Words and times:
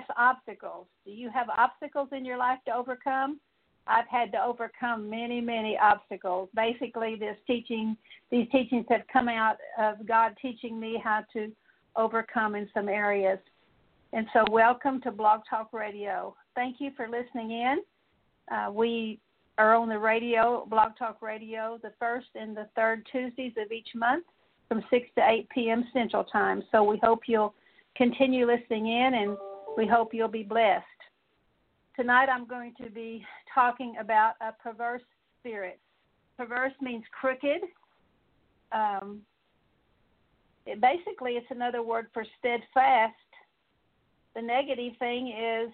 Life's 0.00 0.10
Obstacles. 0.16 0.86
Do 1.04 1.12
you 1.12 1.28
have 1.30 1.48
obstacles 1.50 2.08
in 2.12 2.24
your 2.24 2.38
life 2.38 2.58
to 2.66 2.74
overcome? 2.74 3.38
I've 3.86 4.08
had 4.08 4.32
to 4.32 4.42
overcome 4.42 5.10
many, 5.10 5.42
many 5.42 5.76
obstacles. 5.76 6.48
Basically, 6.54 7.16
this 7.16 7.36
teaching, 7.46 7.96
these 8.30 8.46
teachings 8.50 8.86
have 8.88 9.02
come 9.12 9.28
out 9.28 9.56
of 9.78 10.06
God 10.06 10.32
teaching 10.40 10.80
me 10.80 10.98
how 11.02 11.24
to 11.34 11.52
overcome 11.96 12.54
in 12.54 12.66
some 12.72 12.88
areas. 12.88 13.38
And 14.14 14.26
so, 14.32 14.44
welcome 14.50 15.02
to 15.02 15.10
Blog 15.10 15.42
Talk 15.50 15.70
Radio. 15.74 16.34
Thank 16.54 16.76
you 16.78 16.92
for 16.96 17.06
listening 17.06 17.50
in. 17.50 17.78
Uh, 18.50 18.70
we 18.70 19.20
are 19.58 19.74
on 19.74 19.90
the 19.90 19.98
radio, 19.98 20.66
Blog 20.70 20.92
Talk 20.98 21.20
Radio, 21.20 21.78
the 21.82 21.92
first 21.98 22.28
and 22.34 22.56
the 22.56 22.68
third 22.74 23.06
Tuesdays 23.12 23.52
of 23.58 23.70
each 23.70 23.88
month 23.94 24.24
from 24.68 24.82
6 24.88 25.06
to 25.16 25.28
8 25.28 25.48
p.m. 25.50 25.84
Central 25.92 26.24
Time. 26.24 26.62
So 26.72 26.84
we 26.84 26.98
hope 27.02 27.20
you'll 27.26 27.54
continue 27.96 28.46
listening 28.46 28.86
in 28.86 29.14
and 29.14 29.36
we 29.80 29.86
hope 29.86 30.12
you'll 30.12 30.28
be 30.28 30.42
blessed. 30.42 30.84
Tonight 31.96 32.28
I'm 32.28 32.46
going 32.46 32.74
to 32.82 32.90
be 32.90 33.24
talking 33.54 33.94
about 33.98 34.34
a 34.42 34.52
perverse 34.52 35.00
spirit. 35.40 35.80
Perverse 36.36 36.74
means 36.82 37.02
crooked. 37.18 37.62
Um, 38.72 39.22
it, 40.66 40.82
basically, 40.82 41.32
it's 41.32 41.46
another 41.50 41.82
word 41.82 42.08
for 42.12 42.26
steadfast. 42.38 43.14
The 44.36 44.42
negative 44.42 44.92
thing 44.98 45.28
is 45.28 45.72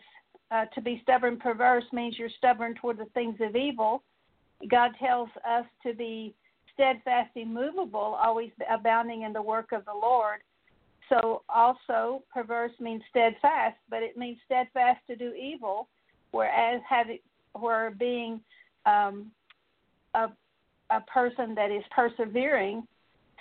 uh, 0.53 0.67
to 0.77 0.81
be 0.81 1.01
stubborn, 1.03 1.37
perverse 1.37 1.85
means 1.93 2.17
you're 2.17 2.29
stubborn 2.39 2.77
toward 2.77 2.99
the 2.99 3.07
things 3.07 3.35
of 3.41 3.57
evil. 3.57 4.05
God 4.71 4.93
tells 5.01 5.31
us 5.45 5.67
to 5.85 5.95
be 5.95 6.33
steadfast, 6.73 7.31
immovable, 7.35 8.17
always 8.23 8.53
abounding 8.73 9.23
in 9.23 9.33
the 9.33 9.43
work 9.43 9.73
of 9.73 9.85
the 9.85 9.93
Lord. 10.01 10.43
So, 11.09 11.43
also, 11.49 12.25
perverse 12.33 12.73
means 12.81 13.03
steadfast, 13.11 13.77
but 13.89 14.03
it 14.03 14.17
means 14.17 14.39
steadfast 14.45 15.01
to 15.07 15.17
do 15.17 15.33
evil, 15.35 15.89
whereas 16.33 16.81
having, 16.89 17.21
where 17.53 17.91
being 17.93 18.41
um, 18.87 19.31
a, 20.15 20.29
a 20.91 21.01
person 21.03 21.55
that 21.55 21.71
is 21.71 21.85
persevering, 21.95 22.87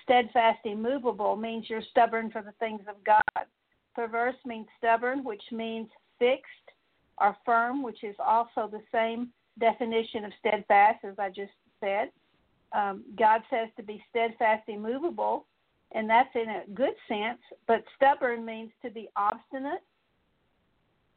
steadfast, 0.03 0.59
immovable, 0.65 1.35
means 1.35 1.65
you're 1.69 1.81
stubborn 1.89 2.29
for 2.29 2.41
the 2.41 2.53
things 2.59 2.81
of 2.87 2.95
God. 3.03 3.45
Perverse 3.95 4.35
means 4.45 4.67
stubborn, 4.77 5.23
which 5.23 5.43
means 5.51 5.87
fixed 6.19 6.45
or 7.19 7.35
firm, 7.45 7.81
which 7.81 8.03
is 8.03 8.15
also 8.23 8.69
the 8.69 8.81
same 8.91 9.29
definition 9.59 10.25
of 10.25 10.31
steadfast 10.39 11.03
as 11.03 11.15
I 11.17 11.29
just 11.29 11.53
said. 11.79 12.11
Um, 12.73 13.03
God 13.17 13.41
says 13.49 13.69
to 13.77 13.83
be 13.83 14.03
steadfast, 14.09 14.67
immovable, 14.67 15.45
and 15.94 16.09
that's 16.09 16.34
in 16.35 16.50
a 16.50 16.63
good 16.73 16.94
sense, 17.07 17.40
but 17.68 17.84
stubborn 17.96 18.44
means 18.46 18.72
to 18.84 18.90
be 18.90 19.07
obstinate. 19.16 19.84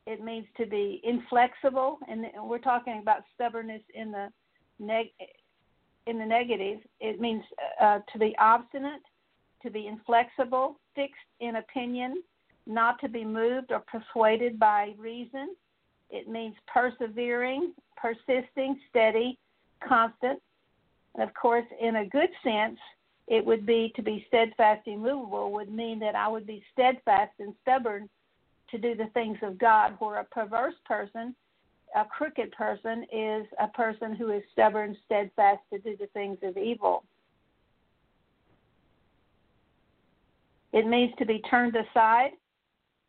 It 0.07 0.23
means 0.23 0.47
to 0.57 0.67
be 0.67 1.01
inflexible, 1.05 1.99
and 2.09 2.27
we're 2.45 2.59
talking 2.59 2.99
about 3.01 3.23
stubbornness 3.35 3.83
in 3.95 4.11
the 4.11 4.29
neg- 4.79 5.13
in 6.07 6.19
the 6.19 6.25
negative. 6.25 6.79
It 7.01 7.21
means 7.21 7.43
uh, 7.81 8.01
to 8.13 8.19
be 8.19 8.35
obstinate, 8.39 9.03
to 9.63 9.71
be 9.71 9.87
inflexible, 9.87 10.79
fixed 10.95 11.17
in 11.41 11.57
opinion, 11.57 12.23
not 12.67 12.99
to 13.01 13.09
be 13.09 13.25
moved 13.25 13.73
or 13.73 13.81
persuaded 13.81 14.59
by 14.59 14.95
reason. 14.99 15.55
It 16.11 16.29
means 16.29 16.55
persevering, 16.73 17.75
persisting, 17.97 18.79
steady, 18.89 19.39
constant. 19.87 20.41
And 21.15 21.23
of 21.23 21.35
course, 21.35 21.67
in 21.81 21.97
a 21.97 22.07
good 22.07 22.31
sense, 22.43 22.79
it 23.29 23.45
would 23.45 23.67
be 23.67 23.93
to 23.95 24.03
be 24.03 24.25
steadfast, 24.29 24.87
and 24.87 24.97
immovable, 24.97 25.53
would 25.53 25.71
mean 25.71 25.99
that 25.99 26.15
I 26.15 26.29
would 26.29 26.47
be 26.47 26.65
steadfast 26.73 27.33
and 27.39 27.55
stubborn 27.63 28.09
to 28.71 28.79
do 28.79 28.95
the 28.95 29.11
things 29.15 29.39
of 29.43 29.59
God, 29.59 29.97
where 29.99 30.21
a 30.21 30.25
perverse 30.25 30.75
person, 30.87 31.35
a 31.95 32.05
crooked 32.07 32.53
person, 32.53 33.05
is 33.13 33.47
a 33.61 33.69
person 33.69 34.15
who 34.15 34.31
is 34.31 34.43
stubborn, 34.53 34.97
steadfast 35.05 35.61
to 35.73 35.79
do 35.79 35.97
the 35.99 36.07
things 36.09 36.39
of 36.43 36.57
evil. 36.57 37.05
It 40.73 40.87
means 40.87 41.13
to 41.19 41.27
be 41.27 41.41
turned 41.51 41.77
aside. 41.77 42.31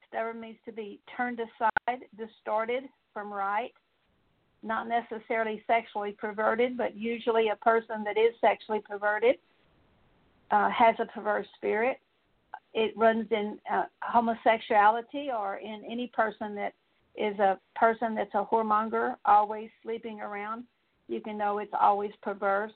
Stubborn 0.08 0.40
means 0.40 0.58
to 0.66 0.72
be 0.74 1.00
turned 1.16 1.40
aside, 1.40 2.00
distorted 2.18 2.84
from 3.14 3.32
right, 3.32 3.74
not 4.64 4.88
necessarily 4.88 5.64
sexually 5.66 6.12
perverted, 6.12 6.78
but 6.78 6.96
usually 6.98 7.50
a 7.50 7.56
person 7.58 8.04
that 8.04 8.18
is 8.18 8.34
sexually 8.42 8.82
perverted 8.82 9.36
uh, 10.52 10.70
has 10.70 10.96
a 11.00 11.06
perverse 11.06 11.48
spirit. 11.56 11.98
It 12.74 12.94
runs 12.96 13.28
in 13.32 13.58
uh, 13.72 13.84
homosexuality 14.02 15.30
or 15.36 15.58
in 15.58 15.84
any 15.90 16.12
person 16.14 16.56
that 16.56 16.74
is 17.16 17.38
a 17.40 17.60
person 17.76 18.16
that's 18.16 18.34
a 18.34 18.46
whoremonger, 18.46 19.16
always 19.26 19.70
sleeping 19.84 20.22
around. 20.22 20.64
You 21.08 21.22
can 21.22 21.38
know 21.38 21.58
it's 21.58 21.74
always 21.80 22.12
perverse. 22.22 22.72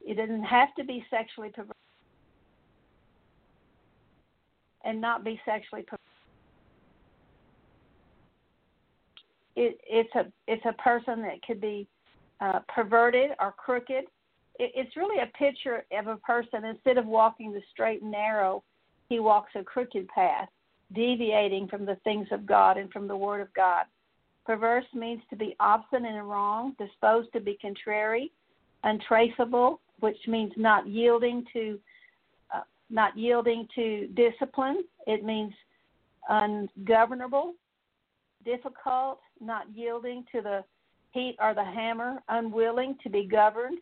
It 0.00 0.16
doesn't 0.16 0.44
have 0.44 0.74
to 0.76 0.84
be 0.84 1.04
sexually 1.10 1.50
perverse 1.50 1.74
and 4.84 5.00
not 5.00 5.24
be 5.24 5.40
sexually 5.44 5.82
perverse. 5.82 6.00
It, 9.56 9.78
it's 9.86 10.14
a 10.16 10.26
it's 10.48 10.64
a 10.66 10.72
person 10.82 11.22
that 11.22 11.40
could 11.46 11.60
be 11.60 11.86
uh, 12.40 12.60
perverted 12.68 13.30
or 13.40 13.52
crooked. 13.52 14.04
It, 14.58 14.72
it's 14.74 14.96
really 14.96 15.22
a 15.22 15.38
picture 15.38 15.84
of 15.96 16.06
a 16.06 16.16
person 16.16 16.64
instead 16.64 16.98
of 16.98 17.06
walking 17.06 17.52
the 17.52 17.62
straight 17.72 18.02
and 18.02 18.10
narrow, 18.10 18.62
he 19.08 19.20
walks 19.20 19.52
a 19.54 19.62
crooked 19.62 20.08
path, 20.08 20.48
deviating 20.94 21.68
from 21.68 21.84
the 21.84 21.96
things 22.04 22.28
of 22.30 22.46
God 22.46 22.76
and 22.76 22.90
from 22.90 23.08
the 23.08 23.16
Word 23.16 23.40
of 23.40 23.52
God. 23.54 23.84
Perverse 24.46 24.84
means 24.94 25.22
to 25.30 25.36
be 25.36 25.56
obstinate 25.60 26.14
and 26.14 26.28
wrong, 26.28 26.74
disposed 26.78 27.32
to 27.32 27.40
be 27.40 27.58
contrary, 27.60 28.30
untraceable, 28.82 29.80
which 30.00 30.18
means 30.26 30.52
not 30.56 30.86
yielding 30.86 31.44
to 31.52 31.78
uh, 32.54 32.60
not 32.90 33.16
yielding 33.16 33.66
to 33.74 34.06
discipline. 34.08 34.84
It 35.06 35.24
means 35.24 35.52
ungovernable, 36.28 37.54
difficult, 38.44 39.20
not 39.40 39.66
yielding 39.74 40.24
to 40.32 40.42
the 40.42 40.64
heat 41.12 41.36
or 41.40 41.54
the 41.54 41.64
hammer, 41.64 42.18
unwilling 42.28 42.96
to 43.02 43.08
be 43.08 43.26
governed 43.26 43.78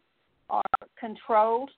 or 0.52 0.62
controlled. 0.98 1.70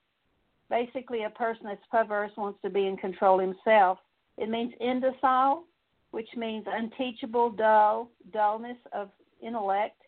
Basically, 0.69 1.23
a 1.23 1.29
person 1.29 1.65
that's 1.65 1.81
perverse 1.89 2.31
wants 2.37 2.59
to 2.63 2.69
be 2.69 2.87
in 2.87 2.97
control 2.97 3.39
himself. 3.39 3.99
It 4.37 4.49
means 4.49 4.73
indocile, 4.79 5.63
which 6.11 6.29
means 6.35 6.65
unteachable, 6.67 7.51
dull, 7.51 8.09
dullness 8.33 8.77
of 8.93 9.09
intellect. 9.41 10.01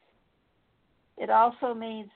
It 1.18 1.30
also 1.30 1.74
means, 1.74 2.10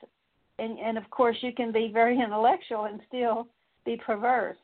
and, 0.58 0.78
and 0.78 0.98
of 0.98 1.08
course, 1.10 1.36
you 1.40 1.52
can 1.52 1.72
be 1.72 1.90
very 1.92 2.20
intellectual 2.24 2.84
and 2.84 3.00
still 3.08 3.48
be 3.84 3.96
perverse. 3.96 4.56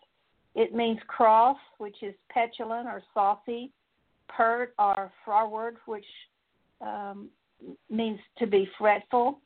It 0.55 0.75
means 0.75 0.99
cross, 1.07 1.59
which 1.79 2.03
is 2.03 2.15
petulant 2.31 2.87
or 2.87 3.03
saucy, 3.15 3.71
pert 4.29 4.75
or 4.79 5.13
froward, 5.25 5.77
which 5.87 6.05
um, 6.81 7.29
means 7.91 8.19
to 8.39 8.47
be 8.47 8.69
fretful, 8.79 9.41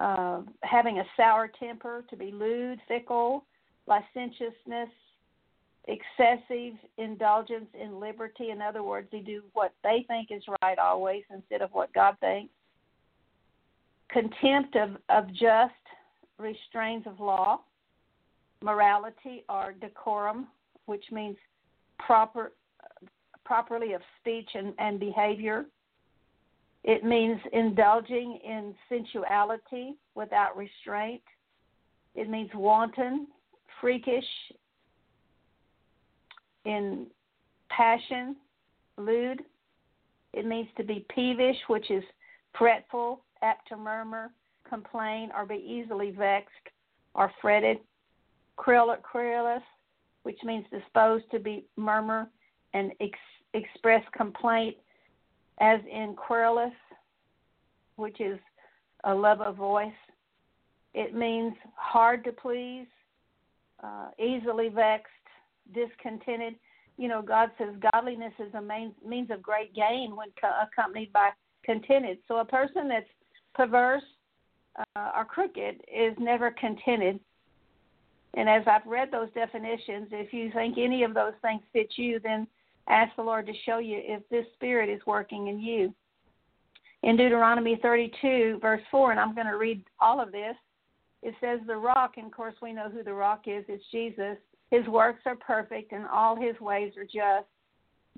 uh, 0.00 0.42
having 0.62 0.98
a 0.98 1.04
sour 1.16 1.50
temper, 1.58 2.04
to 2.10 2.16
be 2.16 2.30
lewd, 2.30 2.78
fickle, 2.86 3.44
licentiousness, 3.86 4.88
excessive 5.88 6.74
indulgence 6.98 7.68
in 7.80 8.00
liberty. 8.00 8.50
In 8.50 8.60
other 8.60 8.82
words, 8.82 9.08
they 9.12 9.20
do 9.20 9.42
what 9.52 9.72
they 9.82 10.04
think 10.08 10.28
is 10.30 10.42
right 10.62 10.78
always 10.78 11.22
instead 11.32 11.62
of 11.62 11.70
what 11.72 11.92
God 11.92 12.16
thinks. 12.20 12.52
contempt 14.10 14.76
of, 14.76 14.96
of 15.08 15.28
just 15.32 15.72
restraints 16.38 17.06
of 17.06 17.20
law, 17.20 17.60
morality 18.62 19.44
or 19.48 19.74
decorum, 19.80 20.48
which 20.86 21.04
means 21.12 21.36
proper 21.98 22.52
properly 23.44 23.92
of 23.92 24.00
speech 24.20 24.48
and, 24.54 24.74
and 24.78 24.98
behavior. 24.98 25.66
It 26.86 27.02
means 27.02 27.40
indulging 27.52 28.38
in 28.44 28.72
sensuality 28.88 29.96
without 30.14 30.56
restraint. 30.56 31.22
It 32.14 32.30
means 32.30 32.48
wanton, 32.54 33.26
freakish, 33.80 34.24
in 36.64 37.06
passion, 37.70 38.36
lewd. 38.96 39.42
It 40.32 40.46
means 40.46 40.68
to 40.76 40.84
be 40.84 41.04
peevish, 41.12 41.56
which 41.66 41.90
is 41.90 42.04
fretful, 42.56 43.24
apt 43.42 43.68
to 43.68 43.76
murmur, 43.76 44.30
complain, 44.68 45.30
or 45.36 45.44
be 45.44 45.56
easily 45.56 46.12
vexed 46.12 46.52
or 47.14 47.32
fretted. 47.42 47.78
Querulous, 48.56 49.62
which 50.22 50.38
means 50.44 50.64
disposed 50.70 51.24
to 51.32 51.40
be 51.40 51.66
murmur 51.76 52.30
and 52.74 52.92
ex- 53.00 53.18
express 53.54 54.04
complaint, 54.16 54.76
as 55.60 55.80
in 55.90 56.14
querulous, 56.16 56.74
which 57.96 58.20
is 58.20 58.38
a 59.04 59.14
love 59.14 59.40
of 59.40 59.56
voice. 59.56 59.92
It 60.94 61.14
means 61.14 61.54
hard 61.74 62.24
to 62.24 62.32
please, 62.32 62.86
uh, 63.82 64.08
easily 64.18 64.68
vexed, 64.68 65.12
discontented. 65.74 66.54
You 66.96 67.08
know, 67.08 67.22
God 67.22 67.50
says 67.58 67.74
godliness 67.92 68.32
is 68.38 68.52
a 68.54 68.62
main, 68.62 68.94
means 69.06 69.30
of 69.30 69.42
great 69.42 69.74
gain 69.74 70.16
when 70.16 70.28
co- 70.40 70.62
accompanied 70.62 71.12
by 71.12 71.30
contented. 71.64 72.18
So 72.28 72.38
a 72.38 72.44
person 72.44 72.88
that's 72.88 73.08
perverse 73.54 74.02
uh, 74.78 75.10
or 75.16 75.24
crooked 75.24 75.82
is 75.94 76.14
never 76.18 76.50
contented. 76.50 77.20
And 78.34 78.48
as 78.48 78.62
I've 78.66 78.86
read 78.86 79.10
those 79.10 79.28
definitions, 79.34 80.08
if 80.12 80.32
you 80.32 80.50
think 80.52 80.76
any 80.78 81.02
of 81.04 81.14
those 81.14 81.32
things 81.42 81.62
fit 81.72 81.92
you, 81.96 82.20
then 82.20 82.46
ask 82.88 83.14
the 83.16 83.22
Lord 83.22 83.46
to 83.46 83.52
show 83.64 83.78
you 83.78 84.00
if 84.02 84.22
this 84.28 84.46
spirit 84.54 84.88
is 84.88 85.00
working 85.06 85.48
in 85.48 85.60
you. 85.60 85.94
In 87.02 87.16
Deuteronomy 87.16 87.78
32, 87.82 88.58
verse 88.60 88.80
4, 88.90 89.12
and 89.12 89.20
I'm 89.20 89.34
going 89.34 89.46
to 89.46 89.56
read 89.56 89.84
all 90.00 90.20
of 90.20 90.32
this, 90.32 90.56
it 91.22 91.34
says, 91.40 91.60
The 91.66 91.76
rock, 91.76 92.14
and 92.16 92.26
of 92.26 92.32
course 92.32 92.54
we 92.60 92.72
know 92.72 92.88
who 92.88 93.02
the 93.02 93.12
rock 93.12 93.42
is, 93.46 93.64
it's 93.68 93.84
Jesus. 93.90 94.36
His 94.70 94.86
works 94.88 95.20
are 95.26 95.36
perfect, 95.36 95.92
and 95.92 96.06
all 96.06 96.36
his 96.36 96.58
ways 96.60 96.92
are 96.96 97.04
just. 97.04 97.46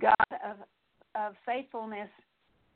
God 0.00 0.15
of, 0.31 0.56
of 1.15 1.35
faithfulness 1.44 2.09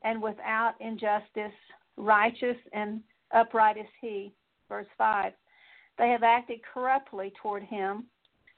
and 0.02 0.20
without 0.20 0.74
injustice, 0.80 1.52
righteous 1.96 2.56
and 2.72 3.00
upright 3.32 3.76
is 3.76 3.86
he. 4.00 4.32
Verse 4.68 4.86
5. 4.98 5.32
They 5.98 6.08
have 6.08 6.22
acted 6.22 6.60
corruptly 6.72 7.32
toward 7.40 7.62
him. 7.62 8.04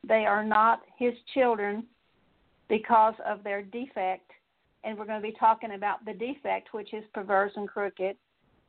They 0.07 0.25
are 0.27 0.45
not 0.45 0.81
his 0.99 1.15
children 1.35 1.85
because 2.69 3.14
of 3.26 3.44
their 3.44 3.62
defect. 3.62 4.31
And 4.82 4.99
we're 4.99 5.06
going 5.06 5.20
to 5.20 5.26
be 5.26 5.37
talking 5.38 5.72
about 5.75 6.05
the 6.05 6.12
defect, 6.12 6.69
which 6.72 6.93
is 6.93 7.05
perverse 7.12 7.52
and 7.56 7.69
crooked. 7.69 8.16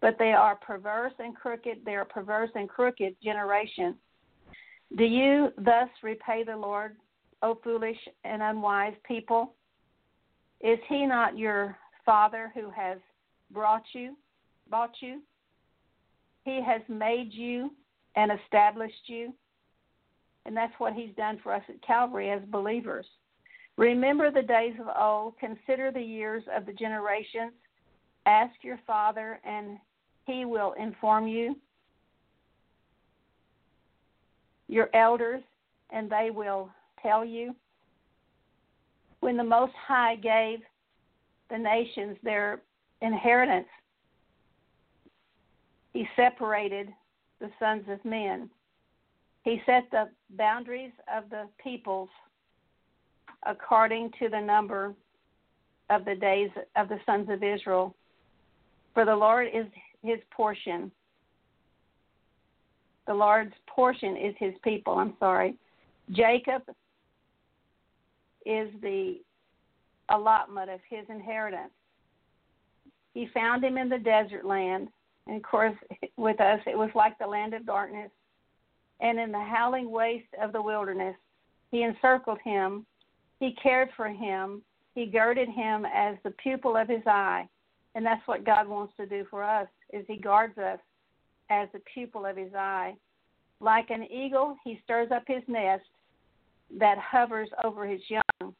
But 0.02 0.18
they 0.20 0.32
are 0.32 0.56
perverse 0.56 1.14
and 1.20 1.36
crooked. 1.36 1.80
They 1.86 1.96
are 1.96 2.06
perverse 2.06 2.52
and 2.56 2.70
crooked 2.70 3.16
generation. 3.24 3.96
Do 4.98 5.04
you 5.04 5.50
thus 5.58 5.90
repay 6.04 6.44
the 6.44 6.56
Lord, 6.56 6.96
O 7.42 7.58
foolish 7.64 7.98
and 8.24 8.42
unwise 8.42 8.94
people? 9.06 9.54
Is 10.62 10.80
he 10.88 11.06
not 11.06 11.38
your 11.38 11.78
father 12.06 12.52
who 12.54 12.70
has 12.70 12.98
brought 13.52 13.84
you, 13.94 14.16
bought 14.70 14.94
you? 15.02 15.22
He 16.44 16.62
has 16.66 16.82
made 16.88 17.34
you 17.34 17.72
and 18.16 18.32
established 18.32 19.08
you. 19.08 19.34
And 20.46 20.56
that's 20.56 20.74
what 20.78 20.94
he's 20.94 21.14
done 21.18 21.40
for 21.42 21.54
us 21.54 21.64
at 21.68 21.82
Calvary 21.86 22.30
as 22.30 22.42
believers. 22.52 23.06
Remember 23.78 24.32
the 24.32 24.42
days 24.42 24.74
of 24.80 24.88
old, 24.98 25.38
consider 25.38 25.92
the 25.92 26.02
years 26.02 26.44
of 26.56 26.66
the 26.66 26.74
generations. 26.74 27.52
Ask 28.26 28.54
your 28.62 28.80
father, 28.88 29.40
and 29.44 29.78
he 30.26 30.46
will 30.46 30.74
inform 30.74 31.28
you. 31.28 31.56
Your 34.68 34.90
elders, 34.96 35.44
and 35.92 36.10
they 36.10 36.30
will 36.32 36.70
tell 37.02 37.26
you. 37.26 37.54
When 39.20 39.38
the 39.38 39.44
Most 39.44 39.74
High 39.88 40.16
gave 40.16 40.60
the 41.50 41.58
nations 41.58 42.18
their 42.24 42.62
inheritance, 43.02 43.68
he 45.94 46.08
separated 46.16 46.90
the 47.40 47.50
sons 47.60 47.84
of 47.90 48.04
men. 48.06 48.50
He 49.44 49.62
set 49.66 49.84
the 49.92 50.10
boundaries 50.32 50.92
of 51.14 51.30
the 51.30 51.48
peoples 51.64 52.10
according 53.46 54.12
to 54.20 54.30
the 54.30 54.40
number 54.40 54.94
of 55.90 56.06
the 56.06 56.16
days 56.16 56.50
of 56.76 56.90
the 56.90 57.00
sons 57.06 57.30
of 57.30 57.44
Israel. 57.44 57.96
For 58.94 59.06
the 59.06 59.16
Lord 59.16 59.48
is 59.54 59.66
his 60.04 60.20
portion. 60.32 60.92
The 63.08 63.14
Lord's 63.14 63.54
portion 63.68 64.18
is 64.18 64.34
his 64.40 64.54
people. 64.64 64.94
I'm 64.94 65.14
sorry. 65.20 65.56
Jacob 66.12 66.64
is 68.46 68.70
the 68.82 69.20
allotment 70.10 70.70
of 70.70 70.80
his 70.90 71.06
inheritance. 71.10 71.72
He 73.14 73.28
found 73.34 73.64
him 73.64 73.78
in 73.78 73.90
the 73.90 74.00
desert 74.00 74.46
land 74.46 74.90
and 75.28 75.38
of 75.38 75.44
course, 75.44 75.76
with 76.18 76.40
us, 76.40 76.60
it 76.66 76.78
was 76.78 76.90
like 76.96 77.18
the 77.18 77.28
land 77.28 77.54
of 77.54 77.66
darkness. 77.66 78.12
And 79.02 79.20
in 79.20 79.32
the 79.32 79.44
howling 79.44 79.92
waste 79.92 80.34
of 80.42 80.54
the 80.54 80.62
wilderness, 80.62 81.16
he 81.72 81.84
encircled 81.84 82.40
him. 82.44 82.86
He 83.40 83.56
cared 83.62 83.90
for 83.96 84.08
him. 84.08 84.62
He 84.94 85.06
girded 85.06 85.50
him 85.50 85.86
as 85.86 86.16
the 86.24 86.32
pupil 86.32 86.78
of 86.78 86.88
his 86.88 87.06
eye. 87.06 87.48
And 87.96 88.06
that's 88.06 88.26
what 88.28 88.46
God 88.46 88.68
wants 88.68 88.94
to 88.98 89.06
do 89.06 89.26
for 89.30 89.44
us, 89.44 89.68
is 89.92 90.06
he 90.08 90.18
guards 90.18 90.58
us 90.58 90.80
as 91.50 91.70
the 91.74 91.82
pupil 91.94 92.26
of 92.26 92.38
his 92.38 92.54
eye. 92.54 92.96
Like 93.60 93.90
an 93.90 94.04
eagle, 94.12 94.58
he 94.64 94.80
stirs 94.84 95.12
up 95.12 95.24
his 95.28 95.44
nest 95.48 95.84
that 96.78 96.98
hovers 96.98 97.50
over 97.64 97.86
his 97.86 98.02
young. 98.10 98.54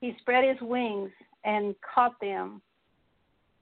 He 0.00 0.14
spread 0.20 0.44
his 0.44 0.60
wings 0.60 1.10
and 1.44 1.74
caught 1.94 2.20
them 2.20 2.60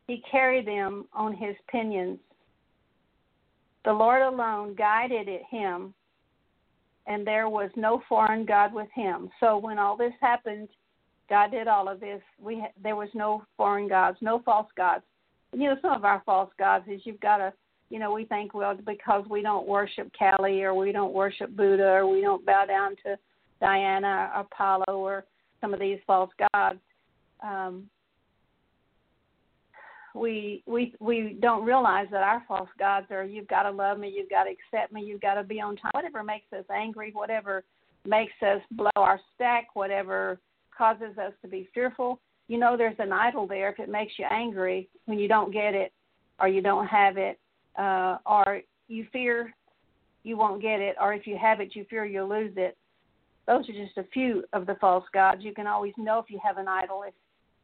he 0.09 0.23
carried 0.31 0.67
them 0.67 1.07
on 1.13 1.35
his 1.35 1.55
pinions. 1.71 2.19
The 3.85 3.93
Lord 3.93 4.23
alone 4.23 4.75
guided 4.75 5.29
him, 5.51 5.95
and 7.09 7.27
there 7.27 7.49
was 7.49 7.71
no 7.75 8.03
foreign 8.09 8.45
god 8.45 8.73
with 8.73 8.89
him. 8.95 9.31
So 9.41 9.57
when 9.57 9.79
all 9.79 9.97
this 9.97 10.13
happened, 10.21 10.69
God 11.29 11.51
did 11.51 11.67
all 11.67 11.89
of 11.89 12.01
this. 12.01 12.21
We 12.41 12.65
there 12.83 12.97
was 12.97 13.09
no 13.15 13.43
foreign 13.57 13.89
gods, 13.89 14.19
no 14.21 14.41
false 14.45 14.69
gods. 14.77 15.03
And, 15.53 15.61
you 15.61 15.69
know, 15.69 15.77
some 15.81 15.93
of 15.93 16.05
our 16.05 16.23
false 16.25 16.51
gods 16.59 16.85
is 16.87 17.01
you've 17.05 17.21
got 17.21 17.39
to, 17.39 17.53
you 17.89 17.99
know, 17.99 18.13
we 18.13 18.27
think 18.27 18.53
well 18.53 18.77
because 18.87 19.25
we 19.29 19.41
don't 19.43 19.67
worship 19.67 20.11
Kali 20.17 20.63
or 20.63 20.75
we 20.75 20.93
don't 20.93 21.15
worship 21.15 21.57
Buddha 21.57 21.89
or 21.89 22.07
we 22.07 22.21
don't 22.21 22.45
bow 22.45 22.67
down 22.67 22.95
to 23.05 23.17
Diana 23.61 24.31
or 24.35 24.43
Apollo 24.43 24.85
or 24.89 25.25
some 25.61 25.73
of 25.73 25.81
these 25.81 25.99
false 26.07 26.31
gods. 26.53 26.79
Um, 27.43 27.89
we 30.19 30.63
we 30.67 30.95
we 31.01 31.37
don't 31.41 31.65
realize 31.65 32.07
that 32.11 32.23
our 32.23 32.45
false 32.47 32.69
gods 32.79 33.07
are 33.11 33.25
you've 33.25 33.49
got 33.49 33.63
to 33.65 33.71
love 33.71 33.99
me, 33.99 34.13
you've 34.15 34.31
got 34.31 34.45
to 34.45 34.51
accept 34.51 34.93
me, 34.93 35.03
you've 35.03 35.21
got 35.21 35.35
to 35.35 35.45
be 35.45 35.61
on 35.61 35.77
time. 35.77 35.91
Whatever 35.93 36.23
makes 36.23 36.53
us 36.53 36.65
angry, 36.75 37.11
whatever 37.13 37.65
makes 38.07 38.33
us 38.43 38.61
blow 38.73 38.91
our 38.97 39.21
stack, 39.35 39.69
whatever 39.75 40.41
causes 40.77 41.19
us 41.19 41.33
to 41.43 41.49
be 41.49 41.69
fearful, 41.75 42.21
you 42.49 42.59
know 42.59 42.77
there's 42.77 42.97
an 42.99 43.13
idol 43.13 43.47
there 43.47 43.71
if 43.71 43.79
it 43.79 43.89
makes 43.89 44.15
you 44.19 44.25
angry 44.31 44.89
when 45.05 45.19
you 45.19 45.29
don't 45.29 45.53
get 45.53 45.75
it 45.75 45.93
or 46.41 46.49
you 46.49 46.63
don't 46.63 46.87
have 46.87 47.17
it 47.17 47.39
uh 47.79 48.19
or 48.27 48.63
you 48.89 49.07
fear 49.13 49.55
you 50.25 50.37
won't 50.37 50.61
get 50.61 50.81
it 50.81 50.97
or 51.01 51.13
if 51.13 51.27
you 51.27 51.37
have 51.41 51.61
it 51.61 51.77
you 51.77 51.85
fear 51.89 52.05
you'll 52.05 52.29
lose 52.29 52.53
it. 52.57 52.77
Those 53.47 53.69
are 53.69 53.73
just 53.73 53.97
a 53.97 54.05
few 54.13 54.45
of 54.53 54.67
the 54.67 54.75
false 54.75 55.05
gods. 55.15 55.43
You 55.43 55.55
can 55.55 55.67
always 55.67 55.95
know 55.97 56.19
if 56.19 56.27
you 56.29 56.39
have 56.43 56.59
an 56.59 56.69
idol 56.69 57.03
if 57.07 57.15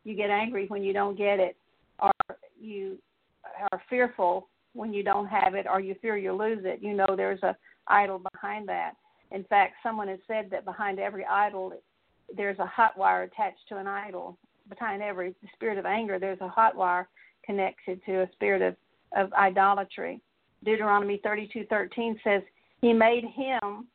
you 0.05 0.15
get 0.15 0.31
angry 0.31 0.67
when 0.69 0.83
you 0.83 0.93
don't 0.93 1.17
get 1.17 1.41
it 1.41 1.57
or 1.99 2.13
you 2.65 2.99
are 3.73 3.83
fearful 3.89 4.49
when 4.73 4.93
you 4.93 5.03
don't 5.03 5.27
have 5.27 5.55
it 5.55 5.67
or 5.71 5.81
you 5.81 5.95
fear 6.03 6.17
you'll 6.17 6.39
lose 6.39 6.65
it, 6.65 6.81
you 6.83 6.95
know 6.95 7.15
there's 7.17 7.43
a 7.43 7.57
idol 7.87 8.21
behind 8.33 8.69
that. 8.69 8.95
In 9.31 9.45
fact, 9.45 9.75
someone 9.83 10.09
has 10.09 10.19
said 10.27 10.49
that 10.51 10.65
behind 10.65 10.99
every 10.99 11.25
idol 11.25 11.73
there's 12.37 12.59
a 12.59 12.67
hot 12.67 12.97
wire 12.97 13.23
attached 13.23 13.69
to 13.69 13.77
an 13.77 13.87
idol. 13.87 14.39
Behind 14.69 15.03
every 15.03 15.35
spirit 15.55 15.79
of 15.79 15.87
anger 15.87 16.19
there's 16.19 16.41
a 16.41 16.49
hot 16.49 16.75
wire 16.75 17.09
connected 17.45 18.01
to 18.07 18.23
a 18.23 18.31
spirit 18.33 18.63
of, 18.63 18.77
of 19.17 19.33
idolatry. 19.35 20.21
Deuteronomy 20.65 21.21
32:13 21.25 22.23
says, 22.25 22.43
"He 22.81 22.93
made 22.93 23.25
him 23.25 23.87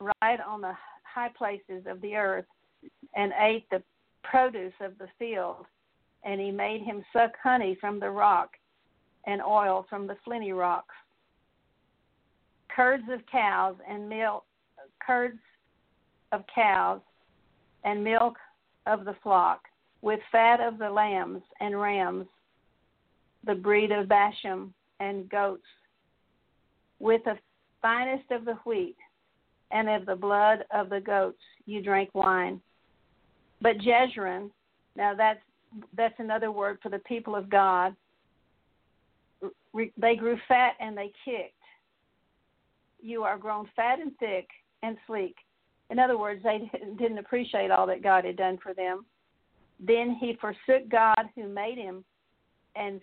ride 0.00 0.40
on 0.40 0.60
the 0.60 0.74
high 1.04 1.30
places 1.36 1.86
of 1.86 2.00
the 2.00 2.16
earth 2.16 2.46
and 3.14 3.32
ate 3.38 3.68
the 3.70 3.82
produce 4.24 4.74
of 4.80 4.98
the 4.98 5.08
field." 5.18 5.66
And 6.24 6.40
he 6.40 6.50
made 6.50 6.82
him 6.82 7.04
suck 7.12 7.32
honey 7.42 7.76
from 7.80 8.00
the 8.00 8.10
rock. 8.10 8.50
and 9.26 9.42
oil 9.42 9.86
from 9.88 10.06
the 10.06 10.16
flinty 10.24 10.52
rocks, 10.52 10.94
curds 12.74 13.04
of 13.12 13.20
cows 13.30 13.76
and 13.88 14.08
milk, 14.08 14.44
curds 15.06 15.38
of 16.32 16.42
cows 16.54 17.00
and 17.84 18.02
milk 18.02 18.36
of 18.86 19.04
the 19.04 19.16
flock, 19.22 19.60
with 20.02 20.20
fat 20.32 20.60
of 20.60 20.78
the 20.78 20.88
lambs 20.88 21.42
and 21.60 21.78
rams, 21.78 22.26
the 23.44 23.54
breed 23.54 23.92
of 23.92 24.08
Bashan 24.08 24.72
and 25.00 25.28
goats, 25.28 25.62
with 26.98 27.22
the 27.24 27.38
finest 27.82 28.30
of 28.30 28.44
the 28.44 28.58
wheat 28.64 28.96
and 29.70 29.88
of 29.88 30.06
the 30.06 30.16
blood 30.16 30.64
of 30.72 30.88
the 30.90 31.00
goats 31.00 31.40
you 31.66 31.82
drank 31.82 32.10
wine. 32.14 32.60
But 33.60 33.78
Jeshurun, 33.78 34.50
now 34.96 35.14
that's 35.14 35.40
that's 35.96 36.18
another 36.18 36.50
word 36.50 36.78
for 36.82 36.88
the 36.88 36.98
people 37.00 37.36
of 37.36 37.48
God. 37.48 37.94
They 39.74 40.16
grew 40.16 40.38
fat 40.48 40.72
and 40.80 40.96
they 40.96 41.12
kicked. 41.24 41.54
You 43.00 43.22
are 43.22 43.38
grown 43.38 43.68
fat 43.76 44.00
and 44.00 44.12
thick 44.18 44.48
and 44.82 44.96
sleek. 45.06 45.36
In 45.90 45.98
other 45.98 46.18
words, 46.18 46.42
they 46.42 46.70
didn't 46.98 47.18
appreciate 47.18 47.70
all 47.70 47.86
that 47.86 48.02
God 48.02 48.24
had 48.24 48.36
done 48.36 48.58
for 48.62 48.74
them. 48.74 49.04
Then 49.78 50.16
he 50.20 50.36
forsook 50.40 50.88
God 50.90 51.30
who 51.34 51.48
made 51.48 51.78
him 51.78 52.04
and 52.76 53.00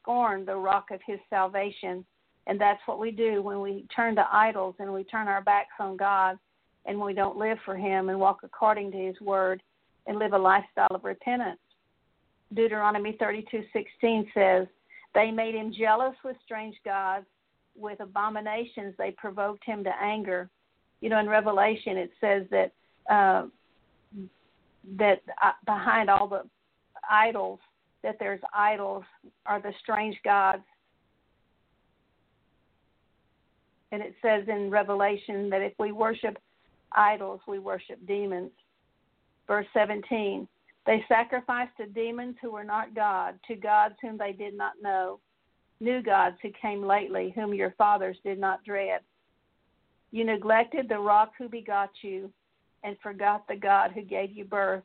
scorned 0.00 0.46
the 0.46 0.56
rock 0.56 0.86
of 0.90 1.00
his 1.06 1.18
salvation. 1.28 2.04
And 2.46 2.60
that's 2.60 2.80
what 2.86 2.98
we 2.98 3.10
do 3.10 3.42
when 3.42 3.60
we 3.60 3.86
turn 3.94 4.14
to 4.16 4.26
idols 4.32 4.76
and 4.78 4.92
we 4.92 5.04
turn 5.04 5.28
our 5.28 5.42
backs 5.42 5.74
on 5.78 5.96
God 5.96 6.38
and 6.86 7.00
we 7.00 7.12
don't 7.12 7.36
live 7.36 7.58
for 7.64 7.76
him 7.76 8.08
and 8.08 8.18
walk 8.18 8.40
according 8.42 8.90
to 8.92 8.98
his 8.98 9.20
word 9.20 9.62
and 10.06 10.18
live 10.18 10.32
a 10.32 10.38
lifestyle 10.38 10.88
of 10.90 11.04
repentance. 11.04 11.60
Deuteronomy 12.54 13.12
32:16 13.12 14.30
says, 14.32 14.66
"They 15.14 15.30
made 15.30 15.54
him 15.54 15.72
jealous 15.72 16.16
with 16.24 16.40
strange 16.44 16.76
gods, 16.84 17.26
with 17.74 18.00
abominations 18.00 18.96
they 18.96 19.12
provoked 19.12 19.64
him 19.64 19.84
to 19.84 20.02
anger." 20.02 20.50
You 21.00 21.10
know, 21.10 21.18
in 21.18 21.28
Revelation 21.28 21.96
it 21.96 22.12
says 22.20 22.48
that 22.50 22.72
uh, 23.08 23.46
that 24.96 25.22
uh, 25.42 25.52
behind 25.64 26.10
all 26.10 26.26
the 26.26 26.48
idols, 27.08 27.60
that 28.02 28.18
there's 28.18 28.40
idols 28.52 29.04
are 29.46 29.60
the 29.60 29.72
strange 29.80 30.20
gods. 30.22 30.64
And 33.92 34.02
it 34.02 34.14
says 34.22 34.46
in 34.48 34.70
Revelation 34.70 35.50
that 35.50 35.62
if 35.62 35.72
we 35.78 35.90
worship 35.92 36.38
idols, 36.92 37.40
we 37.46 37.58
worship 37.58 37.98
demons. 38.06 38.52
Verse 39.48 39.66
17 39.74 40.46
They 40.90 41.04
sacrificed 41.06 41.76
to 41.76 41.86
demons 41.86 42.34
who 42.42 42.50
were 42.50 42.64
not 42.64 42.96
God, 42.96 43.38
to 43.46 43.54
gods 43.54 43.94
whom 44.02 44.18
they 44.18 44.32
did 44.32 44.56
not 44.56 44.72
know, 44.82 45.20
new 45.78 46.02
gods 46.02 46.34
who 46.42 46.48
came 46.60 46.82
lately, 46.82 47.32
whom 47.36 47.54
your 47.54 47.70
fathers 47.78 48.16
did 48.24 48.40
not 48.40 48.64
dread. 48.64 48.98
You 50.10 50.24
neglected 50.24 50.88
the 50.88 50.98
rock 50.98 51.30
who 51.38 51.48
begot 51.48 51.90
you 52.02 52.32
and 52.82 52.96
forgot 53.04 53.46
the 53.46 53.54
God 53.54 53.92
who 53.92 54.02
gave 54.02 54.32
you 54.32 54.44
birth. 54.44 54.82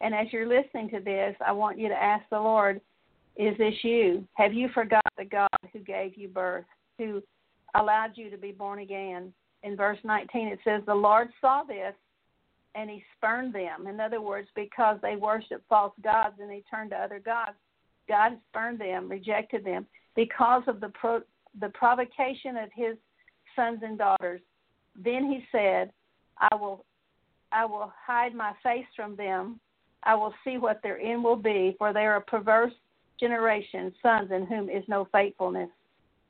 And 0.00 0.14
as 0.14 0.28
you're 0.30 0.46
listening 0.46 0.90
to 0.90 1.00
this, 1.00 1.34
I 1.44 1.50
want 1.50 1.76
you 1.76 1.88
to 1.88 2.00
ask 2.00 2.22
the 2.30 2.38
Lord, 2.38 2.80
is 3.34 3.58
this 3.58 3.74
you? 3.82 4.28
Have 4.34 4.54
you 4.54 4.68
forgot 4.72 5.02
the 5.16 5.24
God 5.24 5.48
who 5.72 5.80
gave 5.80 6.16
you 6.16 6.28
birth, 6.28 6.66
who 6.98 7.20
allowed 7.74 8.12
you 8.14 8.30
to 8.30 8.38
be 8.38 8.52
born 8.52 8.78
again? 8.78 9.32
In 9.64 9.74
verse 9.74 9.98
19, 10.04 10.46
it 10.46 10.60
says, 10.62 10.82
The 10.86 10.94
Lord 10.94 11.30
saw 11.40 11.64
this 11.64 11.94
and 12.74 12.88
he 12.88 13.02
spurned 13.16 13.54
them. 13.54 13.86
In 13.86 14.00
other 14.00 14.20
words, 14.20 14.48
because 14.54 14.98
they 15.02 15.16
worshiped 15.16 15.68
false 15.68 15.92
gods 16.02 16.36
and 16.40 16.50
they 16.50 16.62
turned 16.70 16.90
to 16.90 16.96
other 16.96 17.18
gods, 17.18 17.56
God 18.08 18.38
spurned 18.50 18.80
them, 18.80 19.08
rejected 19.08 19.64
them 19.64 19.86
because 20.16 20.62
of 20.66 20.80
the 20.80 20.88
pro- 20.90 21.22
the 21.60 21.68
provocation 21.70 22.56
of 22.56 22.70
his 22.74 22.96
sons 23.56 23.80
and 23.82 23.98
daughters. 23.98 24.40
Then 24.96 25.24
he 25.24 25.44
said, 25.52 25.92
I 26.38 26.54
will 26.54 26.84
I 27.52 27.64
will 27.64 27.92
hide 28.06 28.34
my 28.34 28.52
face 28.62 28.86
from 28.94 29.16
them. 29.16 29.60
I 30.04 30.14
will 30.14 30.34
see 30.44 30.58
what 30.58 30.82
their 30.82 30.98
end 30.98 31.24
will 31.24 31.36
be, 31.36 31.74
for 31.78 31.92
they 31.92 32.06
are 32.06 32.16
a 32.16 32.20
perverse 32.20 32.72
generation, 33.18 33.92
sons 34.02 34.30
in 34.30 34.46
whom 34.46 34.70
is 34.70 34.84
no 34.86 35.08
faithfulness. 35.12 35.70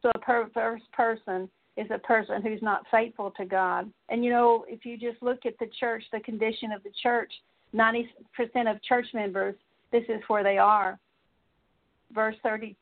So 0.00 0.10
a 0.14 0.18
perverse 0.18 0.82
person 0.92 1.48
is 1.78 1.86
a 1.90 1.98
person 1.98 2.42
who's 2.42 2.60
not 2.60 2.84
faithful 2.90 3.30
to 3.36 3.44
God. 3.44 3.90
And 4.08 4.24
you 4.24 4.30
know, 4.30 4.64
if 4.68 4.84
you 4.84 4.98
just 4.98 5.22
look 5.22 5.46
at 5.46 5.58
the 5.58 5.68
church, 5.78 6.02
the 6.12 6.20
condition 6.20 6.72
of 6.72 6.82
the 6.82 6.90
church, 7.02 7.32
90% 7.74 8.06
of 8.70 8.82
church 8.82 9.06
members, 9.14 9.54
this 9.92 10.04
is 10.08 10.20
where 10.26 10.42
they 10.42 10.58
are. 10.58 10.98
Verse 12.12 12.36
30, 12.42 12.74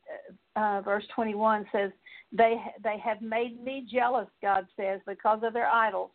uh, 0.54 0.80
verse 0.82 1.04
21 1.14 1.66
says, 1.72 1.90
they 2.32 2.56
they 2.82 2.98
have 3.04 3.22
made 3.22 3.62
me 3.62 3.86
jealous, 3.90 4.28
God 4.42 4.66
says, 4.76 5.00
because 5.06 5.40
of 5.42 5.52
their 5.52 5.68
idols, 5.68 6.10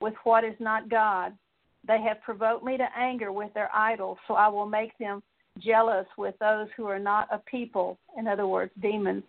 with 0.00 0.14
what 0.24 0.44
is 0.44 0.54
not 0.58 0.88
God. 0.88 1.32
They 1.86 2.00
have 2.00 2.20
provoked 2.22 2.64
me 2.64 2.76
to 2.76 2.86
anger 2.96 3.32
with 3.32 3.52
their 3.54 3.70
idols, 3.74 4.18
so 4.26 4.34
I 4.34 4.48
will 4.48 4.66
make 4.66 4.96
them 4.98 5.22
jealous 5.58 6.06
with 6.16 6.38
those 6.38 6.68
who 6.76 6.86
are 6.86 6.98
not 6.98 7.28
a 7.30 7.38
people. 7.38 7.98
In 8.16 8.26
other 8.26 8.46
words, 8.46 8.72
demons. 8.80 9.24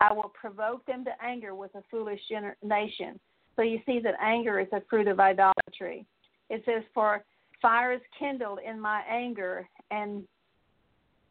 I 0.00 0.12
will 0.12 0.32
provoke 0.34 0.84
them 0.86 1.04
to 1.04 1.10
anger 1.22 1.54
with 1.54 1.74
a 1.74 1.82
foolish 1.90 2.20
nation. 2.62 3.20
So 3.56 3.62
you 3.62 3.80
see 3.84 4.00
that 4.00 4.14
anger 4.22 4.58
is 4.58 4.68
a 4.72 4.82
fruit 4.88 5.08
of 5.08 5.20
idolatry. 5.20 6.06
It 6.48 6.62
says, 6.64 6.82
For 6.94 7.22
fire 7.60 7.92
is 7.92 8.00
kindled 8.18 8.60
in 8.66 8.80
my 8.80 9.02
anger 9.08 9.68
and 9.90 10.24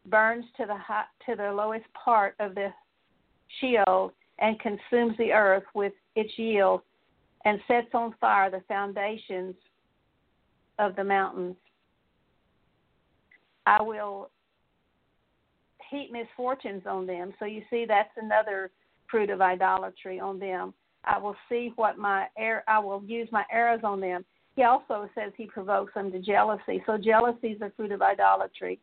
burns 0.05 0.45
to 0.57 0.65
the 0.65 0.77
high, 0.77 1.05
to 1.25 1.35
the 1.35 1.51
lowest 1.51 1.85
part 1.93 2.35
of 2.39 2.55
the 2.55 2.69
Sheol 3.59 4.13
and 4.37 4.59
consumes 4.59 5.17
the 5.17 5.31
earth 5.31 5.63
with 5.73 5.93
its 6.15 6.31
yield 6.37 6.81
and 7.45 7.59
sets 7.67 7.89
on 7.93 8.13
fire 8.21 8.51
the 8.51 8.61
foundations 8.67 9.55
of 10.77 10.95
the 10.95 11.03
mountains. 11.03 11.55
I 13.65 13.81
will 13.81 14.29
heap 15.89 16.11
misfortunes 16.11 16.83
on 16.85 17.05
them. 17.05 17.33
So 17.39 17.45
you 17.45 17.61
see, 17.69 17.85
that's 17.87 18.09
another 18.17 18.71
fruit 19.09 19.29
of 19.29 19.41
idolatry 19.41 20.19
on 20.19 20.39
them. 20.39 20.73
I 21.05 21.17
will 21.17 21.35
see 21.47 21.71
what 21.75 21.97
my 21.97 22.27
air. 22.37 22.63
I 22.67 22.79
will 22.79 23.03
use 23.05 23.29
my 23.31 23.45
arrows 23.51 23.81
on 23.83 23.99
them. 23.99 24.25
He 24.55 24.63
also 24.63 25.09
says 25.15 25.31
he 25.37 25.45
provokes 25.45 25.93
them 25.93 26.11
to 26.11 26.19
jealousy. 26.19 26.83
So 26.85 26.97
jealousy 26.97 27.49
is 27.49 27.61
a 27.61 27.71
fruit 27.75 27.91
of 27.91 28.01
idolatry. 28.01 28.79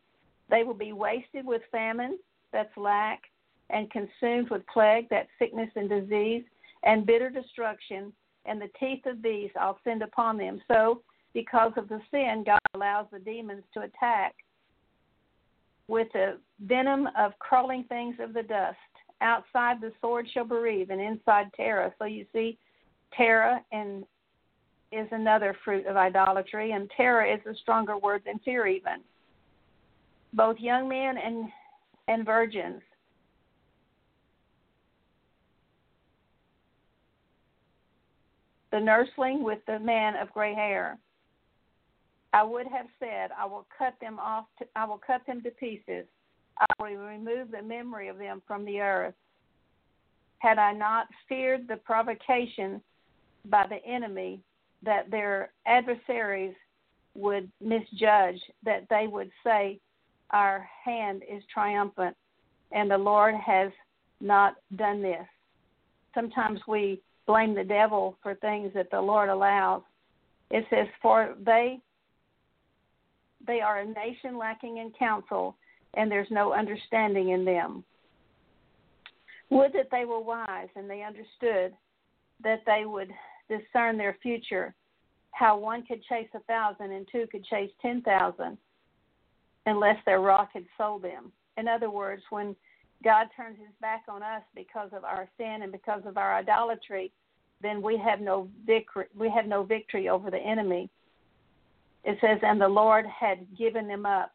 They 0.49 0.63
will 0.63 0.73
be 0.73 0.93
wasted 0.93 1.45
with 1.45 1.61
famine, 1.71 2.17
that's 2.51 2.75
lack, 2.77 3.21
and 3.69 3.91
consumed 3.91 4.49
with 4.49 4.65
plague, 4.73 5.07
that's 5.09 5.29
sickness 5.37 5.69
and 5.75 5.89
disease, 5.89 6.43
and 6.83 7.05
bitter 7.05 7.29
destruction, 7.29 8.13
and 8.45 8.61
the 8.61 8.69
teeth 8.79 9.05
of 9.05 9.21
beasts 9.21 9.57
I'll 9.59 9.79
send 9.83 10.01
upon 10.01 10.37
them. 10.37 10.61
So, 10.67 11.01
because 11.33 11.73
of 11.77 11.89
the 11.89 11.99
sin, 12.09 12.43
God 12.45 12.59
allows 12.73 13.07
the 13.11 13.19
demons 13.19 13.63
to 13.73 13.81
attack 13.81 14.35
with 15.87 16.07
the 16.13 16.37
venom 16.61 17.07
of 17.17 17.37
crawling 17.39 17.83
things 17.85 18.15
of 18.19 18.33
the 18.33 18.43
dust. 18.43 18.77
Outside 19.21 19.81
the 19.81 19.91
sword 19.99 20.27
shall 20.31 20.45
bereave, 20.45 20.89
and 20.89 21.01
inside 21.01 21.47
terror. 21.55 21.93
So 21.97 22.05
you 22.05 22.25
see, 22.33 22.57
terror 23.15 23.59
and 23.71 24.03
is 24.91 25.07
another 25.11 25.55
fruit 25.65 25.85
of 25.85 25.97
idolatry, 25.97 26.71
and 26.71 26.89
terror 26.95 27.25
is 27.25 27.39
a 27.45 27.55
stronger 27.55 27.97
word 27.97 28.21
than 28.25 28.39
fear, 28.39 28.67
even. 28.67 29.01
Both 30.33 30.59
young 30.59 30.87
men 30.87 31.17
and 31.17 31.49
and 32.07 32.25
virgins. 32.25 32.81
The 38.71 38.79
nursling 38.79 39.43
with 39.43 39.59
the 39.65 39.79
man 39.79 40.15
of 40.15 40.31
gray 40.31 40.53
hair. 40.53 40.97
I 42.33 42.43
would 42.43 42.67
have 42.67 42.87
said, 42.99 43.31
I 43.37 43.45
will 43.45 43.65
cut 43.77 43.95
them 44.01 44.19
off. 44.19 44.45
To, 44.59 44.65
I 44.75 44.85
will 44.85 45.01
cut 45.05 45.21
them 45.25 45.41
to 45.43 45.51
pieces. 45.51 46.05
I 46.59 46.65
will 46.79 46.97
remove 46.97 47.51
the 47.51 47.61
memory 47.61 48.07
of 48.07 48.17
them 48.17 48.41
from 48.47 48.65
the 48.65 48.79
earth. 48.79 49.13
Had 50.39 50.57
I 50.57 50.73
not 50.73 51.07
feared 51.27 51.67
the 51.67 51.77
provocation 51.77 52.81
by 53.45 53.65
the 53.67 53.83
enemy 53.85 54.41
that 54.83 55.09
their 55.09 55.51
adversaries 55.65 56.53
would 57.15 57.49
misjudge, 57.61 58.39
that 58.63 58.85
they 58.89 59.07
would 59.07 59.31
say, 59.43 59.79
Our 60.31 60.67
hand 60.83 61.23
is 61.29 61.41
triumphant, 61.51 62.15
and 62.71 62.91
the 62.91 62.97
Lord 62.97 63.35
has 63.35 63.71
not 64.21 64.55
done 64.75 65.01
this. 65.01 65.25
Sometimes 66.13 66.59
we 66.67 67.01
blame 67.25 67.55
the 67.55 67.63
devil 67.63 68.17
for 68.21 68.35
things 68.35 68.71
that 68.73 68.91
the 68.91 69.01
Lord 69.01 69.29
allows. 69.29 69.81
It 70.51 70.65
says, 70.69 70.87
For 71.01 71.35
they 71.43 71.79
they 73.47 73.61
are 73.61 73.79
a 73.79 73.85
nation 73.85 74.37
lacking 74.37 74.77
in 74.77 74.91
counsel, 74.97 75.55
and 75.93 76.11
there's 76.11 76.29
no 76.29 76.53
understanding 76.53 77.29
in 77.29 77.45
them. 77.45 77.83
Would 79.49 79.73
that 79.73 79.87
they 79.91 80.05
were 80.05 80.19
wise 80.19 80.67
and 80.75 80.89
they 80.89 81.03
understood 81.03 81.73
that 82.43 82.61
they 82.65 82.83
would 82.85 83.09
discern 83.49 83.97
their 83.97 84.17
future, 84.21 84.75
how 85.31 85.57
one 85.57 85.85
could 85.85 86.03
chase 86.03 86.27
a 86.35 86.39
thousand 86.41 86.91
and 86.91 87.07
two 87.11 87.25
could 87.31 87.45
chase 87.45 87.71
ten 87.81 88.01
thousand, 88.01 88.57
unless 89.65 89.97
their 90.05 90.19
rock 90.19 90.49
had 90.53 90.65
sold 90.77 91.03
them. 91.03 91.31
In 91.57 91.67
other 91.67 91.89
words, 91.89 92.21
when 92.29 92.55
God 93.03 93.27
turns 93.35 93.57
his 93.57 93.73
back 93.79 94.03
on 94.09 94.21
us 94.21 94.43
because 94.55 94.89
of 94.91 95.03
our 95.03 95.29
sin 95.37 95.59
and 95.63 95.71
because 95.71 96.01
of 96.05 96.17
our 96.17 96.35
idolatry, 96.35 97.11
then 97.61 97.81
we 97.81 97.97
have 97.97 98.19
no 98.19 98.49
victory 98.65 99.05
we 99.17 99.29
have 99.29 99.45
no 99.45 99.63
victory 99.63 100.09
over 100.09 100.29
the 100.29 100.37
enemy. 100.37 100.89
It 102.07 102.17
says, 102.21 102.39
And 102.41 102.59
the 102.59 102.67
Lord 102.67 103.05
had 103.05 103.45
given 103.57 103.85
them 103.85 104.05
up. 104.05 104.31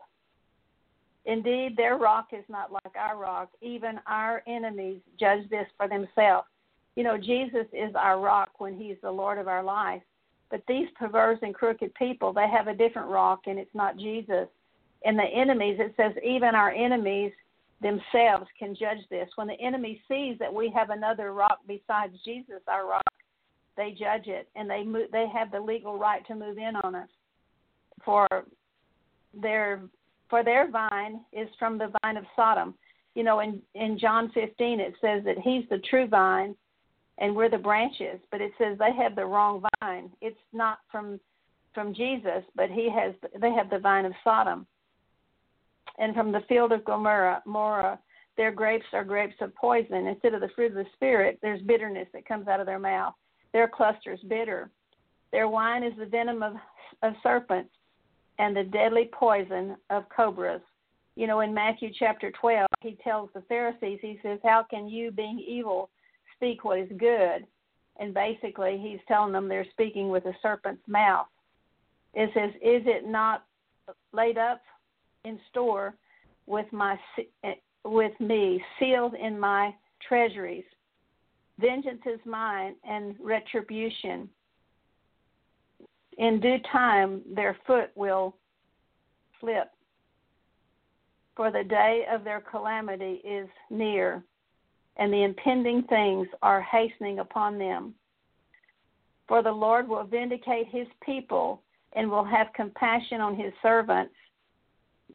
Indeed, 1.25 1.75
their 1.75 1.97
rock 1.97 2.29
is 2.33 2.45
not 2.49 2.71
like 2.71 2.95
our 2.97 3.17
rock. 3.17 3.49
Even 3.63 3.99
our 4.07 4.43
enemies 4.47 5.01
judge 5.19 5.49
this 5.49 5.67
for 5.79 5.89
themselves. 5.89 6.47
You 6.97 7.05
know, 7.05 7.17
Jesus 7.17 7.67
is 7.73 7.95
our 7.97 8.21
rock 8.21 8.51
when 8.59 8.77
he's 8.77 8.99
the 9.03 9.11
Lord 9.11 9.39
of 9.39 9.49
our 9.49 9.63
life. 9.63 10.03
But 10.51 10.63
these 10.69 10.89
perverse 10.99 11.39
and 11.41 11.55
crooked 11.55 11.95
people, 11.95 12.35
they 12.35 12.47
have 12.47 12.67
a 12.69 12.75
different 12.75 13.09
rock, 13.09 13.45
and 13.47 13.59
it's 13.59 13.75
not 13.75 13.97
Jesus. 13.97 14.49
And 15.07 15.19
the 15.19 15.25
enemies, 15.25 15.79
it 15.81 15.95
says, 15.97 16.13
even 16.23 16.55
our 16.55 16.73
enemies 16.73 17.33
themselves 17.81 18.47
can 18.59 18.75
judge 18.75 18.99
this. 19.09 19.31
When 19.37 19.47
the 19.47 19.59
enemy 19.59 20.03
sees 20.09 20.39
that 20.41 20.53
we 20.53 20.71
have 20.77 20.91
another 20.91 21.33
rock 21.33 21.61
besides 21.67 22.13
Jesus, 22.23 22.61
our 22.69 22.87
rock, 22.87 23.03
they 23.79 23.93
judge 23.99 24.27
it, 24.27 24.51
and 24.55 24.69
they 24.69 24.85
move, 24.85 25.11
they 25.11 25.27
have 25.33 25.51
the 25.51 25.61
legal 25.61 25.99
right 25.99 26.25
to 26.27 26.35
move 26.35 26.59
in 26.59 26.77
on 26.85 26.95
us. 26.95 27.09
For 28.05 28.27
their 29.35 29.83
for 30.29 30.43
their 30.43 30.71
vine 30.71 31.21
is 31.33 31.49
from 31.59 31.79
the 31.79 31.93
vine 32.03 32.17
of 32.17 32.25
Sodom. 32.35 32.75
You 33.15 33.25
know, 33.25 33.41
in 33.41 33.61
in 33.75 33.99
John 33.99 34.31
15 34.33 34.81
it 34.81 34.95
says 35.01 35.25
that 35.25 35.39
he's 35.39 35.65
the 35.71 35.79
true 35.91 36.07
vine, 36.07 36.55
and 37.19 37.35
we're 37.35 37.51
the 37.51 37.59
branches. 37.59 38.21
But 38.31 38.41
it 38.41 38.53
says 38.59 38.79
they 38.79 38.93
have 38.97 39.15
the 39.15 39.27
wrong 39.27 39.63
vine. 39.81 40.11
It's 40.21 40.41
not 40.53 40.79
from 40.91 41.21
from 41.75 41.95
Jesus, 41.95 42.45
but 42.55 42.71
he 42.71 42.91
has 42.91 43.15
they 43.41 43.53
have 43.53 43.71
the 43.71 43.79
vine 43.79 44.05
of 44.05 44.13
Sodom 44.25 44.67
and 45.99 46.15
from 46.15 46.33
the 46.33 46.43
field 46.49 46.73
of 46.73 46.85
Gomorrah, 46.85 47.43
Mora, 47.47 47.99
their 48.37 48.51
grapes 48.51 48.87
are 48.93 49.05
grapes 49.05 49.35
of 49.41 49.55
poison. 49.55 50.07
Instead 50.07 50.35
of 50.35 50.41
the 50.41 50.49
fruit 50.55 50.73
of 50.73 50.75
the 50.75 50.87
Spirit, 50.95 51.39
there's 51.43 51.61
bitterness 51.63 52.09
that 52.13 52.27
comes 52.27 52.49
out 52.49 52.61
of 52.61 52.67
their 52.67 52.79
mouth. 52.79 53.15
Their 53.53 53.69
clusters 53.69 54.21
bitter. 54.29 54.71
Their 55.33 55.49
wine 55.49 55.83
is 55.83 55.93
the 55.99 56.07
venom 56.07 56.43
of, 56.43 56.55
of 57.03 57.13
serpents 57.23 57.71
and 58.43 58.57
the 58.57 58.65
deadly 58.65 59.09
poison 59.13 59.77
of 59.91 60.05
cobras. 60.09 60.61
You 61.15 61.29
know, 61.29 61.41
in 61.41 61.55
Matthew 61.55 61.91
chapter 61.97 62.33
12, 62.41 62.67
he 62.81 62.99
tells 63.05 63.31
the 63.35 63.43
Pharisees, 63.43 64.01
he 64.03 64.19
says, 64.21 64.41
How 64.43 64.67
can 64.69 64.89
you, 64.89 65.13
being 65.13 65.39
evil, 65.39 65.91
speak 66.35 66.65
what 66.65 66.81
is 66.81 66.89
good? 66.99 67.47
And 68.01 68.13
basically, 68.13 68.81
he's 68.83 68.99
telling 69.07 69.33
them 69.33 69.47
they're 69.47 69.67
speaking 69.71 70.09
with 70.09 70.27
a 70.27 70.35
serpent's 70.43 70.83
mouth. 70.89 71.27
It 72.15 72.31
says, 72.35 72.51
Is 72.57 72.83
it 72.87 73.07
not 73.07 73.45
laid 74.13 74.39
up 74.39 74.61
in 75.25 75.39
store 75.51 75.95
with 76.47 76.67
my 76.73 76.99
with 77.85 78.19
me, 78.19 78.61
sealed 78.81 79.15
in 79.15 79.39
my 79.39 79.73
treasuries. 80.09 80.65
Vengeance 81.61 82.03
is 82.07 82.19
mine 82.25 82.75
and 82.89 83.15
retribution. 83.21 84.29
In 86.19 86.41
due 86.41 86.59
time, 86.71 87.23
their 87.35 87.57
foot 87.67 87.91
will 87.95 88.37
slip, 89.41 89.71
for 91.35 91.51
the 91.51 91.65
day 91.65 92.05
of 92.11 92.25
their 92.25 92.41
calamity 92.41 93.21
is 93.25 93.49
near, 93.71 94.23
and 94.97 95.13
the 95.13 95.23
impending 95.23 95.83
things 95.85 96.29
are 96.43 96.61
hastening 96.61 97.19
upon 97.19 97.59
them. 97.59 97.95
For 99.27 99.43
the 99.43 99.53
Lord 99.53 99.89
will 99.89 100.05
vindicate 100.05 100.69
his 100.69 100.87
people 101.05 101.63
and 101.95 102.11
will 102.11 102.25
have 102.25 102.53
compassion 102.55 103.21
on 103.21 103.35
his 103.35 103.53
servants 103.63 104.15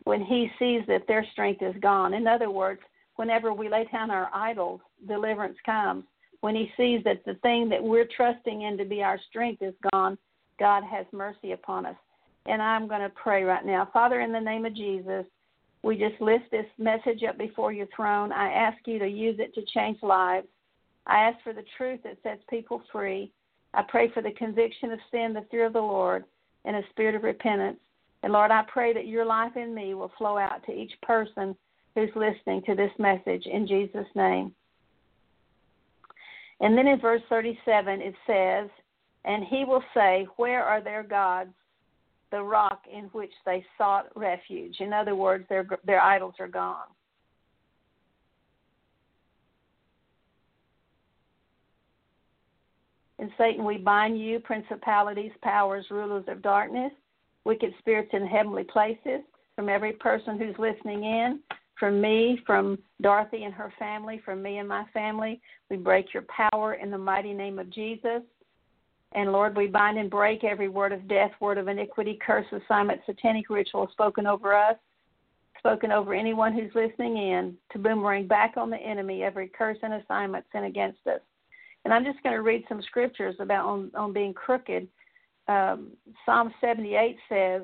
when 0.06 0.22
he 0.24 0.50
sees 0.58 0.82
that 0.88 1.08
their 1.08 1.26
strength 1.34 1.62
is 1.62 1.76
gone. 1.82 2.14
In 2.14 2.26
other 2.28 2.50
words, 2.50 2.82
whenever 3.18 3.54
we 3.54 3.70
lay 3.70 3.86
down 3.92 4.10
our 4.10 4.30
idols, 4.34 4.82
deliverance 5.08 5.58
comes. 5.66 6.06
When 6.42 6.56
he 6.56 6.72
sees 6.78 7.04
that 7.04 7.26
the 7.26 7.36
thing 7.36 7.70
that 7.70 7.84
we're 7.84 8.08
trusting 8.16 8.62
in 8.62 8.78
to 8.78 8.86
be 8.86 9.04
our 9.04 9.20
strength 9.30 9.62
is 9.62 9.74
gone, 9.92 10.18
God 10.60 10.84
has 10.84 11.06
mercy 11.12 11.52
upon 11.52 11.86
us. 11.86 11.96
And 12.46 12.62
I'm 12.62 12.88
going 12.88 13.02
to 13.02 13.10
pray 13.10 13.44
right 13.44 13.66
now. 13.66 13.90
Father, 13.92 14.22
in 14.22 14.32
the 14.32 14.40
name 14.40 14.66
of 14.66 14.76
Jesus, 14.76 15.26
we 15.84 15.98
just 15.98 16.20
lift 16.22 16.50
this 16.52 16.66
message 16.78 17.24
up 17.28 17.38
before 17.38 17.72
your 17.72 17.88
throne. 17.96 18.32
I 18.32 18.52
ask 18.52 18.78
you 18.86 19.00
to 19.00 19.08
use 19.08 19.38
it 19.40 19.54
to 19.56 19.66
change 19.74 19.98
lives. 20.02 20.48
I 21.06 21.20
ask 21.20 21.38
for 21.44 21.54
the 21.54 21.64
truth 21.78 22.02
that 22.04 22.18
sets 22.24 22.42
people 22.50 22.82
free. 22.92 23.32
I 23.74 23.84
pray 23.88 24.12
for 24.14 24.22
the 24.22 24.32
conviction 24.32 24.92
of 24.92 25.00
sin, 25.12 25.34
the 25.34 25.46
fear 25.52 25.66
of 25.66 25.74
the 25.74 25.80
Lord, 25.80 26.26
and 26.66 26.76
a 26.76 26.82
spirit 26.90 27.16
of 27.16 27.24
repentance. 27.24 27.80
And 28.24 28.34
Lord, 28.34 28.52
I 28.52 28.64
pray 28.68 28.94
that 28.94 29.08
your 29.08 29.26
life 29.26 29.56
in 29.56 29.74
me 29.74 29.94
will 29.94 30.12
flow 30.18 30.38
out 30.38 30.66
to 30.66 30.74
each 30.74 30.94
person 31.04 31.56
who's 31.96 32.10
listening 32.16 32.62
to 32.66 32.76
this 32.76 32.92
message 32.98 33.46
in 33.46 33.68
Jesus' 33.68 34.08
name. 34.16 34.54
And 36.60 36.78
then 36.78 36.88
in 36.88 37.00
verse 37.00 37.22
37, 37.30 38.02
it 38.02 38.16
says, 38.26 38.70
And 39.26 39.44
he 39.44 39.66
will 39.66 39.84
say, 39.94 40.28
Where 40.38 40.64
are 40.64 40.82
their 40.82 41.04
gods, 41.04 41.54
the 42.32 42.42
rock 42.42 42.84
in 42.92 43.06
which 43.06 43.34
they 43.46 43.66
sought 43.78 44.08
refuge? 44.16 44.78
In 44.80 44.94
other 44.94 45.16
words, 45.16 45.46
their, 45.50 45.68
their 45.86 46.02
idols 46.02 46.36
are 46.40 46.48
gone. 46.48 46.88
And 53.20 53.32
Satan, 53.38 53.66
we 53.66 53.78
bind 53.78 54.20
you, 54.20 54.40
principalities, 54.40 55.32
powers, 55.42 55.88
rulers 55.90 56.26
of 56.28 56.42
darkness 56.42 56.92
wicked 57.48 57.74
spirits 57.80 58.10
in 58.12 58.28
heavenly 58.28 58.66
places, 58.66 59.22
from 59.56 59.70
every 59.70 59.94
person 59.94 60.38
who's 60.38 60.56
listening 60.60 61.06
in, 61.06 61.40
from 61.80 62.02
me, 62.02 62.40
from 62.46 62.78
Dorothy 63.02 63.46
and 63.46 63.54
her 63.54 63.74
family, 63.80 64.22
from 64.24 64.44
me 64.44 64.58
and 64.58 64.68
my 64.68 64.84
family. 64.94 65.40
We 65.70 65.78
break 65.78 66.14
your 66.14 66.26
power 66.28 66.74
in 66.74 66.92
the 66.92 66.98
mighty 66.98 67.34
name 67.34 67.58
of 67.58 67.70
Jesus. 67.70 68.22
And 69.14 69.32
Lord, 69.32 69.56
we 69.56 69.68
bind 69.68 69.98
and 69.98 70.10
break 70.10 70.44
every 70.44 70.70
word 70.70 70.92
of 70.92 71.08
death, 71.08 71.32
word 71.40 71.58
of 71.58 71.68
iniquity, 71.68 72.20
curse, 72.26 72.46
assignment, 72.52 73.02
satanic 73.06 73.50
ritual 73.50 73.88
spoken 73.92 74.28
over 74.28 74.56
us, 74.56 74.76
spoken 75.58 75.92
over 75.92 76.14
anyone 76.14 76.54
who's 76.54 76.72
listening 76.76 77.18
in, 77.18 77.56
to 77.72 77.80
boomerang 77.80 78.28
back 78.28 78.56
on 78.58 78.70
the 78.70 78.78
enemy 78.78 79.24
every 79.24 79.48
curse 79.48 79.78
and 79.82 79.94
assignment 79.94 80.46
sent 80.52 80.66
against 80.66 81.00
us. 81.08 81.22
And 81.86 81.94
I'm 81.94 82.04
just 82.04 82.22
going 82.22 82.36
to 82.36 82.42
read 82.42 82.66
some 82.68 82.82
scriptures 82.82 83.36
about 83.40 83.66
on, 83.66 83.92
on 83.96 84.14
being 84.14 84.34
crooked 84.34 84.88
um, 85.48 85.92
Psalm 86.26 86.54
78 86.60 87.18
says, 87.30 87.62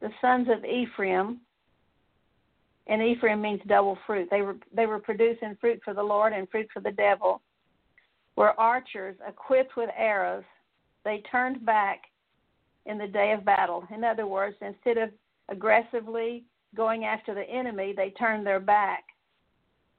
the 0.00 0.10
sons 0.20 0.48
of 0.50 0.64
Ephraim, 0.64 1.40
and 2.88 3.00
Ephraim 3.00 3.40
means 3.40 3.60
double 3.66 3.96
fruit. 4.06 4.28
They 4.30 4.42
were 4.42 4.56
they 4.74 4.86
were 4.86 4.98
producing 4.98 5.56
fruit 5.60 5.80
for 5.84 5.94
the 5.94 6.02
Lord 6.02 6.32
and 6.32 6.50
fruit 6.50 6.66
for 6.72 6.80
the 6.80 6.90
devil. 6.90 7.40
Were 8.34 8.58
archers 8.58 9.16
equipped 9.26 9.76
with 9.76 9.88
arrows. 9.96 10.42
They 11.04 11.22
turned 11.30 11.64
back 11.64 12.02
in 12.86 12.98
the 12.98 13.06
day 13.06 13.32
of 13.32 13.44
battle. 13.44 13.86
In 13.94 14.04
other 14.04 14.26
words, 14.26 14.56
instead 14.60 14.98
of 14.98 15.10
aggressively 15.48 16.44
going 16.74 17.04
after 17.04 17.34
the 17.34 17.48
enemy, 17.48 17.92
they 17.96 18.10
turned 18.10 18.46
their 18.46 18.60
back. 18.60 19.04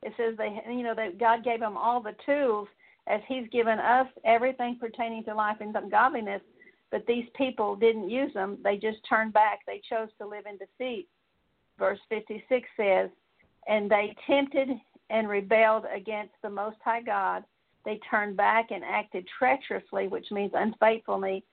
It 0.02 0.14
says 0.18 0.36
they 0.38 0.62
you 0.68 0.84
know 0.84 0.96
that 0.96 1.20
God 1.20 1.44
gave 1.44 1.60
them 1.60 1.78
all 1.78 2.02
the 2.02 2.16
tools 2.26 2.68
as 3.08 3.22
He's 3.28 3.48
given 3.52 3.80
us 3.80 4.08
everything 4.26 4.78
pertaining 4.80 5.24
to 5.26 5.36
life 5.36 5.58
and 5.62 5.76
godliness 5.92 6.42
but 6.94 7.08
these 7.08 7.26
people 7.36 7.76
didn't 7.76 8.08
use 8.08 8.32
them. 8.36 8.60
They 8.64 8.78
just 8.78 9.00
turned 9.10 9.34
back. 9.34 9.62
They 9.66 9.82
chose 9.90 10.10
to 10.20 10.28
live 10.28 10.46
in 10.46 10.60
defeat. 10.60 11.08
Verse 11.80 11.98
56 12.08 12.70
says, 12.78 13.10
And 13.68 13.90
they 13.90 14.16
tempted 14.28 14.70
and 15.10 15.28
rebelled 15.28 15.86
against 15.92 16.34
the 16.44 16.52
Most 16.52 16.78
High 16.86 17.02
God. 17.02 17.46
They 17.86 18.00
turned 18.10 18.38
back 18.38 18.72
and 18.72 18.84
acted 18.84 19.28
treacherously, 19.38 20.08
which 20.08 20.32
means 20.32 20.52
unfaithfully, 20.56 21.44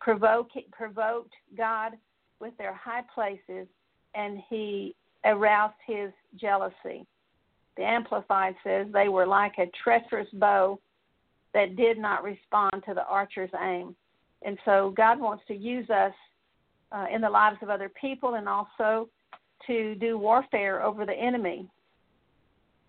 provoke, 0.00 0.50
provoked 0.70 1.32
God 1.56 1.92
with 2.40 2.56
their 2.58 2.74
high 2.74 3.02
places, 3.14 3.66
and 4.14 4.38
he 4.48 4.94
aroused 5.24 5.74
his 5.86 6.10
jealousy. 6.36 7.06
The 7.76 7.84
Amplified 7.84 8.54
says 8.64 8.86
they 8.92 9.08
were 9.08 9.26
like 9.26 9.54
a 9.58 9.70
treacherous 9.82 10.28
bow 10.34 10.78
that 11.54 11.76
did 11.76 11.98
not 11.98 12.22
respond 12.22 12.82
to 12.86 12.94
the 12.94 13.04
archer's 13.06 13.50
aim. 13.60 13.94
And 14.42 14.58
so 14.64 14.92
God 14.96 15.18
wants 15.18 15.42
to 15.48 15.54
use 15.54 15.88
us 15.90 16.12
uh, 16.92 17.06
in 17.12 17.20
the 17.20 17.30
lives 17.30 17.58
of 17.62 17.70
other 17.70 17.90
people 18.00 18.34
and 18.34 18.48
also 18.48 19.08
to 19.66 19.94
do 19.96 20.18
warfare 20.18 20.82
over 20.82 21.04
the 21.04 21.12
enemy. 21.12 21.68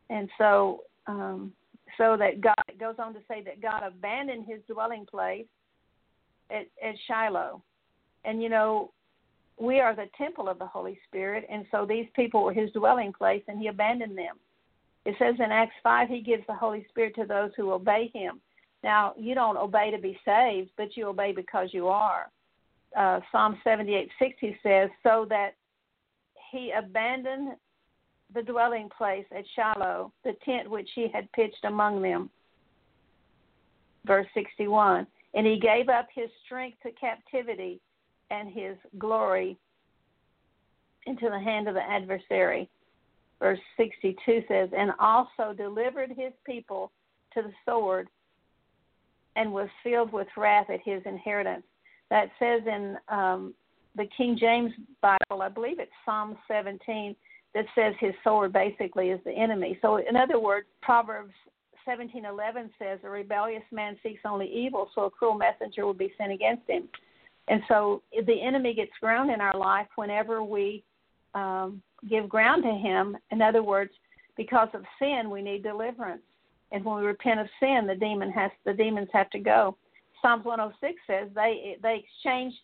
And 0.10 0.30
so, 0.38 0.84
um, 1.08 1.54
so 1.98 2.18
that 2.18 2.42
God 2.42 2.54
goes 2.80 2.96
on 3.00 3.14
to 3.14 3.20
say 3.28 3.42
that 3.44 3.62
God 3.62 3.84
abandoned 3.86 4.46
His 4.48 4.60
dwelling 4.68 5.06
place 5.06 5.46
at, 6.52 6.68
at 6.84 6.96
Shiloh, 7.08 7.62
and 8.26 8.42
you 8.42 8.50
know 8.50 8.92
we 9.58 9.80
are 9.80 9.96
the 9.96 10.10
temple 10.18 10.48
of 10.48 10.60
the 10.60 10.66
Holy 10.66 10.98
Spirit, 11.08 11.46
and 11.50 11.66
so 11.72 11.86
these 11.86 12.08
people 12.16 12.44
were 12.44 12.54
His 12.54 12.72
dwelling 12.72 13.14
place, 13.14 13.44
and 13.48 13.60
He 13.60 13.68
abandoned 13.68 14.18
them. 14.18 14.38
It 15.06 15.16
says 15.20 15.36
in 15.38 15.52
Acts 15.52 15.76
five, 15.84 16.10
He 16.10 16.22
gives 16.22 16.44
the 16.48 16.56
Holy 16.56 16.86
Spirit 16.90 17.16
to 17.16 17.26
those 17.26 17.52
who 17.56 17.72
obey 17.72 18.12
Him. 18.14 18.40
Now, 18.84 19.14
you 19.18 19.36
don't 19.36 19.58
obey 19.58 19.92
to 19.92 19.98
be 19.98 20.18
saved, 20.24 20.70
but 20.78 20.96
you 20.96 21.08
obey 21.08 21.34
because 21.34 21.70
you 21.74 21.88
are. 21.88 22.30
Uh, 22.98 23.20
Psalm 23.32 23.58
78 23.64 24.10
60 24.18 24.58
says, 24.64 24.90
So 25.04 25.26
that 25.30 25.56
he 26.52 26.72
abandoned 26.78 27.50
the 28.34 28.42
dwelling 28.42 28.90
place 28.96 29.26
at 29.36 29.44
Shiloh, 29.56 30.12
the 30.24 30.34
tent 30.46 30.70
which 30.70 30.90
he 30.94 31.08
had 31.14 31.32
pitched 31.32 31.64
among 31.64 32.02
them. 32.02 32.30
Verse 34.06 34.28
61 34.34 35.08
And 35.34 35.46
he 35.46 35.60
gave 35.60 35.90
up 35.90 36.08
his 36.14 36.30
strength 36.46 36.78
to 36.84 36.92
captivity 36.92 37.80
and 38.32 38.52
his 38.52 38.78
glory 38.98 39.58
into 41.06 41.30
the 41.30 41.40
hand 41.40 41.68
of 41.68 41.74
the 41.74 41.82
adversary. 41.82 42.70
Verse 43.40 43.60
62 43.78 44.44
says, 44.48 44.70
And 44.78 44.92
also 45.00 45.54
delivered 45.56 46.10
his 46.10 46.34
people 46.46 46.92
to 47.34 47.42
the 47.42 47.54
sword 47.66 48.10
and 49.36 49.52
was 49.52 49.70
filled 49.84 50.12
with 50.12 50.28
wrath 50.36 50.70
at 50.70 50.82
his 50.84 51.02
inheritance. 51.06 51.64
That 52.10 52.30
says 52.40 52.62
in 52.66 52.98
um, 53.08 53.54
the 53.96 54.08
King 54.18 54.38
James 54.40 54.72
Bible, 55.02 55.42
I 55.42 55.50
believe 55.50 55.80
it's 55.80 55.92
Psalm 56.06 56.38
17, 56.48 57.16
that 57.54 57.66
says 57.74 57.94
his 58.00 58.14
sword 58.24 58.54
basically 58.54 59.10
is 59.10 59.20
the 59.26 59.32
enemy. 59.32 59.78
So, 59.82 59.98
in 59.98 60.16
other 60.16 60.40
words, 60.40 60.68
Proverbs 60.82 61.34
17:11 61.86 62.72
says, 62.78 63.00
"A 63.04 63.10
rebellious 63.10 63.64
man 63.72 63.98
seeks 64.04 64.22
only 64.26 64.48
evil, 64.48 64.92
so 64.94 65.06
a 65.06 65.10
cruel 65.10 65.34
messenger 65.34 65.86
will 65.86 65.94
be 65.94 66.14
sent 66.18 66.32
against 66.32 66.70
him." 66.70 66.88
And 67.48 67.64
so, 67.68 68.04
the 68.26 68.40
enemy 68.42 68.74
gets 68.74 68.96
ground 69.00 69.32
in 69.32 69.42
our 69.42 69.56
life 69.56 69.88
whenever 69.96 70.44
we 70.44 70.84
um, 71.34 71.82
give 72.08 72.30
ground 72.30 72.64
to 72.64 72.72
him. 72.72 73.18
In 73.32 73.42
other 73.42 73.64
words, 73.64 73.92
because 74.38 74.70
of 74.74 74.86
sin, 75.00 75.30
we 75.30 75.42
need 75.42 75.64
deliverance, 75.64 76.24
and 76.72 76.86
when 76.86 76.98
we 76.98 77.06
repent 77.06 77.40
of 77.40 77.50
sin, 77.60 77.88
the 77.88 77.96
demon 77.96 78.32
has 78.32 78.52
the 78.66 78.74
demons 78.74 79.10
have 79.12 79.30
to 79.32 79.40
go. 79.40 79.76
Psalms 80.22 80.46
106 80.46 81.02
says 81.08 81.30
they 81.34 81.78
they 81.82 82.06
exchanged 82.06 82.60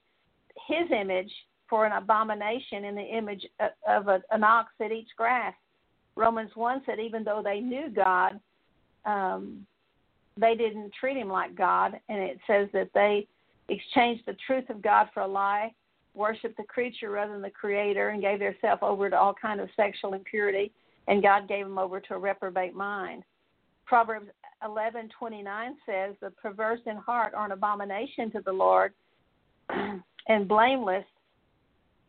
his 0.68 0.90
image 0.92 1.32
for 1.70 1.86
an 1.86 1.92
abomination 1.92 2.86
in 2.86 2.96
the 2.96 3.02
image 3.02 3.46
of 3.88 4.08
an 4.08 4.44
ox 4.44 4.72
that 4.80 4.92
eats 4.92 5.12
grass. 5.18 5.54
Romans 6.16 6.52
1 6.56 6.84
said 6.86 7.00
even 7.00 7.24
though 7.24 7.42
they 7.44 7.60
knew 7.60 7.90
God, 7.90 8.40
um, 9.06 9.66
they 10.38 10.56
didn't 10.56 10.94
treat 11.00 11.18
him 11.18 11.30
like 11.30 11.56
God. 11.56 12.00
And 12.10 12.20
it 12.20 12.40
says 12.48 12.70
that 12.74 12.90
they 12.94 13.28
exchanged 13.70 14.24
the 14.26 14.38
truth 14.46 14.70
of 14.70 14.82
God 14.82 15.08
for 15.14 15.22
a 15.22 15.28
lie, 15.28 15.74
worshiped 16.14 16.58
the 16.58 16.64
creature 16.64 17.10
rather 17.10 17.34
than 17.34 17.42
the 17.42 17.50
creator, 17.50 18.10
and 18.10 18.22
gave 18.22 18.40
themselves 18.40 18.82
over 18.82 19.10
to 19.10 19.18
all 19.18 19.34
kind 19.34 19.60
of 19.60 19.70
sexual 19.76 20.14
impurity. 20.14 20.72
And 21.08 21.22
God 21.22 21.48
gave 21.48 21.66
them 21.66 21.78
over 21.78 22.00
to 22.00 22.16
a 22.16 22.20
reprobate 22.20 22.74
mind. 22.74 23.24
Proverbs 23.86 24.30
11:29 24.64 25.78
says, 25.86 26.16
"The 26.20 26.32
perverse 26.32 26.82
in 26.86 26.98
heart 26.98 27.34
are 27.34 27.46
an 27.46 27.52
abomination 27.52 28.32
to 28.32 28.42
the 28.42 28.52
Lord, 28.52 28.94
and 29.70 30.48
blameless 30.48 31.06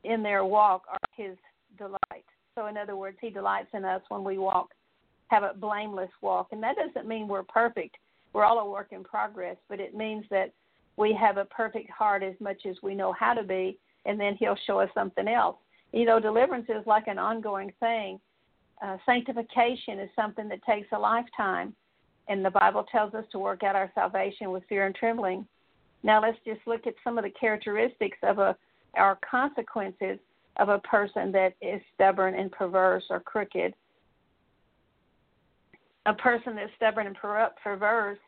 in 0.06 0.22
their 0.22 0.44
walk 0.44 0.84
are 0.90 0.98
his 1.16 1.36
delight. 1.78 2.24
So, 2.54 2.66
in 2.66 2.76
other 2.76 2.96
words, 2.96 3.18
he 3.20 3.30
delights 3.30 3.68
in 3.74 3.84
us 3.84 4.00
when 4.08 4.24
we 4.24 4.38
walk, 4.38 4.70
have 5.28 5.42
a 5.42 5.52
blameless 5.54 6.10
walk. 6.22 6.48
And 6.52 6.62
that 6.62 6.76
doesn't 6.76 7.08
mean 7.08 7.28
we're 7.28 7.42
perfect. 7.42 7.96
We're 8.32 8.44
all 8.44 8.58
a 8.58 8.70
work 8.70 8.88
in 8.92 9.04
progress, 9.04 9.56
but 9.68 9.80
it 9.80 9.94
means 9.94 10.24
that 10.30 10.52
we 10.96 11.16
have 11.20 11.36
a 11.36 11.44
perfect 11.44 11.90
heart 11.90 12.22
as 12.22 12.34
much 12.40 12.62
as 12.68 12.76
we 12.82 12.94
know 12.94 13.12
how 13.12 13.34
to 13.34 13.42
be, 13.42 13.78
and 14.06 14.18
then 14.18 14.34
he'll 14.38 14.58
show 14.66 14.80
us 14.80 14.90
something 14.94 15.28
else. 15.28 15.56
You 15.92 16.04
know, 16.04 16.20
deliverance 16.20 16.66
is 16.68 16.86
like 16.86 17.06
an 17.06 17.18
ongoing 17.18 17.72
thing. 17.80 18.18
Uh, 18.82 18.96
sanctification 19.06 19.98
is 20.00 20.10
something 20.14 20.48
that 20.48 20.62
takes 20.64 20.88
a 20.92 20.98
lifetime, 20.98 21.74
and 22.28 22.44
the 22.44 22.50
Bible 22.50 22.84
tells 22.90 23.14
us 23.14 23.24
to 23.32 23.38
work 23.38 23.62
out 23.62 23.76
our 23.76 23.90
salvation 23.94 24.50
with 24.50 24.64
fear 24.68 24.86
and 24.86 24.94
trembling. 24.94 25.46
Now, 26.02 26.20
let's 26.20 26.38
just 26.46 26.60
look 26.66 26.86
at 26.86 26.94
some 27.02 27.18
of 27.18 27.24
the 27.24 27.30
characteristics 27.30 28.18
of 28.22 28.38
a 28.38 28.56
are 28.96 29.18
consequences 29.28 30.18
of 30.56 30.68
a 30.68 30.78
person 30.80 31.32
that 31.32 31.54
is 31.60 31.80
stubborn 31.94 32.34
and 32.34 32.50
perverse 32.50 33.04
or 33.10 33.20
crooked. 33.20 33.74
A 36.06 36.14
person 36.14 36.54
that's 36.56 36.70
stubborn 36.76 37.06
and 37.06 37.16
perverse 37.62 38.18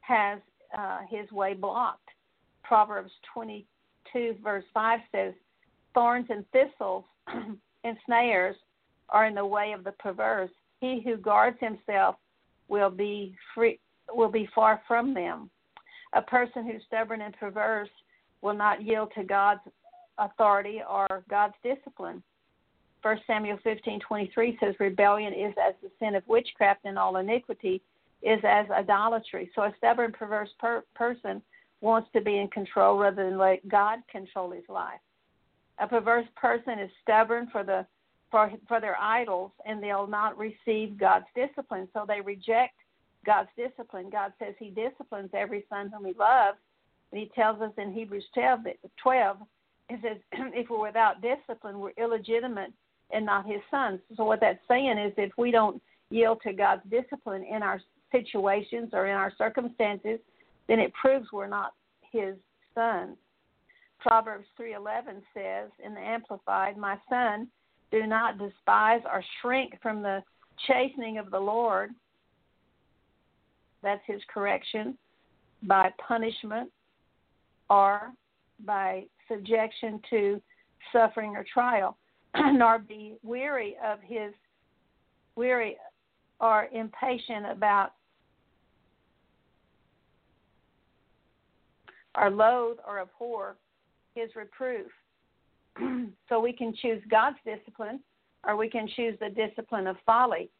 has 0.00 0.38
uh, 0.76 1.00
his 1.08 1.30
way 1.32 1.54
blocked. 1.54 2.08
Proverbs 2.62 3.12
22, 3.32 4.36
verse 4.42 4.64
5 4.74 5.00
says, 5.12 5.32
Thorns 5.94 6.26
and 6.30 6.44
thistles 6.52 7.04
and 7.84 7.96
snares 8.06 8.56
are 9.08 9.26
in 9.26 9.34
the 9.34 9.46
way 9.46 9.72
of 9.72 9.84
the 9.84 9.92
perverse. 9.92 10.50
He 10.80 11.00
who 11.04 11.16
guards 11.16 11.58
himself 11.60 12.16
will 12.68 12.90
be 12.90 13.36
free, 13.54 13.78
will 14.12 14.30
be 14.30 14.48
far 14.54 14.82
from 14.88 15.14
them. 15.14 15.50
A 16.14 16.22
person 16.22 16.64
who's 16.64 16.82
stubborn 16.86 17.22
and 17.22 17.34
perverse 17.34 17.88
will 18.40 18.54
not 18.54 18.82
yield 18.82 19.12
to 19.16 19.24
God's 19.24 19.60
authority 20.18 20.80
or 20.88 21.24
God's 21.28 21.54
discipline. 21.62 22.22
1 23.02 23.20
Samuel 23.26 23.58
15:23 23.58 24.58
says 24.60 24.78
rebellion 24.78 25.32
is 25.32 25.54
as 25.58 25.74
the 25.82 25.90
sin 25.98 26.14
of 26.14 26.26
witchcraft 26.28 26.84
and 26.84 26.98
all 26.98 27.16
iniquity 27.16 27.82
is 28.22 28.40
as 28.44 28.70
idolatry. 28.70 29.50
So 29.54 29.62
a 29.62 29.74
stubborn 29.76 30.12
perverse 30.12 30.50
per- 30.58 30.84
person 30.94 31.42
wants 31.80 32.08
to 32.12 32.20
be 32.20 32.38
in 32.38 32.48
control 32.48 32.98
rather 32.98 33.28
than 33.28 33.38
let 33.38 33.66
God 33.68 33.98
control 34.08 34.52
his 34.52 34.68
life. 34.68 35.00
A 35.78 35.88
perverse 35.88 36.26
person 36.36 36.78
is 36.78 36.90
stubborn 37.02 37.48
for 37.50 37.64
the 37.64 37.84
for 38.30 38.52
for 38.68 38.80
their 38.80 38.96
idols 38.98 39.50
and 39.66 39.82
they'll 39.82 40.06
not 40.06 40.38
receive 40.38 40.96
God's 40.96 41.26
discipline. 41.34 41.88
So 41.92 42.04
they 42.06 42.20
reject 42.20 42.74
God's 43.26 43.50
discipline. 43.56 44.10
God 44.10 44.32
says 44.38 44.54
he 44.58 44.70
disciplines 44.70 45.30
every 45.34 45.64
son 45.68 45.90
whom 45.90 46.04
he 46.04 46.14
loves. 46.14 46.58
And 47.10 47.20
he 47.20 47.30
tells 47.34 47.60
us 47.60 47.72
in 47.76 47.92
Hebrews 47.92 48.24
12, 48.32 48.64
that, 48.64 48.76
12 49.02 49.36
it 49.92 50.00
says 50.02 50.16
if 50.54 50.70
we're 50.70 50.86
without 50.86 51.22
discipline, 51.22 51.80
we're 51.80 51.92
illegitimate 51.96 52.72
and 53.12 53.26
not 53.26 53.46
his 53.46 53.60
sons. 53.70 54.00
So 54.16 54.24
what 54.24 54.40
that's 54.40 54.58
saying 54.68 54.98
is 54.98 55.12
if 55.16 55.32
we 55.36 55.50
don't 55.50 55.80
yield 56.10 56.40
to 56.42 56.52
God's 56.52 56.82
discipline 56.90 57.44
in 57.44 57.62
our 57.62 57.80
situations 58.10 58.90
or 58.92 59.06
in 59.06 59.14
our 59.14 59.32
circumstances, 59.36 60.18
then 60.68 60.78
it 60.78 60.92
proves 60.94 61.26
we're 61.32 61.46
not 61.48 61.72
his 62.10 62.34
sons. 62.74 63.16
Proverbs 63.98 64.46
3:11 64.58 65.22
says 65.32 65.70
in 65.78 65.94
the 65.94 66.00
amplified, 66.00 66.76
"My 66.76 66.98
son, 67.08 67.50
do 67.90 68.06
not 68.06 68.38
despise 68.38 69.02
or 69.04 69.22
shrink 69.40 69.80
from 69.80 70.02
the 70.02 70.22
chastening 70.66 71.18
of 71.18 71.30
the 71.30 71.40
Lord." 71.40 71.94
That's 73.82 74.04
his 74.06 74.22
correction 74.24 74.98
by 75.62 75.90
punishment 75.98 76.72
or 77.70 78.12
by 78.64 79.04
subjection 79.30 80.00
to 80.10 80.40
suffering 80.92 81.36
or 81.36 81.44
trial, 81.52 81.96
nor 82.52 82.78
be 82.78 83.16
weary 83.22 83.76
of 83.84 83.98
his 84.02 84.32
weary 85.36 85.76
or 86.40 86.68
impatient 86.72 87.46
about 87.50 87.92
or 92.14 92.30
loathe 92.30 92.78
or 92.86 93.00
abhor 93.00 93.56
his 94.14 94.28
reproof. 94.36 94.90
so 96.28 96.40
we 96.40 96.52
can 96.52 96.74
choose 96.82 97.02
God's 97.10 97.38
discipline 97.46 98.00
or 98.46 98.56
we 98.56 98.68
can 98.68 98.88
choose 98.96 99.16
the 99.20 99.30
discipline 99.30 99.86
of 99.86 99.96
folly. 100.04 100.50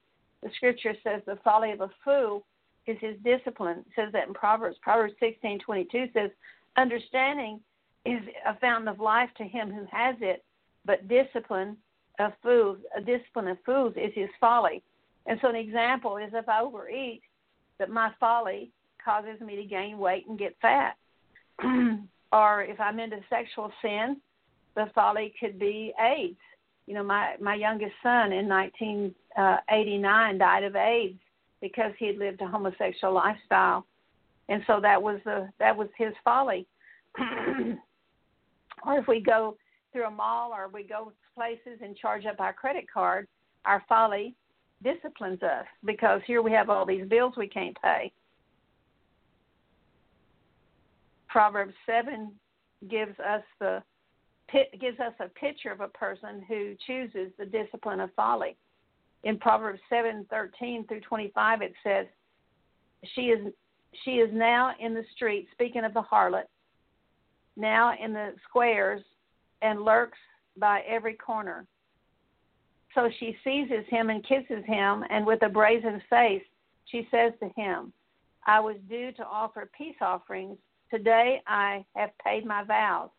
The 0.42 0.50
scripture 0.56 0.94
says 1.04 1.20
the 1.26 1.38
folly 1.44 1.72
of 1.72 1.80
a 1.80 1.90
fool 2.04 2.44
is 2.86 2.96
his 3.00 3.16
discipline. 3.22 3.78
It 3.78 3.92
says 3.94 4.12
that 4.12 4.28
in 4.28 4.34
Proverbs. 4.34 4.76
Proverbs 4.82 5.14
sixteen 5.20 5.58
twenty 5.60 5.86
two 5.90 6.06
says, 6.14 6.30
Understanding 6.76 7.60
is 8.04 8.20
a 8.46 8.58
fountain 8.58 8.88
of 8.88 9.00
life 9.00 9.30
to 9.38 9.44
him 9.44 9.70
who 9.70 9.86
has 9.90 10.16
it, 10.20 10.44
but 10.84 11.08
discipline 11.08 11.76
of 12.18 12.32
fools, 12.42 12.78
a 12.96 13.00
discipline 13.00 13.48
of 13.48 13.58
fools 13.64 13.94
is 13.96 14.12
his 14.14 14.28
folly. 14.40 14.82
And 15.26 15.38
so 15.40 15.48
an 15.48 15.56
example 15.56 16.16
is 16.16 16.30
if 16.32 16.48
I 16.48 16.60
overeat, 16.60 17.22
that 17.78 17.90
my 17.90 18.10
folly 18.18 18.70
causes 19.04 19.40
me 19.40 19.56
to 19.56 19.64
gain 19.64 19.98
weight 19.98 20.26
and 20.28 20.38
get 20.38 20.56
fat. 20.60 20.96
or 22.32 22.62
if 22.62 22.80
I'm 22.80 22.98
into 22.98 23.20
sexual 23.28 23.72
sin, 23.82 24.16
the 24.74 24.86
folly 24.94 25.34
could 25.38 25.58
be 25.58 25.92
AIDS. 26.00 26.38
You 26.86 26.94
know, 26.94 27.04
my 27.04 27.36
my 27.40 27.54
youngest 27.54 27.94
son 28.02 28.32
in 28.32 28.48
1989 28.48 30.38
died 30.38 30.64
of 30.64 30.74
AIDS 30.74 31.18
because 31.60 31.92
he 31.98 32.06
had 32.08 32.18
lived 32.18 32.40
a 32.40 32.46
homosexual 32.48 33.14
lifestyle, 33.14 33.86
and 34.48 34.62
so 34.66 34.80
that 34.80 35.00
was 35.00 35.20
the 35.24 35.48
that 35.60 35.76
was 35.76 35.88
his 35.96 36.12
folly. 36.24 36.66
or 38.84 38.98
if 38.98 39.08
we 39.08 39.20
go 39.20 39.56
through 39.92 40.06
a 40.06 40.10
mall 40.10 40.52
or 40.52 40.68
we 40.68 40.82
go 40.82 41.12
places 41.34 41.80
and 41.82 41.96
charge 41.96 42.26
up 42.26 42.40
our 42.40 42.52
credit 42.52 42.86
card, 42.92 43.26
our 43.64 43.82
folly 43.88 44.34
disciplines 44.82 45.42
us 45.42 45.66
because 45.84 46.20
here 46.26 46.42
we 46.42 46.50
have 46.52 46.68
all 46.68 46.84
these 46.84 47.06
bills 47.08 47.34
we 47.36 47.46
can't 47.46 47.76
pay. 47.80 48.12
Proverbs 51.28 51.74
7 51.86 52.30
gives 52.90 53.18
us 53.20 53.42
the 53.58 53.82
gives 54.80 55.00
us 55.00 55.14
a 55.18 55.28
picture 55.28 55.72
of 55.72 55.80
a 55.80 55.88
person 55.88 56.44
who 56.46 56.74
chooses 56.86 57.32
the 57.38 57.46
discipline 57.46 58.00
of 58.00 58.10
folly. 58.14 58.54
In 59.24 59.38
Proverbs 59.38 59.80
7:13 59.90 60.86
through 60.86 61.00
25 61.00 61.62
it 61.62 61.72
says 61.82 62.06
she 63.14 63.30
is 63.30 63.52
she 64.04 64.16
is 64.16 64.28
now 64.32 64.74
in 64.78 64.92
the 64.92 65.04
street 65.14 65.48
speaking 65.52 65.84
of 65.84 65.94
the 65.94 66.02
harlot 66.02 66.48
now 67.56 67.94
in 68.02 68.12
the 68.12 68.34
squares 68.48 69.02
and 69.60 69.82
lurks 69.82 70.18
by 70.56 70.80
every 70.88 71.14
corner. 71.14 71.66
So 72.94 73.08
she 73.18 73.36
seizes 73.42 73.84
him 73.88 74.10
and 74.10 74.26
kisses 74.26 74.64
him, 74.66 75.04
and 75.08 75.24
with 75.24 75.42
a 75.42 75.48
brazen 75.48 76.02
face, 76.10 76.42
she 76.86 77.08
says 77.10 77.32
to 77.40 77.48
him, 77.56 77.92
I 78.46 78.60
was 78.60 78.76
due 78.88 79.12
to 79.12 79.24
offer 79.24 79.70
peace 79.76 79.96
offerings. 80.00 80.58
Today 80.90 81.40
I 81.46 81.84
have 81.96 82.10
paid 82.24 82.44
my 82.44 82.64
vows. 82.64 83.10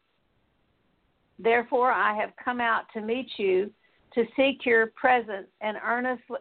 Therefore, 1.40 1.92
I 1.92 2.16
have 2.16 2.32
come 2.44 2.62
out 2.62 2.84
to 2.94 3.02
meet 3.02 3.28
you 3.38 3.72
to 4.14 4.26
seek 4.36 4.66
your 4.66 4.88
presence 4.88 5.48
and 5.62 5.78
earnestly, 5.84 6.38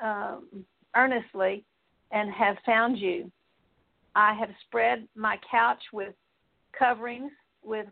um, 0.00 0.64
earnestly, 0.94 1.64
and 2.10 2.30
have 2.32 2.56
found 2.66 2.98
you. 2.98 3.30
I 4.14 4.34
have 4.34 4.50
spread 4.66 5.08
my 5.14 5.38
couch 5.50 5.82
with 5.92 6.14
coverings, 6.76 7.32
with 7.62 7.86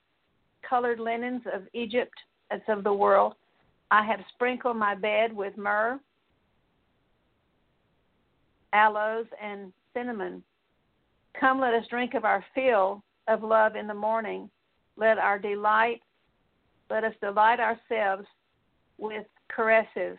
colored 0.69 0.99
linens 0.99 1.43
of 1.53 1.63
Egypt 1.75 2.15
as 2.51 2.61
of 2.69 2.85
the 2.85 2.93
world. 2.93 3.35
I 3.91 4.05
have 4.05 4.21
sprinkled 4.35 4.77
my 4.77 4.95
bed 4.95 5.35
with 5.35 5.57
myrrh, 5.57 6.01
aloes, 8.73 9.27
and 9.43 9.73
cinnamon. 9.95 10.43
Come, 11.39 11.61
let 11.61 11.75
us 11.75 11.85
drink 11.89 12.15
of 12.15 12.25
our 12.25 12.45
fill 12.55 13.03
of 13.29 13.43
love 13.43 13.77
in 13.77 13.87
the 13.87 13.95
morning. 13.95 14.51
Let 14.97 15.19
our 15.19 15.39
delight, 15.39 16.01
let 16.91 17.05
us 17.05 17.15
delight 17.21 17.61
ourselves 17.61 18.27
with 18.99 19.27
caresses. 19.49 20.19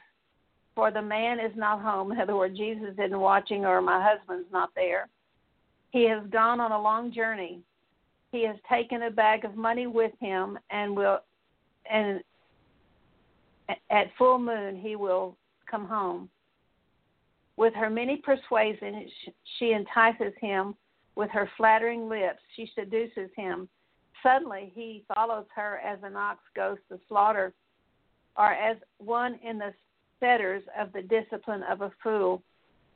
For 0.76 0.92
the 0.92 1.02
man 1.02 1.40
is 1.40 1.52
not 1.56 1.82
home. 1.82 2.12
In 2.12 2.20
other 2.20 2.36
words, 2.36 2.58
Jesus 2.58 2.94
isn't 2.94 3.20
watching, 3.20 3.66
or 3.66 3.82
my 3.82 4.02
husband's 4.02 4.52
not 4.52 4.70
there. 4.76 5.08
He 5.92 6.08
has 6.10 6.22
gone 6.30 6.60
on 6.60 6.72
a 6.72 6.82
long 6.82 7.12
journey. 7.12 7.62
He 8.32 8.44
has 8.46 8.58
taken 8.70 9.04
a 9.04 9.12
bag 9.12 9.46
of 9.46 9.56
money 9.56 9.88
with 9.88 10.12
him, 10.20 10.60
and 10.70 10.96
will, 10.96 11.20
and 11.90 12.22
at 13.90 14.08
full 14.18 14.40
moon 14.40 14.76
he 14.76 14.96
will 14.96 15.38
come 15.70 15.86
home. 15.86 16.30
With 17.56 17.74
her 17.74 17.90
many 17.90 18.18
persuasions, 18.18 19.12
she 19.58 19.72
entices 19.72 20.34
him. 20.40 20.76
With 21.16 21.32
her 21.32 21.50
flattering 21.58 22.08
lips, 22.08 22.40
she 22.56 22.70
seduces 22.76 23.32
him. 23.36 23.68
Suddenly, 24.22 24.72
he 24.76 25.04
follows 25.16 25.48
her 25.56 25.80
as 25.80 25.98
an 26.04 26.16
ox 26.16 26.40
goes 26.56 26.78
to 26.90 27.00
slaughter, 27.08 27.54
or 28.38 28.52
as 28.52 28.78
one 29.00 29.40
in 29.44 29.58
the 29.58 29.74
fetters 30.20 30.64
of 30.80 30.94
the 30.94 31.02
discipline 31.02 31.64
of 31.64 31.82
a 31.82 31.92
fool, 32.04 32.44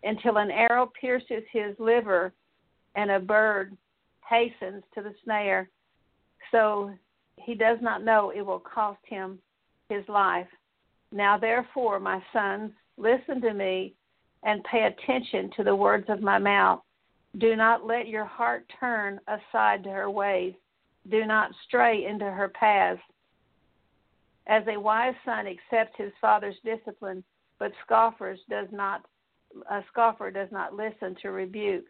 until 0.03 0.37
an 0.37 0.51
arrow 0.51 0.91
pierces 0.99 1.43
his 1.51 1.75
liver 1.79 2.31
and 2.95 3.09
a 3.09 3.19
bird 3.19 3.75
hastens 4.31 4.83
to 4.95 5.01
the 5.01 5.13
snare. 5.23 5.69
So 6.51 6.91
he 7.35 7.53
does 7.53 7.77
not 7.81 8.03
know 8.03 8.31
it 8.35 8.45
will 8.45 8.59
cost 8.59 8.99
him 9.05 9.39
his 9.89 10.07
life. 10.07 10.47
Now, 11.11 11.37
therefore, 11.37 11.99
my 11.99 12.21
sons, 12.31 12.71
listen 12.97 13.41
to 13.41 13.53
me 13.53 13.93
and 14.43 14.63
pay 14.63 14.85
attention 14.85 15.51
to 15.57 15.63
the 15.63 15.75
words 15.75 16.05
of 16.09 16.21
my 16.21 16.39
mouth. 16.39 16.81
Do 17.37 17.55
not 17.55 17.85
let 17.85 18.07
your 18.07 18.25
heart 18.25 18.65
turn 18.79 19.19
aside 19.27 19.83
to 19.83 19.89
her 19.89 20.09
ways. 20.09 20.53
Do 21.09 21.25
not 21.25 21.51
stray 21.67 22.05
into 22.05 22.25
her 22.25 22.49
paths. 22.49 23.01
As 24.47 24.63
a 24.67 24.79
wise 24.79 25.13
son 25.25 25.45
accepts 25.47 25.97
his 25.97 26.11
father's 26.19 26.55
discipline, 26.63 27.23
but 27.59 27.71
scoffers 27.85 28.39
does 28.49 28.67
not 28.71 29.05
a 29.69 29.83
scoffer 29.91 30.31
does 30.31 30.47
not 30.51 30.73
listen 30.73 31.15
to 31.21 31.31
rebuke. 31.31 31.83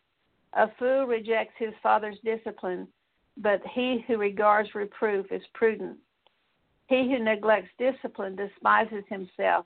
A 0.54 0.68
fool 0.78 1.06
rejects 1.06 1.54
his 1.58 1.74
father's 1.82 2.18
discipline, 2.24 2.88
but 3.38 3.62
he 3.74 4.04
who 4.08 4.18
regards 4.18 4.76
reproof 4.76 5.32
is 5.32 5.42
prudent. 5.54 5.98
He 6.88 7.10
who 7.10 7.24
neglects 7.24 7.70
discipline 7.80 8.36
despises 8.36 9.04
himself, 9.08 9.66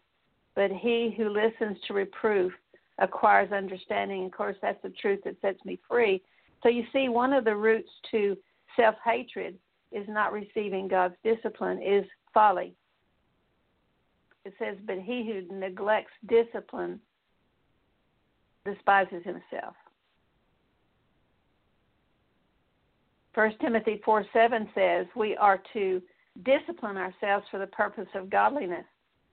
but 0.55 0.71
he 0.71 1.13
who 1.17 1.29
listens 1.29 1.77
to 1.87 1.93
reproof 1.93 2.53
acquires 2.99 3.51
understanding. 3.51 4.25
Of 4.25 4.31
course, 4.31 4.57
that's 4.61 4.81
the 4.83 4.91
truth 4.91 5.21
that 5.25 5.41
sets 5.41 5.63
me 5.65 5.79
free. 5.89 6.21
So 6.61 6.69
you 6.69 6.83
see, 6.93 7.09
one 7.09 7.33
of 7.33 7.45
the 7.45 7.55
roots 7.55 7.89
to 8.11 8.37
self 8.75 8.95
hatred 9.03 9.57
is 9.91 10.07
not 10.07 10.33
receiving 10.33 10.87
God's 10.87 11.15
discipline, 11.23 11.81
is 11.81 12.05
folly. 12.33 12.75
It 14.45 14.53
says, 14.59 14.77
but 14.85 14.99
he 14.99 15.25
who 15.25 15.57
neglects 15.57 16.11
discipline 16.27 16.99
despises 18.65 19.23
himself. 19.23 19.75
1 23.35 23.57
Timothy 23.59 24.01
4 24.03 24.25
7 24.31 24.69
says, 24.73 25.05
We 25.15 25.35
are 25.35 25.61
to 25.73 26.01
discipline 26.43 26.97
ourselves 26.97 27.45
for 27.51 27.59
the 27.59 27.67
purpose 27.67 28.07
of 28.15 28.29
godliness. 28.29 28.85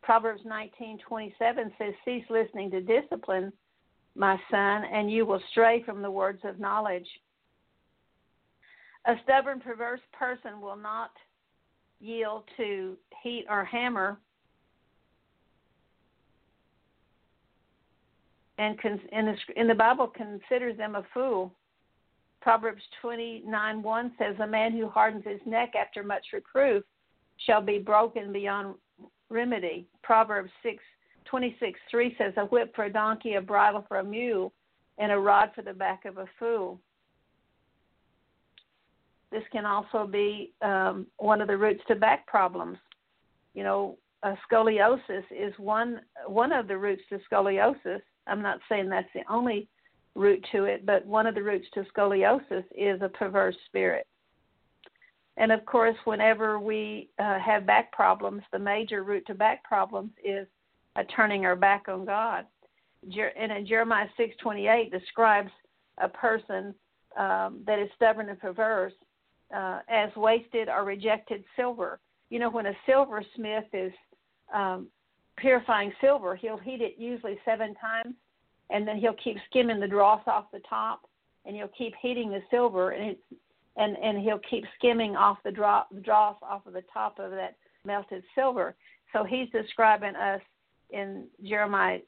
Proverbs 0.03 0.43
19:27 0.45 1.73
says, 1.79 1.95
"Cease 2.05 2.29
listening 2.29 2.71
to 2.73 2.81
discipline, 2.81 3.53
my 4.17 4.41
son, 4.51 4.85
and 4.85 5.11
you 5.11 5.25
will 5.25 5.41
stray 5.51 5.83
from 5.85 6.03
the 6.03 6.11
words 6.11 6.45
of 6.45 6.59
knowledge." 6.59 7.09
A 9.05 9.17
stubborn, 9.23 9.61
perverse 9.61 10.01
person 10.13 10.61
will 10.61 10.77
not 10.77 11.17
yield 12.01 12.49
to 12.57 12.99
heat 13.23 13.47
or 13.49 13.65
hammer, 13.65 14.21
and 18.59 18.79
in 18.85 19.69
the 19.69 19.75
Bible 19.75 20.09
considers 20.09 20.77
them 20.77 20.97
a 20.97 21.05
fool. 21.15 21.55
Proverbs 22.43 22.83
29:1 23.01 24.13
says, 24.19 24.39
"A 24.41 24.47
man 24.47 24.73
who 24.73 24.89
hardens 24.89 25.25
his 25.25 25.41
neck 25.47 25.75
after 25.75 26.03
much 26.03 26.27
reproof 26.33 26.85
shall 27.39 27.63
be 27.63 27.79
broken 27.79 28.33
beyond 28.33 28.75
remedy. 29.33 29.87
Proverbs 30.03 30.51
6, 30.63 30.83
26, 31.25 31.81
3 31.91 32.15
says, 32.19 32.33
A 32.37 32.45
whip 32.47 32.75
for 32.75 32.85
a 32.85 32.93
donkey, 32.93 33.35
a 33.35 33.41
bridle 33.41 33.85
for 33.89 33.99
a 33.99 34.05
mule, 34.05 34.53
and 34.99 35.11
a 35.11 35.19
rod 35.19 35.51
for 35.55 35.63
the 35.63 35.73
back 35.73 36.05
of 36.05 36.19
a 36.19 36.27
fool. 36.39 36.79
This 39.31 39.43
can 39.51 39.65
also 39.65 40.07
be 40.07 40.53
um, 40.61 41.07
one 41.17 41.41
of 41.41 41.49
the 41.49 41.57
roots 41.57 41.83
to 41.89 41.95
back 41.95 42.27
problems. 42.27 42.77
You 43.55 43.65
know, 43.65 43.99
scoliosis 44.51 45.25
is 45.31 45.55
one 45.59 46.01
one 46.27 46.53
of 46.53 46.69
the 46.69 46.77
roots 46.77 47.03
to 47.09 47.19
scoliosis. 47.31 48.03
I'm 48.27 48.43
not 48.43 48.61
saying 48.69 48.91
that's 48.91 49.09
the 49.15 49.23
only 49.31 49.69
root 50.15 50.45
to 50.53 50.65
it, 50.65 50.85
but 50.85 51.07
one 51.07 51.27
of 51.27 51.35
the 51.35 51.43
roots 51.43 51.67
to 51.75 51.85
scoliosis 51.85 52.65
is 52.77 53.01
a 53.03 53.09
perverse 53.09 53.57
spirit. 53.67 54.07
And 55.37 55.51
of 55.51 55.65
course, 55.65 55.97
whenever 56.05 56.59
we 56.59 57.09
uh, 57.19 57.39
have 57.39 57.67
back 57.67 57.91
problems, 57.93 58.43
the 58.53 58.59
major 58.59 59.03
root 59.03 59.27
to 59.27 59.35
back 59.35 59.65
problems 59.65 60.11
is 60.23 60.47
uh, 60.97 61.03
turning 61.17 61.47
our 61.47 61.57
back 61.57 61.89
on 61.89 62.05
God. 62.05 62.47
Jer- 63.09 63.33
and 63.39 63.51
in 63.51 63.67
Jeremiah 63.67 64.09
6:28 64.19 64.91
describes 64.91 65.51
a 65.99 66.09
person 66.09 66.75
um, 67.17 67.63
that 67.67 67.79
is 67.79 67.89
stubborn 67.97 68.29
and 68.29 68.39
perverse 68.39 68.93
uh, 69.55 69.81
as 69.89 70.15
wasted 70.17 70.69
or 70.69 70.85
rejected 70.85 71.45
silver. 71.57 71.99
You 72.31 72.39
know, 72.39 72.51
when 72.51 72.67
a 72.67 72.75
silversmith 72.87 73.65
is 73.73 73.93
um, 74.55 74.89
purifying 75.37 75.93
silver, 76.01 76.37
he'll 76.37 76.59
heat 76.59 76.81
it 76.81 76.95
usually 76.99 77.39
seven 77.45 77.75
times, 77.75 78.15
and 78.71 78.87
then 78.87 78.99
he'll 78.99 79.17
keep 79.23 79.37
skimming 79.49 79.81
the 79.81 79.87
dross 79.87 80.23
off 80.27 80.47
the 80.53 80.61
top, 80.69 81.03
and 81.45 81.57
he'll 81.57 81.69
keep 81.69 81.95
heating 82.01 82.31
the 82.31 82.43
silver, 82.51 82.91
and 82.91 83.11
it's 83.11 83.23
and 83.77 83.97
and 83.97 84.19
he'll 84.23 84.41
keep 84.51 84.65
skimming 84.79 85.17
off 85.17 85.39
the 85.45 85.51
drop 85.51 85.89
dross 86.03 86.37
off 86.43 86.67
of 86.67 86.73
the 86.73 86.85
top 86.93 87.19
of 87.19 87.31
that 87.31 87.57
melted 87.85 88.23
silver. 88.35 88.75
So 89.13 89.25
he's 89.25 89.49
describing 89.51 90.15
us 90.15 90.41
in 90.91 91.27
Jeremiah 91.45 92.01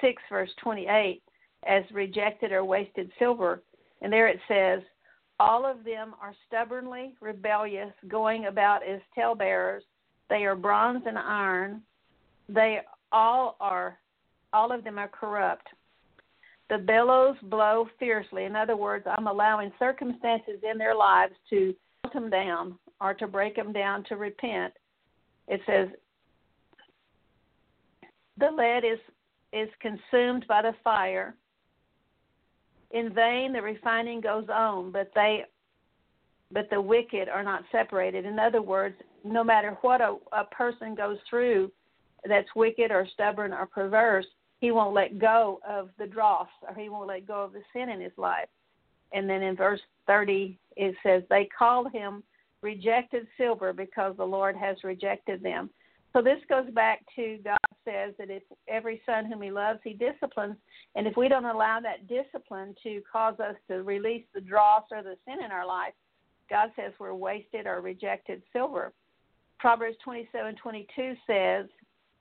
six 0.00 0.22
verse 0.28 0.50
twenty 0.62 0.86
eight 0.88 1.22
as 1.66 1.84
rejected 1.92 2.52
or 2.52 2.64
wasted 2.64 3.10
silver, 3.18 3.62
and 4.00 4.12
there 4.12 4.26
it 4.26 4.40
says, 4.48 4.80
all 5.38 5.64
of 5.64 5.84
them 5.84 6.14
are 6.20 6.34
stubbornly 6.46 7.14
rebellious, 7.20 7.92
going 8.08 8.46
about 8.46 8.86
as 8.86 9.00
talebearers. 9.14 9.84
They 10.28 10.44
are 10.44 10.56
bronze 10.56 11.02
and 11.06 11.18
iron. 11.18 11.82
They 12.48 12.80
all 13.12 13.56
are, 13.60 13.98
all 14.52 14.72
of 14.72 14.84
them 14.84 14.98
are 14.98 15.08
corrupt. 15.08 15.68
The 16.70 16.78
billows 16.78 17.36
blow 17.44 17.88
fiercely. 17.98 18.44
In 18.44 18.56
other 18.56 18.76
words, 18.76 19.06
I'm 19.06 19.26
allowing 19.26 19.72
circumstances 19.78 20.60
in 20.70 20.78
their 20.78 20.94
lives 20.94 21.34
to 21.50 21.74
melt 22.02 22.14
them 22.14 22.30
down 22.30 22.78
or 23.00 23.14
to 23.14 23.26
break 23.26 23.56
them 23.56 23.72
down 23.72 24.04
to 24.04 24.16
repent. 24.16 24.72
It 25.48 25.60
says, 25.66 25.88
the 28.38 28.50
lead 28.50 28.84
is 28.84 28.98
is 29.52 29.68
consumed 29.80 30.46
by 30.48 30.62
the 30.62 30.72
fire. 30.82 31.34
In 32.92 33.12
vain 33.12 33.52
the 33.52 33.60
refining 33.60 34.20
goes 34.20 34.46
on, 34.48 34.92
but 34.92 35.10
they 35.14 35.44
but 36.52 36.68
the 36.70 36.80
wicked 36.80 37.28
are 37.28 37.42
not 37.42 37.64
separated. 37.70 38.24
In 38.24 38.38
other 38.38 38.62
words, 38.62 38.96
no 39.24 39.44
matter 39.44 39.76
what 39.82 40.00
a, 40.00 40.16
a 40.32 40.44
person 40.44 40.94
goes 40.94 41.18
through 41.28 41.70
that's 42.26 42.48
wicked 42.54 42.90
or 42.90 43.06
stubborn 43.12 43.52
or 43.52 43.66
perverse, 43.66 44.26
he 44.62 44.70
won't 44.70 44.94
let 44.94 45.18
go 45.18 45.60
of 45.68 45.90
the 45.98 46.06
dross 46.06 46.46
or 46.66 46.72
he 46.80 46.88
won't 46.88 47.08
let 47.08 47.26
go 47.26 47.42
of 47.42 47.52
the 47.52 47.62
sin 47.72 47.88
in 47.88 48.00
his 48.00 48.12
life. 48.16 48.48
And 49.12 49.28
then 49.28 49.42
in 49.42 49.56
verse 49.56 49.80
30, 50.06 50.56
it 50.76 50.94
says, 51.02 51.24
They 51.28 51.48
call 51.58 51.88
him 51.88 52.22
rejected 52.62 53.26
silver 53.36 53.72
because 53.72 54.16
the 54.16 54.24
Lord 54.24 54.54
has 54.56 54.76
rejected 54.84 55.42
them. 55.42 55.68
So 56.12 56.22
this 56.22 56.38
goes 56.48 56.70
back 56.70 57.00
to 57.16 57.38
God 57.44 57.58
says 57.84 58.14
that 58.20 58.30
if 58.30 58.44
every 58.68 59.02
son 59.04 59.26
whom 59.26 59.42
he 59.42 59.50
loves, 59.50 59.80
he 59.82 59.94
disciplines. 59.94 60.54
And 60.94 61.08
if 61.08 61.16
we 61.16 61.26
don't 61.26 61.44
allow 61.44 61.80
that 61.80 62.06
discipline 62.06 62.76
to 62.84 63.02
cause 63.12 63.40
us 63.40 63.56
to 63.66 63.82
release 63.82 64.24
the 64.32 64.40
dross 64.40 64.84
or 64.92 65.02
the 65.02 65.16
sin 65.26 65.44
in 65.44 65.50
our 65.50 65.66
life, 65.66 65.94
God 66.48 66.70
says 66.76 66.92
we're 67.00 67.14
wasted 67.14 67.66
or 67.66 67.80
rejected 67.80 68.40
silver. 68.52 68.92
Proverbs 69.58 69.96
27:22 70.06 71.16
says 71.26 71.66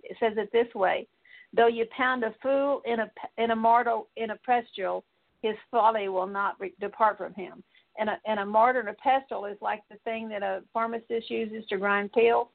it 0.03 0.17
says 0.19 0.33
it 0.37 0.51
this 0.51 0.73
way: 0.73 1.07
Though 1.53 1.67
you 1.67 1.85
pound 1.95 2.23
a 2.23 2.33
fool 2.41 2.81
in 2.85 2.99
a 3.01 3.11
in 3.37 3.51
a 3.51 3.55
mortar 3.55 4.01
in 4.15 4.29
a 4.31 4.37
pestle, 4.37 5.03
his 5.41 5.55
folly 5.69 6.07
will 6.07 6.27
not 6.27 6.59
re- 6.59 6.73
depart 6.79 7.17
from 7.17 7.33
him. 7.33 7.63
And 7.97 8.09
a 8.09 8.17
and 8.25 8.39
a 8.39 8.45
mortar 8.45 8.79
and 8.79 8.89
a 8.89 8.93
pestle 8.93 9.45
is 9.45 9.57
like 9.61 9.81
the 9.89 9.97
thing 10.03 10.29
that 10.29 10.43
a 10.43 10.63
pharmacist 10.73 11.29
uses 11.29 11.67
to 11.69 11.77
grind 11.77 12.11
pills 12.13 12.47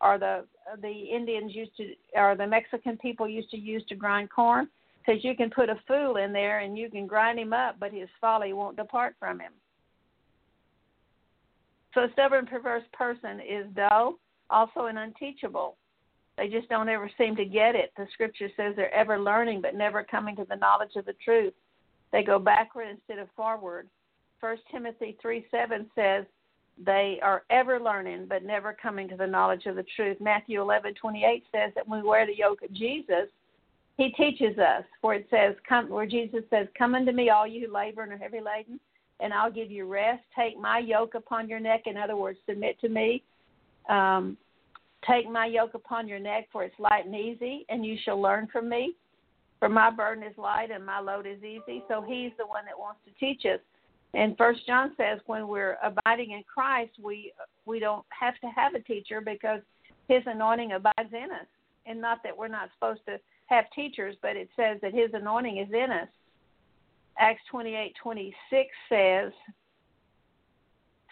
or 0.00 0.18
the 0.18 0.44
the 0.80 0.90
Indians 0.90 1.54
used 1.54 1.76
to 1.76 1.94
or 2.14 2.36
the 2.36 2.46
Mexican 2.46 2.96
people 2.98 3.28
used 3.28 3.50
to 3.50 3.58
use 3.58 3.82
to 3.88 3.96
grind 3.96 4.30
corn 4.30 4.68
because 5.04 5.24
you 5.24 5.34
can 5.34 5.50
put 5.50 5.68
a 5.68 5.80
fool 5.86 6.16
in 6.16 6.32
there 6.32 6.60
and 6.60 6.78
you 6.78 6.90
can 6.90 7.06
grind 7.06 7.38
him 7.38 7.52
up 7.52 7.76
but 7.80 7.92
his 7.92 8.08
folly 8.20 8.52
won't 8.52 8.76
depart 8.76 9.16
from 9.18 9.40
him. 9.40 9.52
So 11.94 12.02
a 12.02 12.12
stubborn 12.12 12.46
perverse 12.46 12.84
person 12.92 13.40
is 13.40 13.66
dull, 13.74 14.18
also 14.50 14.84
an 14.86 14.98
unteachable. 14.98 15.76
They 16.36 16.48
just 16.48 16.68
don't 16.68 16.88
ever 16.88 17.10
seem 17.16 17.34
to 17.36 17.44
get 17.44 17.74
it. 17.74 17.92
The 17.96 18.06
scripture 18.12 18.50
says 18.56 18.74
they're 18.76 18.94
ever 18.94 19.18
learning 19.18 19.62
but 19.62 19.74
never 19.74 20.02
coming 20.02 20.36
to 20.36 20.44
the 20.48 20.56
knowledge 20.56 20.96
of 20.96 21.06
the 21.06 21.14
truth. 21.24 21.54
They 22.12 22.22
go 22.22 22.38
backward 22.38 22.88
instead 22.88 23.18
of 23.18 23.28
forward. 23.34 23.88
First 24.40 24.62
Timothy 24.70 25.16
three 25.20 25.46
seven 25.50 25.86
says 25.94 26.24
they 26.84 27.18
are 27.22 27.44
ever 27.48 27.80
learning, 27.80 28.26
but 28.28 28.44
never 28.44 28.74
coming 28.74 29.08
to 29.08 29.16
the 29.16 29.26
knowledge 29.26 29.64
of 29.66 29.76
the 29.76 29.86
truth. 29.96 30.18
Matthew 30.20 30.60
11:28 30.60 31.44
says 31.50 31.72
that 31.74 31.88
when 31.88 32.02
we 32.02 32.08
wear 32.08 32.26
the 32.26 32.36
yoke 32.36 32.62
of 32.62 32.72
Jesus, 32.72 33.30
He 33.96 34.10
teaches 34.10 34.58
us. 34.58 34.84
For 35.00 35.14
it 35.14 35.26
says, 35.30 35.56
"Come," 35.66 35.88
where 35.88 36.04
Jesus 36.04 36.44
says, 36.50 36.68
"Come 36.74 36.94
unto 36.94 37.12
me, 37.12 37.30
all 37.30 37.46
you 37.46 37.66
who 37.66 37.72
labor 37.72 38.02
and 38.02 38.12
are 38.12 38.18
heavy 38.18 38.40
laden, 38.40 38.78
and 39.20 39.32
I'll 39.32 39.50
give 39.50 39.70
you 39.70 39.86
rest. 39.86 40.22
Take 40.34 40.58
my 40.58 40.78
yoke 40.80 41.14
upon 41.14 41.48
your 41.48 41.60
neck." 41.60 41.86
In 41.86 41.96
other 41.96 42.16
words, 42.16 42.38
submit 42.44 42.78
to 42.80 42.90
me. 42.90 43.22
Um, 43.88 44.36
Take 45.08 45.30
my 45.30 45.46
yoke 45.46 45.74
upon 45.74 46.08
your 46.08 46.18
neck, 46.18 46.48
for 46.50 46.64
it's 46.64 46.78
light 46.78 47.06
and 47.06 47.14
easy, 47.14 47.64
and 47.68 47.86
you 47.86 47.96
shall 48.04 48.20
learn 48.20 48.48
from 48.52 48.68
me. 48.68 48.96
For 49.58 49.68
my 49.68 49.90
burden 49.90 50.24
is 50.24 50.36
light 50.36 50.70
and 50.70 50.84
my 50.84 51.00
load 51.00 51.26
is 51.26 51.42
easy. 51.42 51.82
So 51.88 52.02
He's 52.02 52.32
the 52.38 52.46
one 52.46 52.64
that 52.66 52.78
wants 52.78 53.00
to 53.06 53.12
teach 53.18 53.46
us. 53.46 53.60
And 54.14 54.36
First 54.36 54.66
John 54.66 54.92
says 54.96 55.20
when 55.26 55.48
we're 55.48 55.78
abiding 55.82 56.32
in 56.32 56.42
Christ, 56.42 56.92
we 57.02 57.32
we 57.64 57.78
don't 57.78 58.04
have 58.10 58.38
to 58.40 58.48
have 58.48 58.74
a 58.74 58.80
teacher 58.80 59.20
because 59.20 59.60
His 60.08 60.22
anointing 60.26 60.72
abides 60.72 61.12
in 61.12 61.30
us. 61.30 61.46
And 61.86 62.00
not 62.00 62.22
that 62.24 62.36
we're 62.36 62.48
not 62.48 62.70
supposed 62.74 63.00
to 63.06 63.18
have 63.46 63.64
teachers, 63.74 64.16
but 64.22 64.36
it 64.36 64.48
says 64.56 64.78
that 64.82 64.92
His 64.92 65.10
anointing 65.14 65.58
is 65.58 65.68
in 65.72 65.90
us. 65.90 66.08
Acts 67.18 67.42
twenty 67.50 67.74
eight 67.74 67.94
twenty 68.02 68.34
six 68.50 68.68
says, 68.88 69.32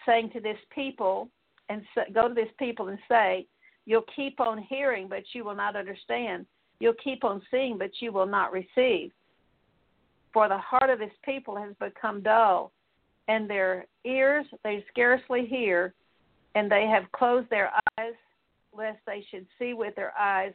saying 0.05 0.29
to 0.31 0.39
this 0.39 0.57
people, 0.73 1.29
and 1.69 1.81
go 2.13 2.27
to 2.27 2.33
this 2.33 2.49
people 2.59 2.89
and 2.89 2.99
say, 3.09 3.47
You'll 3.85 4.05
keep 4.15 4.39
on 4.39 4.57
hearing, 4.57 5.07
but 5.07 5.23
you 5.33 5.43
will 5.43 5.55
not 5.55 5.75
understand. 5.75 6.45
You'll 6.79 6.93
keep 7.03 7.23
on 7.23 7.41
seeing, 7.51 7.77
but 7.77 7.91
you 7.99 8.11
will 8.11 8.25
not 8.25 8.51
receive. 8.51 9.11
For 10.33 10.49
the 10.49 10.57
heart 10.57 10.89
of 10.89 10.99
this 10.99 11.13
people 11.23 11.55
has 11.55 11.73
become 11.79 12.21
dull 12.21 12.71
and 13.27 13.49
their 13.49 13.85
ears 14.05 14.45
they 14.63 14.83
scarcely 14.89 15.45
hear, 15.45 15.93
and 16.53 16.71
they 16.71 16.87
have 16.87 17.11
closed 17.11 17.49
their 17.49 17.71
eyes, 17.97 18.13
lest 18.75 18.99
they 19.05 19.25
should 19.31 19.45
see 19.57 19.73
with 19.73 19.95
their 19.95 20.13
eyes, 20.17 20.53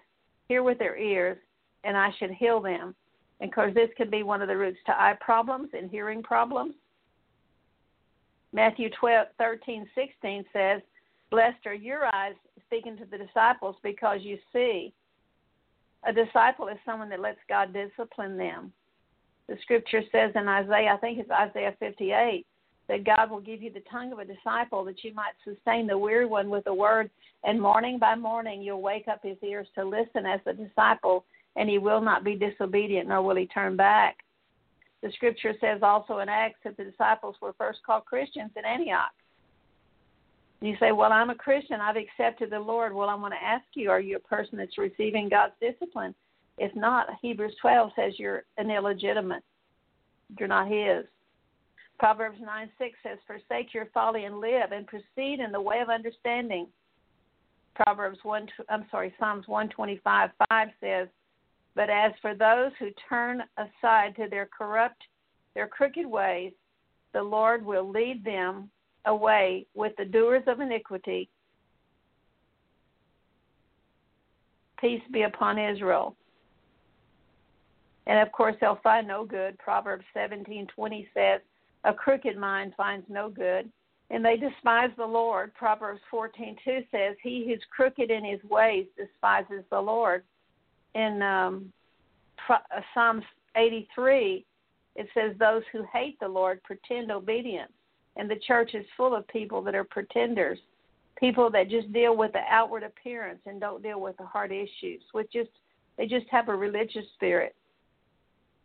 hear 0.49 0.63
with 0.63 0.79
their 0.79 0.97
ears, 0.97 1.39
and 1.85 1.97
I 1.97 2.11
should 2.19 2.31
heal 2.31 2.61
them. 2.61 2.95
And 3.41 3.49
of 3.49 3.55
course, 3.55 3.75
this 3.75 3.91
could 3.97 4.11
be 4.11 4.23
one 4.23 4.43
of 4.43 4.49
the 4.49 4.57
roots 4.57 4.79
to 4.87 4.93
eye 4.93 5.17
problems 5.21 5.71
and 5.73 5.91
hearing 5.91 6.23
problems. 6.23 6.75
Matthew 8.53 8.91
12, 8.99 9.29
13, 9.39 9.89
16 9.95 10.45
says, 10.53 10.83
Blessed 11.31 11.67
are 11.67 11.75
your 11.75 12.07
eyes, 12.15 12.35
speaking 12.71 12.97
to 12.97 13.05
the 13.05 13.19
disciples, 13.19 13.75
because 13.83 14.21
you 14.23 14.39
see. 14.53 14.93
A 16.07 16.13
disciple 16.13 16.69
is 16.69 16.79
someone 16.87 17.11
that 17.11 17.21
lets 17.21 17.41
God 17.49 17.75
discipline 17.75 18.39
them. 18.39 18.73
The 19.49 19.57
scripture 19.63 20.03
says 20.13 20.31
in 20.37 20.47
Isaiah, 20.47 20.95
I 20.95 20.97
think 20.99 21.19
it's 21.19 21.31
Isaiah 21.31 21.75
58, 21.81 22.47
that 22.89 23.05
God 23.05 23.31
will 23.31 23.41
give 23.41 23.61
you 23.61 23.73
the 23.73 23.83
tongue 23.91 24.13
of 24.13 24.21
a 24.21 24.25
disciple 24.25 24.85
that 24.85 25.03
you 25.03 25.13
might 25.13 25.35
sustain 25.45 25.89
the 25.89 25.99
weary 25.99 26.27
one 26.27 26.49
with 26.49 26.67
a 26.69 26.75
word. 26.75 27.11
And 27.43 27.61
morning 27.61 27.99
by 27.99 28.15
morning, 28.15 28.63
you'll 28.63 28.81
wake 28.81 29.09
up 29.09 29.21
his 29.23 29.37
ears 29.43 29.67
to 29.75 29.85
listen 29.85 30.25
as 30.25 30.41
a 30.47 30.53
disciple, 30.53 31.25
and 31.57 31.69
he 31.69 31.79
will 31.79 32.01
not 32.01 32.23
be 32.23 32.37
disobedient, 32.37 33.09
nor 33.09 33.23
will 33.23 33.37
he 33.37 33.47
turn 33.47 33.77
back. 33.77 34.19
The 35.03 35.11
scripture 35.13 35.55
says 35.61 35.81
also 35.83 36.19
in 36.19 36.29
Acts 36.29 36.61
that 36.65 36.77
the 36.77 36.85
disciples 36.85 37.35
were 37.43 37.55
first 37.59 37.81
called 37.85 38.05
Christians 38.05 38.53
in 38.57 38.65
Antioch. 38.65 39.11
You 40.61 40.77
say, 40.79 40.93
Well, 40.93 41.13
I'm 41.13 41.31
a 41.31 41.35
Christian. 41.35 41.81
I've 41.81 41.97
accepted 41.97 42.51
the 42.51 42.61
Lord. 42.61 42.93
Well, 42.95 43.09
I 43.09 43.15
want 43.15 43.35
to 43.35 43.47
ask 43.47 43.65
you, 43.75 43.91
are 43.91 44.01
you 44.01 44.17
a 44.17 44.21
person 44.21 44.59
that's 44.59 44.79
receiving 44.79 45.29
God's 45.29 45.55
discipline? 45.61 46.15
If 46.59 46.75
not, 46.77 47.09
Hebrews 47.23 47.55
12 47.63 47.91
says 47.97 48.13
you're 48.19 48.45
an 48.59 48.71
illegitimate. 48.71 49.43
You're 50.39 50.49
not 50.49 50.69
His. 50.69 51.07
Proverbs 51.99 52.39
9 52.43 52.71
6 52.79 52.99
says, 53.03 53.19
Forsake 53.27 53.73
your 53.73 53.89
folly 53.93 54.25
and 54.25 54.41
live, 54.41 54.73
and 54.73 54.87
proceed 54.87 55.41
in 55.41 55.53
the 55.53 55.61
way 55.61 55.81
of 55.81 55.89
understanding. 55.89 56.67
Proverbs 57.75 58.19
1, 58.23 58.47
I'm 58.69 58.85
sorry, 58.91 59.15
Psalms 59.19 59.49
125 59.49 60.31
5 60.51 60.69
says, 60.81 61.09
But 61.75 61.89
as 61.89 62.13
for 62.21 62.35
those 62.35 62.73
who 62.79 62.89
turn 63.09 63.43
aside 63.57 64.17
to 64.17 64.29
their 64.29 64.47
corrupt, 64.47 65.03
their 65.55 65.67
crooked 65.67 66.07
ways, 66.07 66.53
the 67.15 67.23
Lord 67.23 67.65
will 67.65 67.89
lead 67.89 68.25
them 68.25 68.71
away 69.07 69.67
with 69.75 69.93
the 69.97 70.05
doers 70.05 70.43
of 70.47 70.61
iniquity. 70.61 71.29
Peace 74.81 75.03
be 75.13 75.23
upon 75.23 75.59
Israel. 75.59 76.17
And 78.07 78.19
of 78.19 78.33
course, 78.33 78.57
they'll 78.61 78.81
find 78.83 79.07
no 79.07 79.25
good. 79.25 79.59
Proverbs 79.59 80.05
17:20 80.15 81.07
says, 81.15 81.41
a 81.85 81.95
crooked 81.95 82.37
mind 82.37 82.75
finds 82.77 83.07
no 83.09 83.31
good, 83.31 83.71
and 84.11 84.25
they 84.25 84.37
despise 84.37 84.91
the 84.97 85.07
Lord. 85.07 85.55
Proverbs 85.55 86.01
14:2 86.11 86.91
says, 86.91 87.17
"He 87.23 87.47
who's 87.47 87.65
crooked 87.67 88.11
in 88.11 88.25
his 88.25 88.43
ways 88.45 88.87
despises 88.97 89.65
the 89.71 89.81
Lord." 89.81 90.25
In 90.95 91.23
um, 91.23 91.73
uh, 92.49 92.59
Psalms 92.93 93.25
83, 93.55 94.45
it 94.97 95.09
says, 95.15 95.37
"Those 95.39 95.63
who 95.69 95.83
hate 95.85 96.19
the 96.21 96.29
Lord 96.29 96.63
pretend 96.65 97.11
obedience." 97.11 97.73
And 98.17 98.31
the 98.31 98.41
church 98.47 98.75
is 98.75 98.85
full 98.97 99.15
of 99.15 99.27
people 99.29 99.63
that 99.63 99.75
are 99.75 99.85
pretenders, 99.85 100.59
people 101.19 101.51
that 101.51 101.71
just 101.71 101.93
deal 101.93 102.17
with 102.17 102.33
the 102.33 102.43
outward 102.51 102.83
appearance 102.83 103.41
and 103.47 103.61
don't 103.61 103.83
deal 103.83 104.01
with 104.01 104.17
the 104.17 104.27
heart 104.27 104.53
issues, 104.53 105.03
which 105.13 105.33
just 105.33 105.51
they 105.97 106.07
just 106.07 106.27
have 106.31 106.49
a 106.49 106.55
religious 106.55 107.05
spirit. 107.15 107.55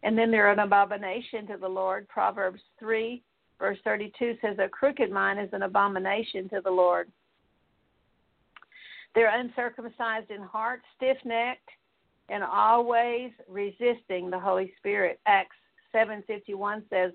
And 0.04 0.18
then 0.18 0.32
they're 0.32 0.52
an 0.52 0.60
abomination 0.60 1.48
to 1.48 1.58
the 1.58 1.68
Lord. 1.68 2.08
Proverbs 2.08 2.62
3, 2.80 3.22
verse 3.60 3.78
32 3.84 4.38
says, 4.42 4.58
A 4.60 4.70
crooked 4.70 5.12
mind 5.12 5.40
is 5.40 5.50
an 5.52 5.64
abomination 5.64 6.48
to 6.50 6.62
the 6.64 6.72
Lord. 6.72 7.12
They're 9.16 9.40
uncircumcised 9.40 10.30
in 10.30 10.42
heart, 10.42 10.82
stiff 10.96 11.18
necked, 11.26 11.70
and 12.30 12.44
always 12.44 13.32
resisting 13.50 14.30
the 14.30 14.40
Holy 14.40 14.74
Spirit. 14.78 15.20
Acts 15.26 15.56
7:51 15.94 16.84
says, 16.90 17.12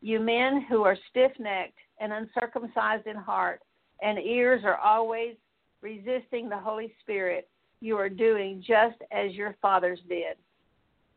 "You 0.00 0.20
men 0.20 0.60
who 0.62 0.84
are 0.84 0.96
stiff-necked 1.10 1.78
and 1.98 2.12
uncircumcised 2.12 3.06
in 3.06 3.16
heart, 3.16 3.62
and 4.02 4.18
ears 4.18 4.64
are 4.64 4.76
always 4.76 5.36
resisting 5.80 6.48
the 6.48 6.58
Holy 6.58 6.94
Spirit, 7.00 7.48
you 7.80 7.96
are 7.96 8.08
doing 8.08 8.62
just 8.62 9.02
as 9.10 9.34
your 9.34 9.54
fathers 9.62 10.00
did." 10.08 10.36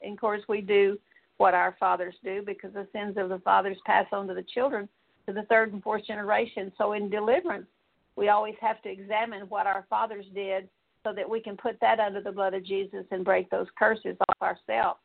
And 0.02 0.14
of 0.14 0.20
course, 0.20 0.48
we 0.48 0.62
do 0.62 1.00
what 1.38 1.54
our 1.54 1.74
fathers 1.80 2.16
do 2.24 2.42
because 2.42 2.74
the 2.74 2.88
sins 2.92 3.18
of 3.18 3.30
the 3.30 3.40
fathers 3.40 3.78
pass 3.86 4.06
on 4.12 4.28
to 4.28 4.34
the 4.34 4.44
children 4.44 4.88
to 5.26 5.34
the 5.34 5.44
third 5.44 5.74
and 5.74 5.84
fourth 5.84 6.06
generation. 6.06 6.72
So 6.78 6.94
in 6.94 7.10
deliverance, 7.10 7.68
we 8.16 8.30
always 8.30 8.56
have 8.60 8.82
to 8.82 8.90
examine 8.90 9.48
what 9.50 9.68
our 9.68 9.86
fathers 9.90 10.26
did 10.34 10.70
so 11.04 11.14
that 11.14 11.30
we 11.30 11.40
can 11.40 11.56
put 11.56 11.80
that 11.80 12.00
under 12.00 12.22
the 12.22 12.32
blood 12.32 12.54
of 12.54 12.64
Jesus 12.64 13.06
and 13.12 13.24
break 13.24 13.50
those 13.50 13.68
curses 13.78 14.18
off 14.28 14.42
ourselves. 14.42 15.00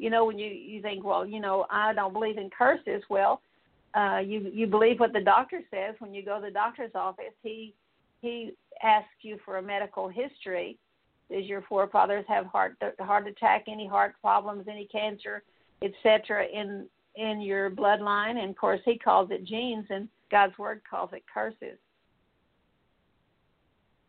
You 0.00 0.10
know, 0.10 0.24
when 0.24 0.38
you 0.38 0.48
you 0.48 0.80
think, 0.80 1.04
well, 1.04 1.26
you 1.26 1.40
know, 1.40 1.66
I 1.70 1.92
don't 1.92 2.12
believe 2.12 2.38
in 2.38 2.50
curses. 2.50 3.02
Well, 3.08 3.42
uh, 3.94 4.20
you 4.24 4.50
you 4.52 4.66
believe 4.66 4.98
what 4.98 5.12
the 5.12 5.20
doctor 5.20 5.60
says. 5.70 5.94
When 5.98 6.14
you 6.14 6.24
go 6.24 6.40
to 6.40 6.46
the 6.46 6.50
doctor's 6.50 6.92
office, 6.94 7.34
he 7.42 7.74
he 8.22 8.52
asks 8.82 9.08
you 9.22 9.38
for 9.44 9.58
a 9.58 9.62
medical 9.62 10.08
history 10.08 10.78
does 11.30 11.44
your 11.44 11.62
forefathers 11.62 12.24
have 12.28 12.46
heart 12.46 12.76
heart 12.98 13.26
attack, 13.26 13.64
any 13.68 13.86
heart 13.86 14.14
problems, 14.20 14.66
any 14.68 14.86
cancer, 14.86 15.42
etc. 15.82 16.46
in 16.52 16.86
in 17.16 17.40
your 17.40 17.70
bloodline? 17.70 18.38
And 18.38 18.50
of 18.50 18.56
course, 18.56 18.80
he 18.84 18.98
calls 18.98 19.30
it 19.30 19.44
genes, 19.44 19.86
and 19.90 20.08
God's 20.30 20.56
word 20.58 20.82
calls 20.88 21.10
it 21.12 21.22
curses. 21.32 21.78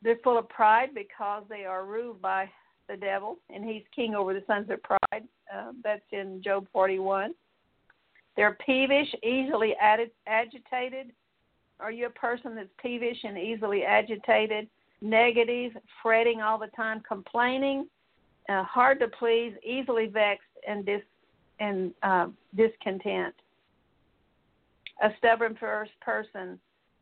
they're 0.02 0.20
full 0.24 0.38
of 0.38 0.50
pride 0.50 0.90
because 0.96 1.44
they 1.50 1.64
are 1.66 1.86
ruled 1.86 2.22
by 2.22 2.50
the 2.92 2.98
devil, 2.98 3.38
and 3.50 3.64
he's 3.64 3.84
king 3.96 4.16
over 4.16 4.34
the 4.34 4.44
sons 4.46 4.70
of 4.70 4.84
pride. 4.84 5.24
Uh, 5.54 5.72
that's 5.84 6.04
in 6.12 6.42
Job 6.44 6.68
41. 6.74 7.34
They're 8.36 8.58
peevish, 8.66 9.08
easily 9.24 9.76
agitated. 9.80 11.12
Are 11.80 11.92
you 11.92 12.08
a 12.08 12.12
person 12.12 12.56
that's 12.56 12.70
peevish 12.82 13.18
and 13.24 13.38
easily 13.38 13.84
agitated, 13.84 14.68
negative, 15.02 15.72
fretting 16.04 16.42
all 16.42 16.58
the 16.58 16.68
time, 16.68 17.02
complaining, 17.08 17.88
uh, 18.50 18.64
hard 18.64 19.00
to 19.00 19.08
please, 19.08 19.54
easily 19.66 20.08
vexed, 20.08 20.46
and 20.68 20.86
dis 20.86 21.02
and 21.60 21.94
uh, 22.04 22.28
discontent? 22.56 23.34
A 25.04 25.10
stubborn 25.18 25.58
first 25.60 25.92
person 26.02 26.60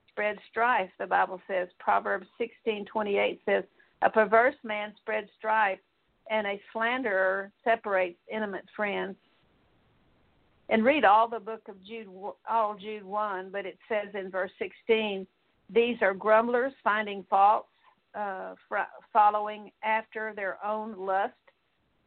spreads 0.10 0.40
strife. 0.50 0.90
The 1.00 1.08
Bible 1.08 1.42
says. 1.48 1.68
Proverbs 1.80 2.28
sixteen 2.38 2.86
twenty 2.86 3.18
eight 3.18 3.42
says, 3.46 3.64
"A 4.02 4.10
perverse 4.10 4.56
man 4.64 4.94
spreads 4.98 5.30
strife, 5.38 5.80
and 6.30 6.48
a 6.48 6.62
slanderer 6.72 7.52
separates 7.64 8.20
intimate 8.32 8.66
friends." 8.76 9.16
and 10.70 10.86
read 10.86 11.04
all 11.04 11.28
the 11.28 11.40
book 11.40 11.62
of 11.68 11.84
Jude, 11.84 12.08
all 12.48 12.78
Jude 12.80 13.04
1, 13.04 13.50
but 13.52 13.66
it 13.66 13.78
says 13.90 14.14
in 14.14 14.30
verse 14.30 14.52
16, 14.60 15.26
these 15.74 15.98
are 16.02 16.14
grumblers 16.14 16.74
finding 16.84 17.26
faults, 17.30 17.68
uh, 18.16 18.54
following 19.12 19.72
after 19.84 20.34
their 20.36 20.64
own 20.66 20.96
lust. 20.98 21.34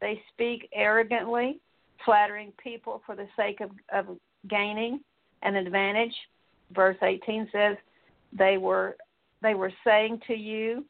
They 0.01 0.23
speak 0.33 0.69
arrogantly, 0.73 1.61
flattering 2.05 2.53
people 2.63 3.03
for 3.05 3.15
the 3.15 3.29
sake 3.37 3.61
of, 3.61 3.71
of 3.93 4.17
gaining 4.49 5.01
an 5.43 5.57
advantage. 5.57 6.15
Verse 6.73 6.97
18 7.03 7.49
says, 7.53 7.77
they 8.33 8.59
were 8.59 8.97
they 9.43 9.55
were 9.55 9.73
saying 9.85 10.21
to 10.29 10.35
you 10.35 10.85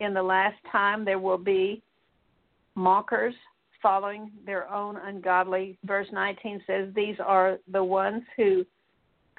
in 0.00 0.14
the 0.14 0.22
last 0.22 0.56
time 0.70 1.04
there 1.04 1.18
will 1.18 1.38
be 1.38 1.82
mockers 2.74 3.34
following 3.82 4.30
their 4.46 4.70
own 4.72 4.96
ungodly. 4.96 5.78
Verse 5.84 6.08
19 6.12 6.62
says, 6.66 6.88
These 6.94 7.16
are 7.24 7.58
the 7.70 7.84
ones 7.84 8.22
who 8.36 8.64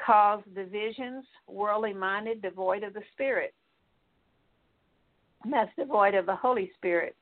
cause 0.04 0.42
divisions, 0.54 1.26
worldly 1.48 1.94
minded, 1.94 2.42
devoid 2.42 2.84
of 2.84 2.94
the 2.94 3.02
Spirit. 3.14 3.54
That's 5.50 5.72
devoid 5.78 6.16
of 6.16 6.26
the 6.26 6.36
Holy 6.36 6.72
Spirit. 6.78 7.16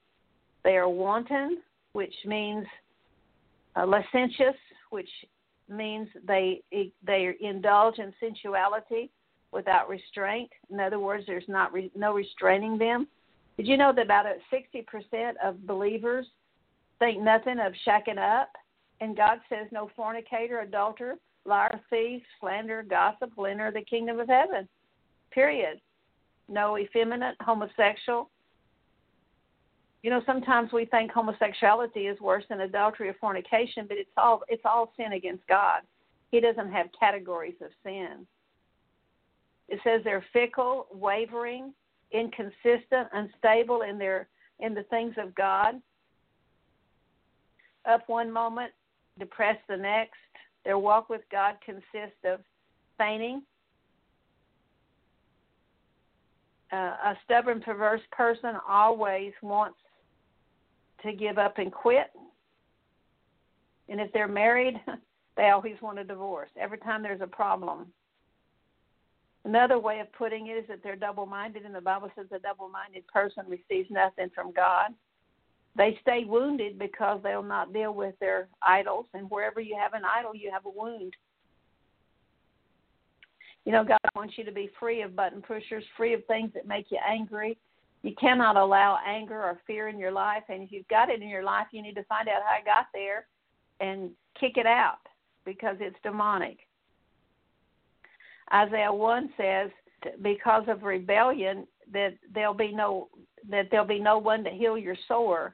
They 0.64 0.78
are 0.78 0.90
wanton, 0.90 1.60
which 1.94 2.14
means 2.26 2.66
uh, 3.76 3.86
licentious, 3.86 4.56
which 4.90 5.10
means 5.70 6.08
they 6.28 6.62
they 7.06 7.36
indulge 7.42 8.00
in 8.00 8.14
sensuality 8.20 9.10
without 9.52 9.90
restraint. 9.90 10.50
In 10.70 10.80
other 10.80 11.00
words, 11.00 11.24
there's 11.28 11.44
not 11.48 11.74
re, 11.74 11.92
no 11.96 12.14
restraining 12.14 12.78
them. 12.78 13.08
Did 13.58 13.68
you 13.68 13.78
know 13.78 13.93
that 13.93 14.06
about 14.06 14.26
60% 14.51 15.34
of 15.43 15.66
believers 15.68 16.26
think 17.04 17.22
nothing 17.22 17.60
of 17.60 17.74
shacking 17.86 18.18
up. 18.18 18.49
And 19.01 19.18
God 19.18 19.39
says, 19.49 19.68
no 19.72 19.89
fornicator, 19.95 20.62
adulterer, 20.62 21.16
liar, 21.45 21.80
thief, 21.89 22.22
slander, 22.39 22.84
gossip 22.84 23.32
will 23.36 23.47
enter 23.47 23.72
the 23.72 23.82
kingdom 23.82 24.20
of 24.20 24.30
heaven. 24.30 24.68
Period. 25.32 25.82
No 26.47 26.78
effeminate, 26.78 27.36
homosexual. 27.41 28.30
You 30.04 30.10
know, 30.10 30.22
sometimes 30.26 30.72
we 30.72 30.86
think 30.86 31.12
homosexuality 31.12 32.08
is 32.08 32.20
worse 32.20 32.43
than 32.49 32.62
adultery 32.62 33.10
or 33.10 33.16
fornication, 33.16 33.86
but 33.88 33.97
it's 33.97 34.10
all 34.18 34.43
it's 34.49 34.64
all 34.66 34.91
sin 34.97 35.14
against 35.14 35.47
God. 35.47 35.82
He 36.32 36.41
doesn't 36.41 36.72
have 36.72 36.88
categories 36.97 37.56
of 37.62 37.70
sin. 37.84 38.28
It 39.70 39.80
says 39.84 40.01
they're 40.04 40.26
fickle, 40.34 40.88
wavering, 40.91 41.74
inconsistent, 42.14 43.07
unstable 43.11 43.82
in 43.82 43.97
their 43.97 44.28
in 44.59 44.74
the 44.74 44.84
things 44.84 45.16
of 45.18 45.34
God 45.36 45.82
up 47.86 48.07
one 48.07 48.32
moment, 48.32 48.72
depressed 49.20 49.64
the 49.68 49.78
next. 49.78 50.14
Their 50.66 50.78
walk 50.78 51.09
with 51.09 51.22
God 51.32 51.55
consists 51.66 52.20
of 52.24 52.39
fainting. 52.97 53.41
Uh, 56.72 56.95
a 57.05 57.18
stubborn, 57.24 57.61
perverse 57.61 58.01
person 58.11 58.55
always 58.68 59.34
wants 59.41 59.78
to 61.03 61.14
give 61.14 61.38
up 61.38 61.57
and 61.57 61.72
quit. 61.72 62.07
And 63.89 63.99
if 63.99 64.11
they're 64.14 64.28
married, 64.28 64.76
they 65.38 65.49
always 65.49 65.76
want 65.82 65.99
a 65.99 66.03
divorce 66.03 66.49
every 66.59 66.78
time 66.80 67.03
there's 67.03 67.22
a 67.22 67.28
problem. 67.28 67.88
Another 69.46 69.78
way 69.78 70.00
of 70.00 70.12
putting 70.14 70.48
it 70.48 70.54
is 70.54 70.68
that 70.70 70.82
they're 70.84 70.96
double 70.96 71.26
minded, 71.26 71.66
and 71.66 71.76
the 71.76 71.82
Bible 71.82 72.10
says 72.16 72.28
a 72.32 72.39
double 72.39 72.70
minded 72.70 73.06
person 73.08 73.44
receives 73.48 73.91
nothing 73.91 74.30
from 74.34 74.54
God. 74.54 74.91
They 75.76 75.98
stay 76.02 76.24
wounded 76.26 76.80
because 76.80 77.20
they'll 77.24 77.44
not 77.44 77.74
deal 77.74 77.94
with 77.94 78.18
their 78.20 78.48
idols, 78.62 79.08
and 79.14 79.30
wherever 79.30 79.60
you 79.60 79.78
have 79.78 79.94
an 79.94 80.04
idol, 80.06 80.36
you 80.36 80.50
have 80.52 80.66
a 80.66 80.70
wound. 80.70 81.14
You 83.66 83.72
know, 83.72 83.84
God 83.84 84.00
wants 84.16 84.38
you 84.38 84.44
to 84.46 84.52
be 84.52 84.70
free 84.80 85.02
of 85.02 85.16
button 85.16 85.41
pushers, 85.41 85.84
free 85.98 86.14
of 86.14 86.26
things 86.26 86.52
that 86.54 86.68
make 86.68 86.88
you 86.89 87.00
angry. 87.06 87.58
You 88.02 88.14
cannot 88.20 88.58
allow 88.58 89.00
anger 89.06 89.41
or 89.41 89.60
fear 89.66 89.88
in 89.88 89.98
your 89.98 90.12
life, 90.12 90.44
and 90.50 90.62
if 90.62 90.72
you've 90.72 90.88
got 90.89 91.10
it 91.10 91.22
in 91.22 91.30
your 91.30 91.44
life, 91.44 91.68
you 91.72 91.82
need 91.82 91.96
to 91.96 92.04
find 92.04 92.28
out 92.30 92.44
how 92.46 92.60
it 92.60 92.66
got 92.66 92.88
there 92.94 93.26
and 93.80 94.12
kick 94.39 94.58
it 94.58 94.66
out 94.66 95.00
because 95.46 95.78
it's 95.80 95.96
demonic. 96.04 96.60
Isaiah 98.54 98.93
1 98.93 99.30
says, 99.38 99.70
because 100.22 100.64
of 100.68 100.84
rebellion, 100.84 101.66
that 101.91 102.14
there'll 102.34 102.54
be 102.54 102.72
no 102.72 103.10
that 103.49 103.68
there'll 103.70 103.86
be 103.86 103.99
no 103.99 104.18
one 104.18 104.43
to 104.43 104.49
heal 104.49 104.78
your 104.78 104.95
sore 105.08 105.54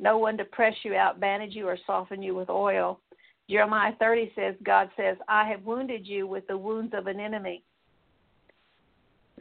no 0.00 0.16
one 0.16 0.38
to 0.38 0.44
press 0.44 0.74
you 0.82 0.94
out, 0.94 1.20
bandage 1.20 1.54
you, 1.54 1.68
or 1.68 1.78
soften 1.86 2.22
you 2.22 2.34
with 2.34 2.48
oil. 2.48 3.00
Jeremiah 3.48 3.92
30 3.98 4.32
says, 4.34 4.54
God 4.62 4.88
says, 4.96 5.16
I 5.28 5.46
have 5.48 5.62
wounded 5.64 6.06
you 6.06 6.26
with 6.26 6.46
the 6.46 6.56
wounds 6.56 6.94
of 6.96 7.06
an 7.06 7.20
enemy. 7.20 7.62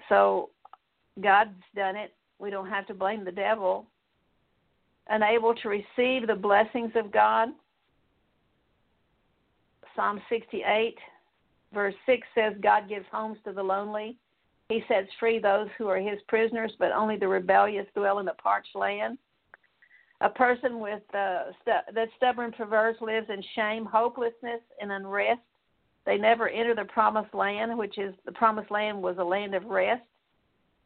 So 0.10 0.50
God's 1.22 1.52
done 1.76 1.96
it. 1.96 2.14
We 2.40 2.50
don't 2.50 2.68
have 2.68 2.88
to 2.88 2.94
blame 2.94 3.24
the 3.24 3.32
devil. 3.32 3.88
Unable 5.08 5.56
to 5.56 5.70
receive 5.70 6.28
the 6.28 6.36
blessings 6.36 6.92
of 6.96 7.12
God. 7.12 7.50
Psalm 9.96 10.22
68, 10.30 10.96
verse 11.74 11.96
6 12.06 12.28
says, 12.36 12.54
God 12.62 12.90
gives 12.90 13.06
homes 13.12 13.38
to 13.46 13.54
the 13.54 13.64
lonely. 13.64 14.18
He 14.70 14.84
sets 14.88 15.08
free 15.20 15.40
those 15.40 15.68
who 15.78 15.88
are 15.88 15.98
his 15.98 16.20
prisoners, 16.28 16.72
but 16.78 16.92
only 16.92 17.18
the 17.18 17.28
rebellious 17.28 17.88
dwell 17.96 18.20
in 18.20 18.26
the 18.26 18.34
parched 18.34 18.76
land. 18.76 19.18
A 20.22 20.30
person 20.30 20.80
with 20.80 21.02
uh, 21.16 21.46
st- 21.62 21.96
that 21.96 22.10
stubborn, 22.18 22.52
perverse 22.52 22.98
lives 23.02 23.28
in 23.30 23.44
shame, 23.56 23.86
hopelessness, 23.86 24.62
and 24.82 24.92
unrest. 24.92 25.42
They 26.06 26.18
never 26.18 26.50
enter 26.50 26.76
the 26.76 26.86
promised 26.86 27.34
land, 27.34 27.78
which 27.78 27.98
is 27.98 28.14
the 28.26 28.32
promised 28.32 28.70
land 28.70 29.02
was 29.02 29.18
a 29.18 29.24
land 29.24 29.56
of 29.56 29.66
rest. 29.66 30.04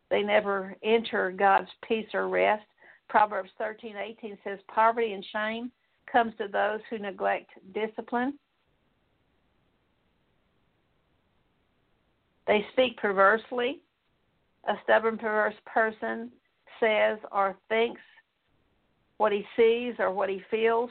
They 0.09 0.21
never 0.21 0.75
enter 0.83 1.31
God's 1.31 1.69
peace 1.87 2.07
or 2.13 2.27
rest. 2.27 2.65
Proverbs 3.09 3.49
thirteen 3.57 3.95
eighteen 3.97 4.37
says, 4.43 4.59
"Poverty 4.67 5.13
and 5.13 5.25
shame 5.31 5.71
comes 6.11 6.33
to 6.37 6.47
those 6.47 6.81
who 6.89 6.99
neglect 6.99 7.49
discipline." 7.73 8.37
They 12.47 12.65
speak 12.73 12.97
perversely. 12.97 13.81
A 14.65 14.73
stubborn, 14.83 15.17
perverse 15.17 15.55
person 15.65 16.31
says 16.79 17.19
or 17.31 17.55
thinks 17.69 18.01
what 19.17 19.31
he 19.31 19.45
sees 19.55 19.95
or 19.99 20.11
what 20.11 20.29
he 20.29 20.41
feels 20.49 20.89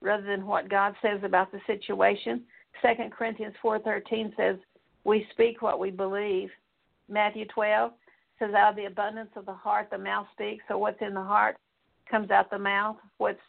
rather 0.00 0.22
than 0.22 0.46
what 0.46 0.68
God 0.68 0.94
says 1.02 1.20
about 1.22 1.50
the 1.52 1.60
situation. 1.66 2.44
Second 2.82 3.12
Corinthians 3.12 3.54
4:13 3.62 4.34
says, 4.36 4.58
"We 5.04 5.24
speak 5.30 5.62
what 5.62 5.78
we 5.78 5.90
believe." 5.90 6.52
Matthew 7.08 7.46
12 7.46 7.92
says, 8.38 8.54
"Out 8.54 8.70
of 8.70 8.76
the 8.76 8.84
abundance 8.84 9.34
of 9.36 9.46
the 9.46 9.54
heart 9.54 9.90
the 9.90 9.98
mouth 9.98 10.30
speaks." 10.32 10.64
So 10.68 10.78
what's 10.78 11.00
in 11.00 11.14
the 11.14 11.22
heart 11.22 11.56
comes 12.06 12.30
out 12.30 12.50
the 12.50 12.58
mouth. 12.58 12.98
What's 13.18 13.40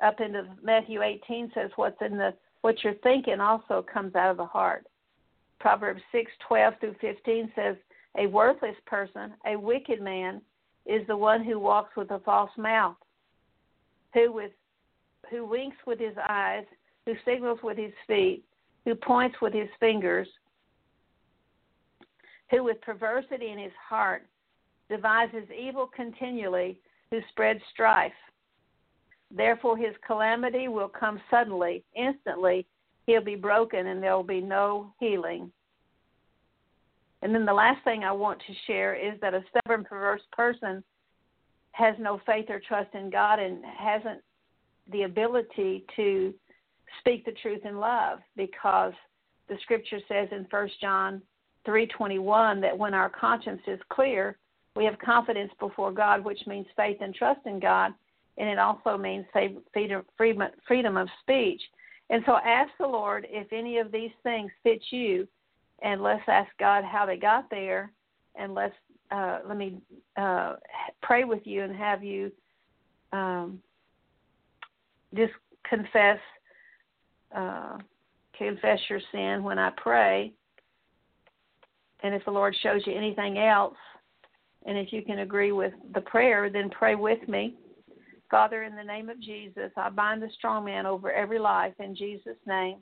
up 0.00 0.20
into 0.20 0.48
Matthew 0.62 1.02
18 1.02 1.50
says, 1.52 1.70
"What's 1.76 2.00
in 2.02 2.16
the 2.16 2.34
what 2.60 2.82
you're 2.82 2.94
thinking 2.94 3.40
also 3.40 3.82
comes 3.82 4.14
out 4.14 4.30
of 4.30 4.36
the 4.36 4.46
heart." 4.46 4.86
Proverbs 5.58 6.02
6:12 6.12 6.78
through 6.80 6.94
15 6.94 7.52
says, 7.54 7.76
"A 8.16 8.26
worthless 8.26 8.76
person, 8.86 9.34
a 9.44 9.56
wicked 9.56 10.00
man, 10.00 10.42
is 10.86 11.06
the 11.06 11.16
one 11.16 11.42
who 11.42 11.58
walks 11.58 11.94
with 11.96 12.10
a 12.10 12.20
false 12.20 12.56
mouth." 12.56 12.96
who 14.14 14.32
with 14.32 14.52
who 15.30 15.44
winks 15.44 15.76
with 15.86 15.98
his 15.98 16.16
eyes, 16.28 16.64
who 17.04 17.14
signals 17.24 17.62
with 17.62 17.76
his 17.76 17.92
feet, 18.06 18.44
who 18.84 18.94
points 18.94 19.38
with 19.42 19.52
his 19.52 19.68
fingers, 19.78 20.28
who 22.50 22.64
with 22.64 22.80
perversity 22.80 23.50
in 23.50 23.58
his 23.58 23.72
heart 23.74 24.26
devises 24.88 25.44
evil 25.50 25.86
continually, 25.86 26.80
who 27.10 27.20
spreads 27.30 27.60
strife. 27.72 28.12
Therefore 29.30 29.76
his 29.76 29.94
calamity 30.06 30.68
will 30.68 30.88
come 30.88 31.20
suddenly, 31.30 31.84
instantly, 31.94 32.66
he'll 33.08 33.24
be 33.24 33.34
broken 33.34 33.86
and 33.86 34.02
there 34.02 34.14
will 34.14 34.22
be 34.22 34.42
no 34.42 34.92
healing. 35.00 35.50
And 37.22 37.34
then 37.34 37.46
the 37.46 37.54
last 37.54 37.82
thing 37.82 38.04
I 38.04 38.12
want 38.12 38.38
to 38.46 38.52
share 38.66 38.94
is 38.94 39.18
that 39.22 39.32
a 39.32 39.42
stubborn, 39.48 39.82
perverse 39.82 40.20
person 40.30 40.84
has 41.72 41.94
no 41.98 42.20
faith 42.26 42.46
or 42.50 42.60
trust 42.60 42.94
in 42.94 43.08
God 43.08 43.38
and 43.38 43.64
hasn't 43.64 44.20
the 44.92 45.04
ability 45.04 45.86
to 45.96 46.34
speak 47.00 47.24
the 47.24 47.32
truth 47.32 47.64
in 47.64 47.78
love 47.78 48.18
because 48.36 48.92
the 49.48 49.56
scripture 49.62 50.00
says 50.06 50.28
in 50.30 50.46
1 50.50 50.68
John 50.78 51.22
3:21 51.66 52.60
that 52.60 52.76
when 52.76 52.92
our 52.92 53.08
conscience 53.08 53.62
is 53.66 53.80
clear, 53.88 54.36
we 54.76 54.84
have 54.84 54.98
confidence 54.98 55.52
before 55.58 55.92
God, 55.92 56.22
which 56.22 56.46
means 56.46 56.66
faith 56.76 56.98
and 57.00 57.14
trust 57.14 57.40
in 57.46 57.58
God, 57.58 57.94
and 58.36 58.50
it 58.50 58.58
also 58.58 58.98
means 58.98 59.24
freedom 59.32 60.96
of 60.96 61.08
speech. 61.22 61.62
And 62.10 62.22
so 62.26 62.38
ask 62.44 62.70
the 62.78 62.86
Lord 62.86 63.26
if 63.28 63.52
any 63.52 63.78
of 63.78 63.92
these 63.92 64.10
things 64.22 64.50
fit 64.62 64.82
you, 64.90 65.28
and 65.82 66.02
let's 66.02 66.22
ask 66.26 66.50
God 66.58 66.84
how 66.84 67.06
they 67.06 67.16
got 67.16 67.48
there, 67.50 67.92
and 68.34 68.54
let's 68.54 68.74
uh, 69.10 69.38
let 69.46 69.56
me 69.56 69.78
uh, 70.16 70.56
pray 71.02 71.24
with 71.24 71.40
you 71.44 71.62
and 71.62 71.74
have 71.74 72.04
you 72.04 72.30
um, 73.12 73.58
just 75.14 75.32
confess 75.68 76.18
uh, 77.34 77.78
confess 78.36 78.78
your 78.88 79.00
sin 79.12 79.42
when 79.42 79.58
I 79.58 79.70
pray. 79.76 80.32
And 82.02 82.14
if 82.14 82.24
the 82.24 82.30
Lord 82.30 82.56
shows 82.62 82.82
you 82.86 82.94
anything 82.94 83.38
else, 83.38 83.76
and 84.66 84.78
if 84.78 84.92
you 84.92 85.02
can 85.02 85.20
agree 85.20 85.52
with 85.52 85.72
the 85.94 86.00
prayer, 86.00 86.48
then 86.50 86.70
pray 86.70 86.94
with 86.94 87.26
me. 87.28 87.54
Father, 88.30 88.62
in 88.64 88.76
the 88.76 88.84
name 88.84 89.08
of 89.08 89.20
Jesus, 89.20 89.70
I 89.76 89.88
bind 89.90 90.22
the 90.22 90.28
strong 90.36 90.64
man 90.64 90.86
over 90.86 91.10
every 91.10 91.38
life 91.38 91.74
in 91.78 91.96
Jesus' 91.96 92.36
name. 92.46 92.78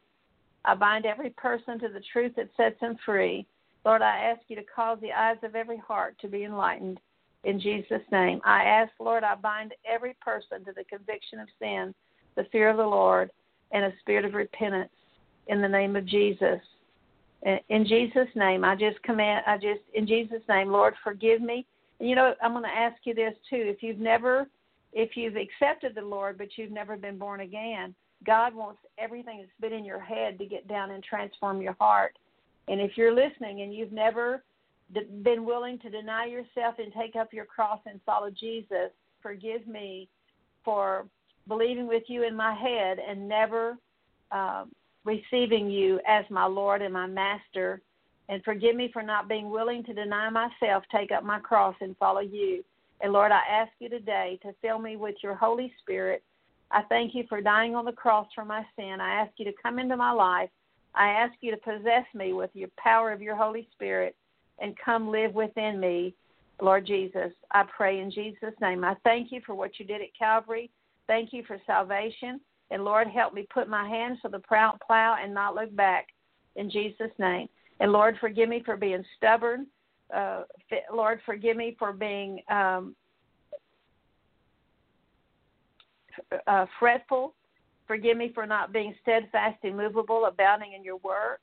I 0.64 0.74
bind 0.74 1.06
every 1.06 1.30
person 1.30 1.78
to 1.78 1.88
the 1.88 2.02
truth 2.12 2.32
that 2.36 2.50
sets 2.56 2.80
them 2.80 2.96
free. 3.04 3.46
Lord, 3.84 4.02
I 4.02 4.18
ask 4.18 4.40
you 4.48 4.56
to 4.56 4.64
cause 4.64 4.98
the 5.00 5.12
eyes 5.12 5.36
of 5.44 5.54
every 5.54 5.78
heart 5.78 6.16
to 6.20 6.28
be 6.28 6.42
enlightened 6.44 6.98
in 7.44 7.60
Jesus' 7.60 8.02
name. 8.10 8.40
I 8.44 8.64
ask, 8.64 8.90
Lord, 8.98 9.22
I 9.22 9.36
bind 9.36 9.74
every 9.88 10.16
person 10.20 10.64
to 10.64 10.72
the 10.72 10.82
conviction 10.84 11.38
of 11.38 11.46
sin, 11.60 11.94
the 12.34 12.48
fear 12.50 12.68
of 12.68 12.78
the 12.78 12.82
Lord, 12.82 13.30
and 13.70 13.84
a 13.84 13.92
spirit 14.00 14.24
of 14.24 14.34
repentance 14.34 14.90
in 15.46 15.62
the 15.62 15.68
name 15.68 15.94
of 15.94 16.06
Jesus. 16.06 16.60
In 17.68 17.86
Jesus' 17.86 18.28
name, 18.34 18.64
I 18.64 18.74
just 18.74 19.00
command, 19.04 19.44
I 19.46 19.56
just, 19.56 19.82
in 19.94 20.08
Jesus' 20.08 20.42
name, 20.48 20.68
Lord, 20.72 20.94
forgive 21.04 21.40
me. 21.40 21.64
And 22.00 22.08
you 22.08 22.16
know, 22.16 22.34
I'm 22.42 22.52
going 22.52 22.64
to 22.64 22.68
ask 22.68 22.96
you 23.04 23.14
this 23.14 23.34
too. 23.48 23.62
If 23.62 23.84
you've 23.84 24.00
never, 24.00 24.48
if 24.96 25.14
you've 25.14 25.36
accepted 25.36 25.94
the 25.94 26.00
Lord, 26.00 26.38
but 26.38 26.48
you've 26.56 26.72
never 26.72 26.96
been 26.96 27.18
born 27.18 27.40
again, 27.40 27.94
God 28.24 28.54
wants 28.54 28.80
everything 28.98 29.40
that's 29.40 29.60
been 29.60 29.78
in 29.78 29.84
your 29.84 30.00
head 30.00 30.38
to 30.38 30.46
get 30.46 30.66
down 30.66 30.90
and 30.90 31.04
transform 31.04 31.60
your 31.60 31.76
heart. 31.78 32.16
And 32.66 32.80
if 32.80 32.92
you're 32.96 33.14
listening 33.14 33.60
and 33.60 33.74
you've 33.74 33.92
never 33.92 34.42
been 35.22 35.44
willing 35.44 35.78
to 35.80 35.90
deny 35.90 36.24
yourself 36.24 36.76
and 36.78 36.90
take 36.94 37.14
up 37.14 37.34
your 37.34 37.44
cross 37.44 37.78
and 37.84 38.00
follow 38.06 38.30
Jesus, 38.30 38.90
forgive 39.20 39.66
me 39.66 40.08
for 40.64 41.04
believing 41.46 41.86
with 41.86 42.04
you 42.06 42.26
in 42.26 42.34
my 42.34 42.54
head 42.54 42.96
and 42.98 43.28
never 43.28 43.76
uh, 44.32 44.64
receiving 45.04 45.70
you 45.70 46.00
as 46.08 46.24
my 46.30 46.46
Lord 46.46 46.80
and 46.80 46.94
my 46.94 47.06
Master. 47.06 47.82
And 48.30 48.42
forgive 48.44 48.74
me 48.74 48.88
for 48.94 49.02
not 49.02 49.28
being 49.28 49.50
willing 49.50 49.84
to 49.84 49.92
deny 49.92 50.30
myself, 50.30 50.84
take 50.90 51.12
up 51.12 51.22
my 51.22 51.38
cross, 51.38 51.76
and 51.82 51.94
follow 51.98 52.20
you. 52.20 52.64
And 53.00 53.12
Lord, 53.12 53.32
I 53.32 53.42
ask 53.50 53.72
you 53.78 53.88
today 53.88 54.38
to 54.42 54.54
fill 54.62 54.78
me 54.78 54.96
with 54.96 55.16
your 55.22 55.34
Holy 55.34 55.72
Spirit. 55.82 56.22
I 56.70 56.82
thank 56.88 57.14
you 57.14 57.24
for 57.28 57.40
dying 57.40 57.74
on 57.74 57.84
the 57.84 57.92
cross 57.92 58.26
for 58.34 58.44
my 58.44 58.64
sin. 58.76 58.98
I 59.00 59.14
ask 59.14 59.32
you 59.36 59.44
to 59.44 59.52
come 59.62 59.78
into 59.78 59.96
my 59.96 60.12
life. 60.12 60.50
I 60.94 61.08
ask 61.08 61.34
you 61.40 61.50
to 61.50 61.58
possess 61.58 62.04
me 62.14 62.32
with 62.32 62.50
your 62.54 62.70
power 62.78 63.12
of 63.12 63.20
your 63.20 63.36
Holy 63.36 63.68
Spirit 63.72 64.16
and 64.58 64.74
come 64.82 65.10
live 65.10 65.34
within 65.34 65.78
me, 65.78 66.14
Lord 66.60 66.86
Jesus. 66.86 67.32
I 67.52 67.64
pray 67.76 68.00
in 68.00 68.10
Jesus' 68.10 68.54
name. 68.60 68.82
I 68.82 68.94
thank 69.04 69.30
you 69.30 69.40
for 69.44 69.54
what 69.54 69.78
you 69.78 69.84
did 69.84 70.00
at 70.00 70.16
Calvary. 70.18 70.70
Thank 71.06 71.32
you 71.32 71.44
for 71.46 71.58
salvation. 71.66 72.40
And 72.70 72.84
Lord, 72.84 73.08
help 73.08 73.34
me 73.34 73.46
put 73.52 73.68
my 73.68 73.86
hands 73.88 74.18
to 74.22 74.28
the 74.28 74.40
plow 74.40 75.16
and 75.22 75.32
not 75.32 75.54
look 75.54 75.74
back 75.76 76.06
in 76.56 76.70
Jesus' 76.70 77.12
name. 77.18 77.48
And 77.78 77.92
Lord, 77.92 78.16
forgive 78.20 78.48
me 78.48 78.62
for 78.64 78.76
being 78.76 79.04
stubborn. 79.16 79.66
Uh, 80.14 80.42
Lord, 80.92 81.20
forgive 81.26 81.56
me 81.56 81.76
for 81.78 81.92
being 81.92 82.40
um, 82.48 82.94
uh, 86.46 86.66
fretful. 86.78 87.34
Forgive 87.86 88.16
me 88.16 88.32
for 88.34 88.46
not 88.46 88.72
being 88.72 88.94
steadfast, 89.02 89.58
immovable, 89.62 90.26
abounding 90.26 90.72
in 90.72 90.82
your 90.82 90.96
work. 90.98 91.40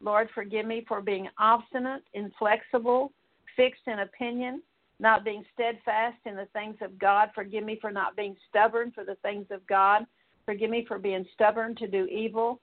Lord, 0.00 0.28
forgive 0.34 0.66
me 0.66 0.84
for 0.86 1.00
being 1.00 1.28
obstinate, 1.38 2.02
inflexible, 2.14 3.12
fixed 3.56 3.82
in 3.86 4.00
opinion, 4.00 4.62
not 4.98 5.24
being 5.24 5.44
steadfast 5.54 6.18
in 6.26 6.36
the 6.36 6.48
things 6.52 6.76
of 6.80 6.98
God. 6.98 7.30
Forgive 7.34 7.64
me 7.64 7.78
for 7.80 7.90
not 7.90 8.16
being 8.16 8.36
stubborn 8.48 8.90
for 8.92 9.04
the 9.04 9.14
things 9.16 9.46
of 9.50 9.66
God. 9.66 10.06
Forgive 10.44 10.70
me 10.70 10.84
for 10.86 10.98
being 10.98 11.24
stubborn 11.34 11.74
to 11.76 11.86
do 11.86 12.06
evil. 12.06 12.60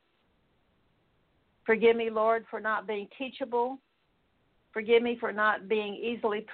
Forgive 1.65 1.95
me, 1.95 2.09
Lord, 2.09 2.45
for 2.49 2.59
not 2.59 2.87
being 2.87 3.07
teachable. 3.17 3.79
Forgive 4.73 5.03
me 5.03 5.17
for 5.19 5.31
not 5.31 5.69
being 5.69 5.93
easily 5.95 6.45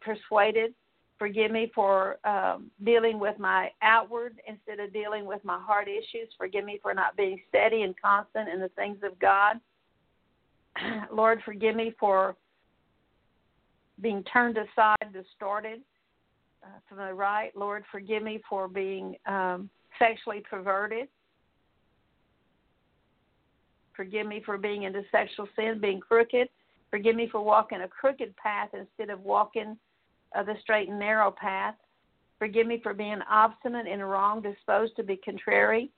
persuaded. 0.00 0.72
Forgive 1.18 1.50
me 1.50 1.72
for 1.74 2.18
um, 2.24 2.70
dealing 2.84 3.18
with 3.18 3.38
my 3.38 3.70
outward 3.82 4.40
instead 4.46 4.78
of 4.78 4.92
dealing 4.92 5.24
with 5.24 5.44
my 5.44 5.58
heart 5.58 5.88
issues. 5.88 6.28
Forgive 6.38 6.64
me 6.64 6.78
for 6.80 6.94
not 6.94 7.16
being 7.16 7.40
steady 7.48 7.82
and 7.82 7.94
constant 8.00 8.48
in 8.48 8.60
the 8.60 8.68
things 8.70 8.98
of 9.02 9.18
God. 9.18 9.56
Lord, 11.12 11.40
forgive 11.44 11.74
me 11.74 11.92
for 11.98 12.36
being 14.00 14.22
turned 14.24 14.58
aside, 14.58 15.12
distorted 15.12 15.80
uh, 16.62 16.78
from 16.88 16.98
the 16.98 17.14
right. 17.14 17.56
Lord, 17.56 17.84
forgive 17.90 18.22
me 18.22 18.42
for 18.48 18.68
being 18.68 19.16
um, 19.26 19.70
sexually 19.98 20.42
perverted. 20.48 21.08
Forgive 23.94 24.26
me 24.26 24.42
for 24.44 24.58
being 24.58 24.82
into 24.82 25.02
sexual 25.10 25.48
sin, 25.56 25.78
being 25.80 26.00
crooked. 26.00 26.48
Forgive 26.96 27.14
me 27.14 27.28
for 27.30 27.42
walking 27.42 27.82
a 27.82 27.88
crooked 27.88 28.34
path 28.36 28.70
instead 28.72 29.10
of 29.12 29.22
walking 29.22 29.76
uh, 30.34 30.42
the 30.42 30.54
straight 30.62 30.88
and 30.88 30.98
narrow 30.98 31.30
path. 31.30 31.74
Forgive 32.38 32.66
me 32.66 32.80
for 32.82 32.94
being 32.94 33.18
obstinate 33.30 33.86
and 33.86 34.00
wrong, 34.00 34.40
disposed 34.40 34.96
to 34.96 35.02
be 35.02 35.20
contrary. 35.22 35.90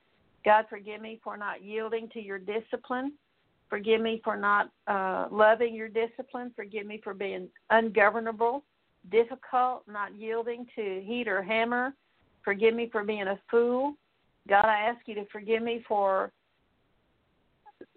God, 0.45 0.65
forgive 0.69 1.01
me 1.01 1.21
for 1.23 1.37
not 1.37 1.63
yielding 1.63 2.09
to 2.15 2.21
your 2.21 2.41
discipline. 2.41 3.13
Forgive 3.71 4.01
me 4.01 4.21
for 4.25 4.37
not 4.37 4.73
uh, 4.89 5.29
loving 5.31 5.73
your 5.73 5.87
discipline. 5.87 6.51
Forgive 6.57 6.85
me 6.85 7.01
for 7.05 7.15
being 7.15 7.47
ungovernable, 7.71 8.65
difficult, 9.13 9.85
not 9.87 10.19
yielding 10.19 10.67
to 10.75 11.01
heat 11.07 11.29
or 11.29 11.45
hammer. 11.45 11.95
Forgive 12.45 12.75
me 12.75 12.89
for 12.91 13.05
being 13.05 13.29
a 13.29 13.39
fool. 13.49 13.95
God, 14.49 14.65
I 14.65 14.81
ask 14.81 14.99
you 15.07 15.15
to 15.15 15.27
forgive 15.27 15.63
me 15.63 15.85
for 15.87 16.33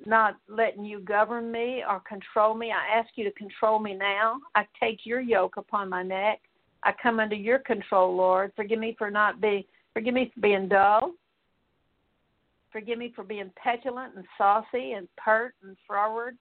not 0.06 0.38
letting 0.48 0.86
you 0.86 1.00
govern 1.00 1.52
me 1.52 1.84
or 1.88 2.02
control 2.02 2.54
me. 2.54 2.72
I 2.72 2.98
ask 2.98 3.10
you 3.16 3.24
to 3.24 3.32
control 3.32 3.80
me 3.80 3.94
now. 3.94 4.38
I 4.56 4.66
take 4.80 5.06
your 5.06 5.22
yoke 5.22 5.58
upon 5.58 5.90
my 5.90 6.04
neck. 6.04 6.42
I 6.84 6.94
come 7.02 7.20
under 7.20 7.36
your 7.36 7.60
control, 7.60 8.16
Lord. 8.16 8.52
Forgive 8.56 8.80
me 8.80 8.96
for 8.98 9.12
not 9.12 9.40
being 9.40 9.64
forgive 9.94 10.14
me 10.14 10.32
for 10.34 10.42
being 10.42 10.68
dull. 10.68 11.14
Forgive 12.72 12.98
me 12.98 13.12
for 13.16 13.24
being 13.24 13.52
petulant 13.62 14.16
and 14.16 14.26
saucy 14.38 14.94
and 14.94 15.08
pert 15.18 15.54
and 15.64 15.76
froward. 15.86 16.38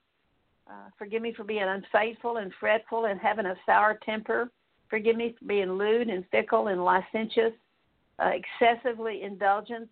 Uh, 0.68 0.88
forgive 0.96 1.20
me 1.20 1.32
for 1.36 1.42
being 1.42 1.64
unfaithful 1.64 2.36
and 2.36 2.52
fretful 2.60 3.06
and 3.06 3.18
having 3.18 3.46
a 3.46 3.54
sour 3.66 3.98
temper. 4.04 4.50
Forgive 4.88 5.16
me 5.16 5.34
for 5.38 5.44
being 5.46 5.72
lewd 5.72 6.08
and 6.08 6.24
fickle 6.30 6.68
and 6.68 6.84
licentious, 6.84 7.52
uh, 8.20 8.30
excessively 8.60 9.22
indulgent 9.22 9.88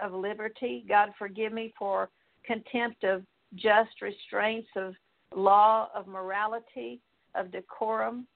of 0.00 0.12
liberty. 0.12 0.84
God, 0.88 1.10
forgive 1.18 1.52
me 1.52 1.74
for 1.76 2.08
contempt 2.44 3.04
of 3.04 3.22
just 3.54 4.00
restraints 4.00 4.68
of 4.76 4.94
law, 5.34 5.88
of 5.94 6.06
morality, 6.06 7.00
of 7.34 7.50
decorum. 7.50 8.26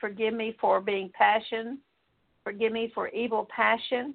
Forgive 0.00 0.34
me 0.34 0.56
for 0.60 0.80
being 0.80 1.10
passion. 1.14 1.78
Forgive 2.42 2.72
me 2.72 2.90
for 2.92 3.08
evil 3.10 3.46
passion. 3.54 4.14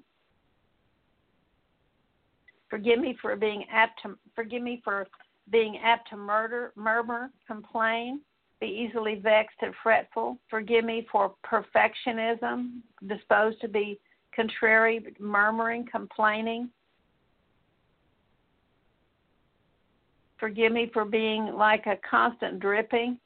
Forgive 2.69 2.99
me 2.99 3.17
for 3.21 3.35
being 3.37 3.63
apt 3.71 4.01
to 4.03 4.17
forgive 4.35 4.61
me 4.61 4.81
for 4.83 5.07
being 5.49 5.77
apt 5.81 6.09
to 6.09 6.17
murder, 6.17 6.73
murmur, 6.75 7.31
complain, 7.47 8.19
be 8.59 8.67
easily 8.67 9.15
vexed 9.15 9.57
and 9.61 9.73
fretful. 9.83 10.37
Forgive 10.49 10.83
me 10.83 11.07
for 11.11 11.33
perfectionism, 11.45 12.79
disposed 13.07 13.61
to 13.61 13.67
be 13.67 13.99
contrary, 14.35 15.05
murmuring, 15.19 15.85
complaining. 15.91 16.69
Forgive 20.39 20.71
me 20.71 20.89
for 20.93 21.05
being 21.05 21.53
like 21.55 21.85
a 21.87 21.97
constant 22.07 22.59
dripping. 22.59 23.17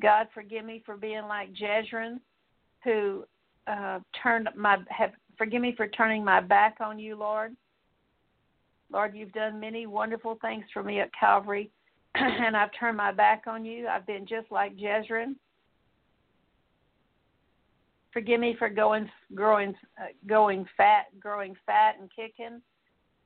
God, 0.00 0.28
forgive 0.32 0.64
me 0.64 0.82
for 0.84 0.96
being 0.96 1.22
like 1.22 1.50
Jeshurun, 1.54 2.20
who 2.84 3.24
uh, 3.66 4.00
turned 4.22 4.48
my 4.56 4.78
have. 4.88 5.12
Forgive 5.36 5.62
me 5.62 5.74
for 5.76 5.88
turning 5.88 6.24
my 6.24 6.40
back 6.40 6.76
on 6.80 6.98
you, 6.98 7.16
Lord. 7.16 7.56
Lord, 8.90 9.14
you've 9.14 9.32
done 9.32 9.60
many 9.60 9.86
wonderful 9.86 10.38
things 10.40 10.64
for 10.72 10.82
me 10.82 11.00
at 11.00 11.10
Calvary, 11.18 11.70
and 12.14 12.56
I've 12.56 12.70
turned 12.78 12.96
my 12.96 13.12
back 13.12 13.44
on 13.46 13.64
you. 13.64 13.86
I've 13.86 14.06
been 14.06 14.26
just 14.26 14.50
like 14.50 14.76
Jeshurun. 14.76 15.34
Forgive 18.12 18.40
me 18.40 18.56
for 18.58 18.68
going, 18.68 19.08
growing, 19.34 19.74
uh, 20.00 20.06
going 20.26 20.66
fat, 20.76 21.06
growing 21.20 21.54
fat 21.66 21.96
and 22.00 22.08
kicking. 22.14 22.60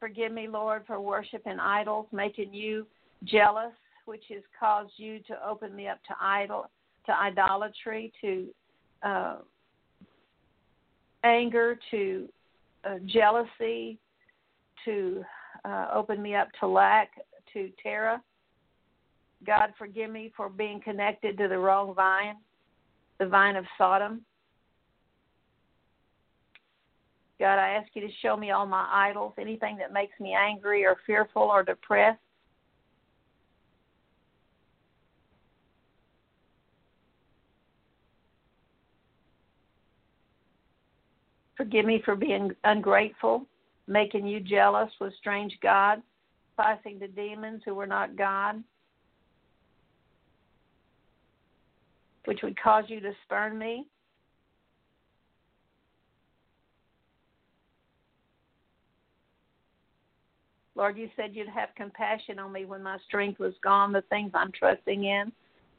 Forgive 0.00 0.32
me, 0.32 0.48
Lord, 0.48 0.82
for 0.86 1.00
worshiping 1.00 1.60
idols, 1.60 2.06
making 2.12 2.52
you 2.52 2.86
jealous, 3.24 3.72
which 4.04 4.24
has 4.30 4.42
caused 4.58 4.92
you 4.96 5.20
to 5.28 5.48
open 5.48 5.74
me 5.74 5.86
up 5.86 5.98
to 6.08 6.14
idol, 6.20 6.68
to 7.06 7.12
idolatry, 7.12 8.12
to 8.20 8.48
uh, 9.02 9.36
anger, 11.24 11.78
to 11.90 12.28
uh, 12.84 12.96
jealousy, 13.06 13.98
to 14.84 15.24
uh, 15.64 15.88
open 15.94 16.20
me 16.20 16.34
up 16.34 16.48
to 16.60 16.66
lack, 16.66 17.10
to 17.52 17.70
terror. 17.82 18.20
God, 19.44 19.72
forgive 19.78 20.10
me 20.10 20.32
for 20.36 20.48
being 20.48 20.80
connected 20.80 21.36
to 21.38 21.48
the 21.48 21.58
wrong 21.58 21.94
vine, 21.94 22.36
the 23.18 23.26
vine 23.26 23.56
of 23.56 23.64
Sodom. 23.76 24.22
God, 27.40 27.58
I 27.58 27.70
ask 27.70 27.88
you 27.94 28.02
to 28.02 28.14
show 28.22 28.36
me 28.36 28.52
all 28.52 28.66
my 28.66 28.88
idols, 28.92 29.32
anything 29.40 29.76
that 29.78 29.92
makes 29.92 30.18
me 30.20 30.32
angry 30.32 30.84
or 30.84 30.96
fearful 31.06 31.42
or 31.42 31.64
depressed. 31.64 32.20
Forgive 41.56 41.84
me 41.84 42.00
for 42.04 42.14
being 42.14 42.52
ungrateful, 42.64 43.46
making 43.86 44.26
you 44.26 44.40
jealous 44.40 44.90
with 45.00 45.12
strange 45.18 45.58
gods, 45.62 46.02
passing 46.56 46.98
to 47.00 47.08
demons 47.08 47.62
who 47.64 47.74
were 47.74 47.86
not 47.86 48.16
God, 48.16 48.62
which 52.24 52.40
would 52.42 52.60
cause 52.60 52.84
you 52.88 53.00
to 53.00 53.12
spurn 53.24 53.58
me. 53.58 53.86
Lord, 60.74 60.96
you 60.96 61.10
said 61.16 61.30
you'd 61.34 61.48
have 61.48 61.68
compassion 61.76 62.38
on 62.38 62.52
me 62.52 62.64
when 62.64 62.82
my 62.82 62.96
strength 63.06 63.38
was 63.38 63.52
gone, 63.62 63.92
the 63.92 64.02
things 64.02 64.30
I'm 64.34 64.52
trusting 64.52 65.04
in. 65.04 65.30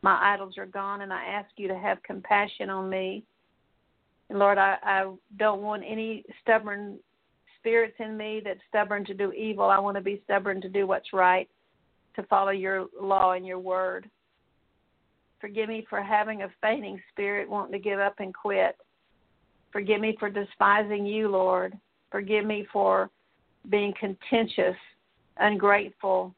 My 0.02 0.34
idols 0.34 0.58
are 0.58 0.66
gone, 0.66 1.02
and 1.02 1.12
I 1.12 1.24
ask 1.24 1.50
you 1.56 1.68
to 1.68 1.78
have 1.78 2.04
compassion 2.04 2.70
on 2.70 2.90
me. 2.90 3.24
And 4.30 4.38
Lord, 4.38 4.58
I, 4.58 4.78
I 4.84 5.12
don't 5.38 5.62
want 5.62 5.84
any 5.88 6.24
stubborn 6.42 7.00
spirits 7.60 7.96
in 8.00 8.16
me 8.18 8.42
that's 8.44 8.60
stubborn 8.70 9.06
to 9.06 9.14
do 9.14 9.32
evil. 9.32 9.66
I 9.66 9.80
want 9.80 9.96
to 9.96 10.02
be 10.02 10.22
stubborn 10.26 10.62
to 10.62 10.70
do 10.70 10.86
what's 10.86 11.14
right, 11.14 11.50
to 12.16 12.24
follow 12.24 12.52
your 12.52 12.88
law 13.00 13.32
and 13.32 13.46
your 13.46 13.60
word. 13.60 14.10
Forgive 15.44 15.68
me 15.68 15.86
for 15.90 16.02
having 16.02 16.44
a 16.44 16.52
fainting 16.62 17.02
spirit, 17.12 17.50
wanting 17.50 17.74
to 17.74 17.80
give 17.80 18.00
up 18.00 18.16
and 18.20 18.34
quit. 18.34 18.78
Forgive 19.74 20.00
me 20.00 20.16
for 20.18 20.30
despising 20.30 21.06
you, 21.06 21.28
Lord. 21.28 21.78
Forgive 22.14 22.46
me 22.46 22.66
for 22.72 23.10
being 23.70 23.94
contentious, 24.00 24.78
ungrateful. 25.36 26.34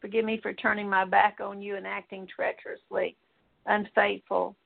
Forgive 0.00 0.24
me 0.24 0.40
for 0.42 0.52
turning 0.54 0.90
my 0.90 1.04
back 1.04 1.38
on 1.40 1.62
you 1.62 1.76
and 1.76 1.86
acting 1.86 2.26
treacherously, 2.26 3.14
unfaithful, 3.66 4.56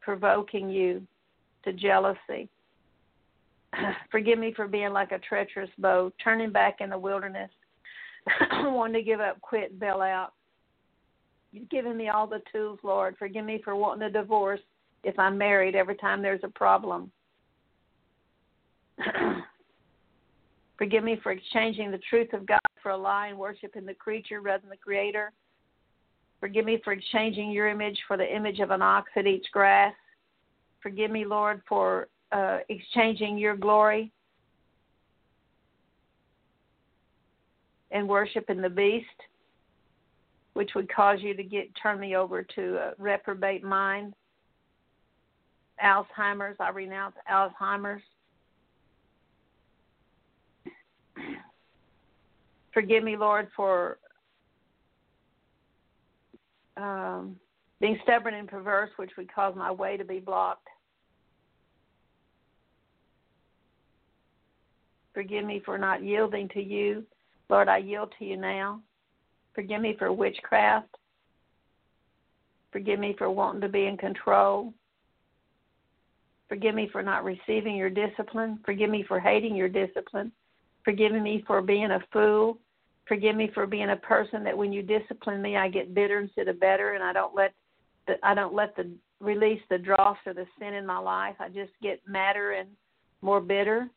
provoking 0.00 0.70
you 0.70 1.04
to 1.64 1.72
jealousy. 1.72 2.48
Forgive 4.10 4.38
me 4.38 4.52
for 4.54 4.66
being 4.66 4.92
like 4.92 5.12
a 5.12 5.18
treacherous 5.18 5.70
bow, 5.78 6.12
turning 6.22 6.50
back 6.52 6.80
in 6.80 6.90
the 6.90 6.98
wilderness, 6.98 7.50
wanting 8.52 8.94
to 8.94 9.02
give 9.02 9.20
up, 9.20 9.40
quit, 9.40 9.78
bail 9.78 10.00
out. 10.00 10.32
You've 11.52 11.70
given 11.70 11.96
me 11.96 12.08
all 12.08 12.26
the 12.26 12.42
tools, 12.52 12.78
Lord. 12.82 13.16
Forgive 13.18 13.44
me 13.44 13.60
for 13.64 13.76
wanting 13.76 14.06
a 14.06 14.10
divorce 14.10 14.60
if 15.04 15.18
I'm 15.18 15.38
married 15.38 15.74
every 15.74 15.96
time 15.96 16.20
there's 16.20 16.40
a 16.42 16.48
problem. 16.48 17.10
Forgive 20.78 21.04
me 21.04 21.18
for 21.22 21.32
exchanging 21.32 21.90
the 21.90 22.00
truth 22.10 22.32
of 22.32 22.46
God 22.46 22.58
for 22.82 22.90
a 22.90 22.96
lie 22.96 23.28
and 23.28 23.38
worshiping 23.38 23.86
the 23.86 23.94
creature 23.94 24.40
rather 24.40 24.60
than 24.62 24.70
the 24.70 24.76
Creator. 24.76 25.32
Forgive 26.40 26.66
me 26.66 26.80
for 26.84 26.92
exchanging 26.92 27.50
your 27.50 27.68
image 27.68 27.98
for 28.06 28.16
the 28.16 28.36
image 28.36 28.60
of 28.60 28.70
an 28.70 28.82
ox 28.82 29.10
that 29.16 29.26
eats 29.26 29.48
grass. 29.52 29.94
Forgive 30.82 31.10
me, 31.10 31.24
Lord, 31.24 31.62
for 31.66 32.08
uh, 32.32 32.58
exchanging 32.68 33.38
your 33.38 33.56
glory 33.56 34.12
and 37.90 38.08
worshiping 38.08 38.60
the 38.60 38.70
beast 38.70 39.06
which 40.56 40.70
would 40.74 40.90
cause 40.90 41.18
you 41.20 41.34
to 41.34 41.42
get 41.42 41.68
turn 41.80 42.00
me 42.00 42.16
over 42.16 42.42
to 42.42 42.76
a 42.78 42.92
reprobate 42.98 43.62
mind. 43.62 44.14
Alzheimer's, 45.84 46.56
I 46.58 46.70
renounce 46.70 47.14
Alzheimer's. 47.30 48.00
Forgive 52.72 53.04
me, 53.04 53.18
Lord, 53.18 53.48
for 53.54 53.98
um, 56.78 57.36
being 57.78 57.98
stubborn 58.02 58.32
and 58.32 58.48
perverse, 58.48 58.90
which 58.96 59.10
would 59.18 59.30
cause 59.30 59.54
my 59.54 59.70
way 59.70 59.98
to 59.98 60.04
be 60.04 60.20
blocked. 60.20 60.68
Forgive 65.16 65.46
me 65.46 65.62
for 65.64 65.78
not 65.78 66.04
yielding 66.04 66.46
to 66.50 66.62
you. 66.62 67.02
Lord, 67.48 67.70
I 67.70 67.78
yield 67.78 68.12
to 68.18 68.24
you 68.26 68.36
now. 68.36 68.82
Forgive 69.54 69.80
me 69.80 69.96
for 69.98 70.12
witchcraft. 70.12 70.94
Forgive 72.70 72.98
me 72.98 73.14
for 73.16 73.30
wanting 73.30 73.62
to 73.62 73.68
be 73.70 73.86
in 73.86 73.96
control. 73.96 74.74
Forgive 76.50 76.74
me 76.74 76.90
for 76.92 77.02
not 77.02 77.24
receiving 77.24 77.76
your 77.76 77.88
discipline. 77.88 78.58
Forgive 78.66 78.90
me 78.90 79.06
for 79.08 79.18
hating 79.18 79.56
your 79.56 79.70
discipline. 79.70 80.30
Forgive 80.84 81.12
me 81.12 81.42
for 81.46 81.62
being 81.62 81.92
a 81.92 82.00
fool. 82.12 82.58
Forgive 83.08 83.36
me 83.36 83.50
for 83.54 83.66
being 83.66 83.88
a 83.88 83.96
person 83.96 84.44
that 84.44 84.58
when 84.58 84.70
you 84.70 84.82
discipline 84.82 85.40
me, 85.40 85.56
I 85.56 85.70
get 85.70 85.94
bitter 85.94 86.20
instead 86.20 86.48
of 86.48 86.60
better, 86.60 86.92
and 86.92 87.02
I 87.02 87.14
don't 87.14 87.34
let 87.34 87.54
the 88.06 88.16
I 88.22 88.34
don't 88.34 88.54
let 88.54 88.76
the 88.76 88.90
release 89.20 89.62
the 89.70 89.78
dross 89.78 90.18
or 90.26 90.34
the 90.34 90.44
sin 90.58 90.74
in 90.74 90.84
my 90.84 90.98
life. 90.98 91.36
I 91.40 91.48
just 91.48 91.72
get 91.82 92.02
madder 92.06 92.52
and 92.52 92.68
more 93.22 93.40
bitter. 93.40 93.88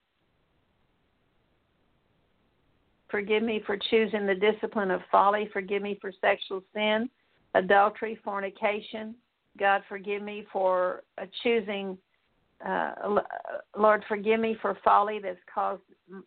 Forgive 3.10 3.44
me 3.44 3.62
for 3.66 3.78
choosing 3.90 4.26
the 4.26 4.36
discipline 4.36 4.92
of 4.92 5.02
folly. 5.12 5.50
Forgive 5.52 5.82
me 5.82 5.98
for 6.00 6.12
sexual 6.22 6.64
sin, 6.74 7.10
adultery, 7.56 8.20
fornication. 8.24 9.16
God, 9.58 9.82
forgive 9.90 10.22
me 10.22 10.46
for 10.54 11.04
uh, 11.18 11.26
choosing, 11.44 11.98
uh, 12.66 12.92
Lord, 13.78 14.04
forgive 14.08 14.40
me 14.40 14.56
for 14.62 14.78
folly 14.84 15.20
that's 15.20 15.40
caused 15.54 15.82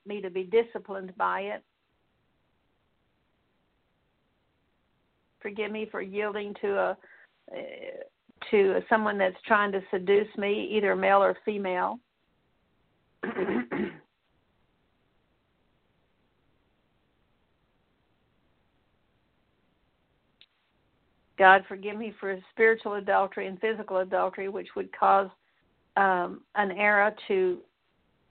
me 0.06 0.20
to 0.20 0.30
be 0.30 0.44
disciplined 0.44 1.16
by 1.16 1.40
it. 1.42 1.62
Forgive 5.40 5.70
me 5.70 5.88
for 5.90 6.02
yielding 6.02 6.54
to 6.60 6.76
a 6.78 6.96
uh, 7.52 7.56
to 8.50 8.80
someone 8.88 9.18
that's 9.18 9.36
trying 9.46 9.70
to 9.72 9.80
seduce 9.90 10.28
me, 10.36 10.68
either 10.72 10.96
male 10.96 11.22
or 11.22 11.36
female. 11.44 11.98
God, 21.42 21.64
forgive 21.66 21.96
me 21.96 22.14
for 22.20 22.38
spiritual 22.52 22.94
adultery 22.94 23.48
and 23.48 23.58
physical 23.58 23.96
adultery, 23.96 24.48
which 24.48 24.68
would 24.76 24.96
cause 24.96 25.28
um, 25.96 26.42
an 26.54 26.70
error 26.70 27.12
to 27.26 27.58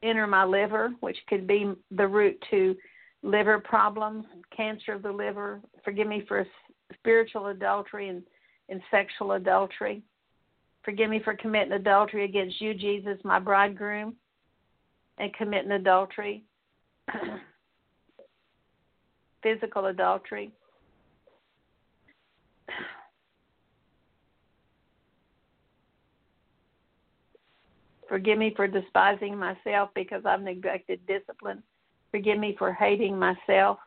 enter 0.02 0.26
my 0.28 0.46
liver, 0.46 0.94
which 1.02 1.18
could 1.28 1.46
be 1.46 1.74
the 1.92 2.08
root 2.08 2.42
to 2.52 2.74
liver 3.22 3.60
problems, 3.60 4.24
cancer 4.56 4.94
of 4.94 5.02
the 5.02 5.12
liver. 5.12 5.60
Forgive 5.84 6.08
me 6.08 6.24
for 6.26 6.48
spiritual 6.94 7.48
adultery 7.48 8.08
and, 8.08 8.24
and 8.70 8.80
sexual 8.90 9.34
adultery. 9.34 10.02
Forgive 10.84 11.10
me 11.10 11.20
for 11.22 11.36
committing 11.36 11.74
adultery 11.74 12.24
against 12.24 12.62
you, 12.62 12.74
Jesus, 12.74 13.18
my 13.26 13.40
bridegroom, 13.40 14.16
and 15.18 15.34
committing 15.34 15.72
adultery, 15.72 16.46
physical 19.44 19.88
adultery. 19.88 20.54
Forgive 28.12 28.38
me 28.38 28.52
for 28.58 28.68
despising 28.68 29.38
myself 29.38 29.90
because 29.96 30.24
I've 30.26 30.42
neglected 30.42 31.00
discipline. 31.08 31.64
Forgive 32.12 32.38
me 32.38 32.58
for 32.60 32.74
hating 32.74 33.18
myself. 33.18 33.78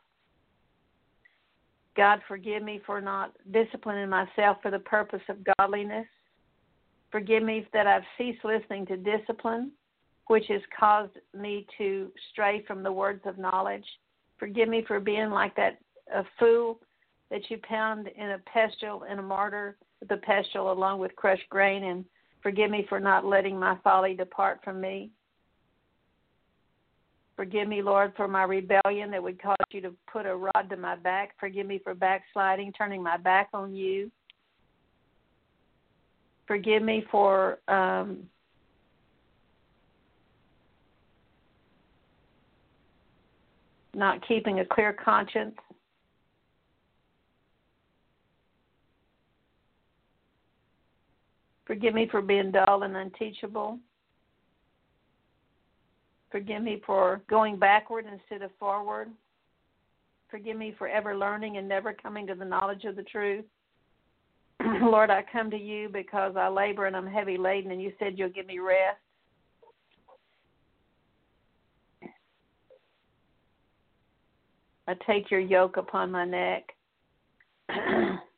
God, 1.95 2.21
forgive 2.27 2.63
me 2.63 2.81
for 2.87 2.99
not 2.99 3.33
disciplining 3.51 4.09
myself 4.09 4.57
for 4.63 4.71
the 4.71 4.79
purpose 4.79 5.21
of 5.29 5.37
godliness. 5.59 6.07
Forgive 7.11 7.43
me 7.43 7.67
that 7.71 7.85
I've 7.85 8.01
ceased 8.17 8.43
listening 8.43 8.87
to 8.87 8.97
discipline, 8.97 9.71
which 10.25 10.45
has 10.47 10.61
caused 10.75 11.19
me 11.39 11.67
to 11.77 12.11
stray 12.31 12.63
from 12.65 12.81
the 12.81 12.91
words 12.91 13.21
of 13.25 13.37
knowledge. 13.37 13.85
Forgive 14.39 14.67
me 14.67 14.83
for 14.87 14.99
being 14.99 15.29
like 15.29 15.55
that 15.55 15.77
a 16.11 16.23
fool 16.39 16.79
that 17.29 17.41
you 17.51 17.59
pound 17.59 18.07
in 18.17 18.31
a 18.31 18.39
pestle 18.39 19.03
and 19.07 19.19
a 19.19 19.23
mortar 19.23 19.77
the 20.09 20.17
pestle 20.17 20.71
along 20.71 20.97
with 20.97 21.15
crushed 21.15 21.47
grain, 21.49 21.83
and 21.83 22.05
forgive 22.45 22.69
me 22.69 22.85
for 22.87 22.99
not 22.99 23.25
letting 23.25 23.57
my 23.57 23.75
folly 23.83 24.13
depart 24.13 24.59
from 24.63 24.79
me. 24.79 25.09
Forgive 27.35 27.67
me, 27.67 27.81
Lord, 27.81 28.13
for 28.15 28.27
my 28.27 28.43
rebellion 28.43 29.09
that 29.09 29.23
would 29.23 29.41
cause 29.41 29.55
you 29.71 29.81
to 29.81 29.91
put 30.13 30.27
a 30.27 30.35
rod 30.35 30.69
to 30.69 30.77
my 30.77 30.95
back. 30.95 31.31
Forgive 31.39 31.65
me 31.65 31.81
for 31.83 31.95
backsliding, 31.95 32.71
turning 32.73 33.01
my 33.01 33.17
back 33.17 33.49
on 33.51 33.73
you. 33.73 34.11
Forgive 36.45 36.83
me 36.83 37.03
for 37.09 37.57
um, 37.67 38.19
not 43.95 44.25
keeping 44.27 44.59
a 44.59 44.65
clear 44.65 44.93
conscience. 44.93 45.55
Forgive 51.65 51.93
me 51.93 52.07
for 52.09 52.21
being 52.21 52.51
dull 52.51 52.83
and 52.83 52.95
unteachable. 52.95 53.79
Forgive 56.31 56.61
me 56.61 56.81
for 56.85 57.21
going 57.29 57.57
backward 57.57 58.05
instead 58.11 58.43
of 58.43 58.51
forward. 58.59 59.09
Forgive 60.29 60.57
me 60.57 60.75
for 60.77 60.87
ever 60.87 61.15
learning 61.15 61.57
and 61.57 61.67
never 61.67 61.93
coming 61.93 62.27
to 62.27 62.35
the 62.35 62.45
knowledge 62.45 62.83
of 62.83 62.95
the 62.95 63.03
truth. 63.03 63.45
Lord, 64.81 65.09
I 65.09 65.23
come 65.31 65.49
to 65.51 65.57
you 65.57 65.89
because 65.89 66.35
I 66.35 66.47
labor 66.49 66.85
and 66.85 66.95
I'm 66.95 67.07
heavy 67.07 67.37
laden, 67.37 67.71
and 67.71 67.81
you 67.81 67.93
said 67.99 68.17
you'll 68.17 68.29
give 68.29 68.47
me 68.47 68.59
rest. 68.59 68.97
I 74.87 74.93
take 75.07 75.31
your 75.31 75.39
yoke 75.39 75.77
upon 75.77 76.11
my 76.11 76.25
neck. 76.25 76.63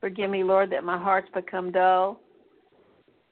Forgive 0.00 0.30
me, 0.30 0.42
Lord, 0.42 0.70
that 0.70 0.84
my 0.84 0.98
heart's 0.98 1.30
become 1.34 1.70
dull, 1.72 2.20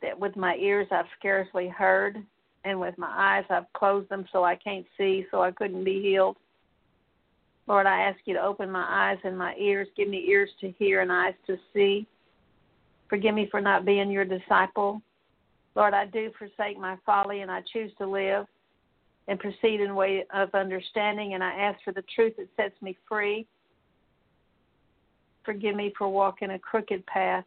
that 0.03 0.19
with 0.19 0.37
my 0.37 0.55
ears 0.57 0.87
I've 0.91 1.07
scarcely 1.19 1.69
heard, 1.69 2.23
and 2.65 2.79
with 2.79 2.97
my 2.99 3.11
eyes 3.11 3.45
I've 3.49 3.73
closed 3.73 4.09
them 4.11 4.27
so 4.33 4.45
I 4.45 4.57
can't 4.57 4.87
see, 4.99 5.25
so 5.31 5.43
I 5.43 5.51
couldn't 5.51 5.85
be 5.85 6.03
healed. 6.03 6.37
Lord, 7.67 7.87
I 7.87 8.01
ask 8.03 8.19
you 8.25 8.35
to 8.35 8.43
open 8.43 8.71
my 8.71 8.87
eyes 8.89 9.19
and 9.25 9.37
my 9.37 9.55
ears, 9.59 9.89
give 9.97 10.09
me 10.09 10.25
ears 10.29 10.51
to 10.61 10.71
hear 10.73 11.01
and 11.01 11.13
eyes 11.13 11.35
to 11.47 11.57
see. 11.75 12.07
Forgive 13.09 13.35
me 13.35 13.49
for 13.51 13.61
not 13.61 13.85
being 13.85 14.11
your 14.11 14.25
disciple. 14.25 15.01
Lord, 15.75 15.95
I 15.95 16.07
do 16.07 16.31
forsake 16.39 16.79
my 16.79 16.97
folly 17.07 17.41
and 17.41 17.51
I 17.51 17.63
choose 17.73 17.93
to 17.99 18.07
live 18.07 18.47
and 19.29 19.39
proceed 19.39 19.81
in 19.81 19.95
way 19.95 20.25
of 20.33 20.55
understanding, 20.55 21.35
and 21.35 21.45
I 21.45 21.53
ask 21.53 21.79
for 21.85 21.93
the 21.93 22.05
truth 22.15 22.35
that 22.39 22.49
sets 22.57 22.81
me 22.81 22.97
free. 23.07 23.47
Forgive 25.49 25.77
me 25.77 25.95
for 25.97 26.11
walking 26.11 26.51
a 26.51 26.59
crooked 26.59 27.07
path. 27.07 27.43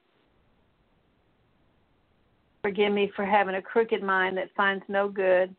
Forgive 2.64 2.92
me 2.92 3.12
for 3.16 3.24
having 3.24 3.54
a 3.54 3.62
crooked 3.62 4.02
mind 4.02 4.38
that 4.38 4.48
finds 4.58 4.84
no 4.88 5.08
good. 5.08 5.54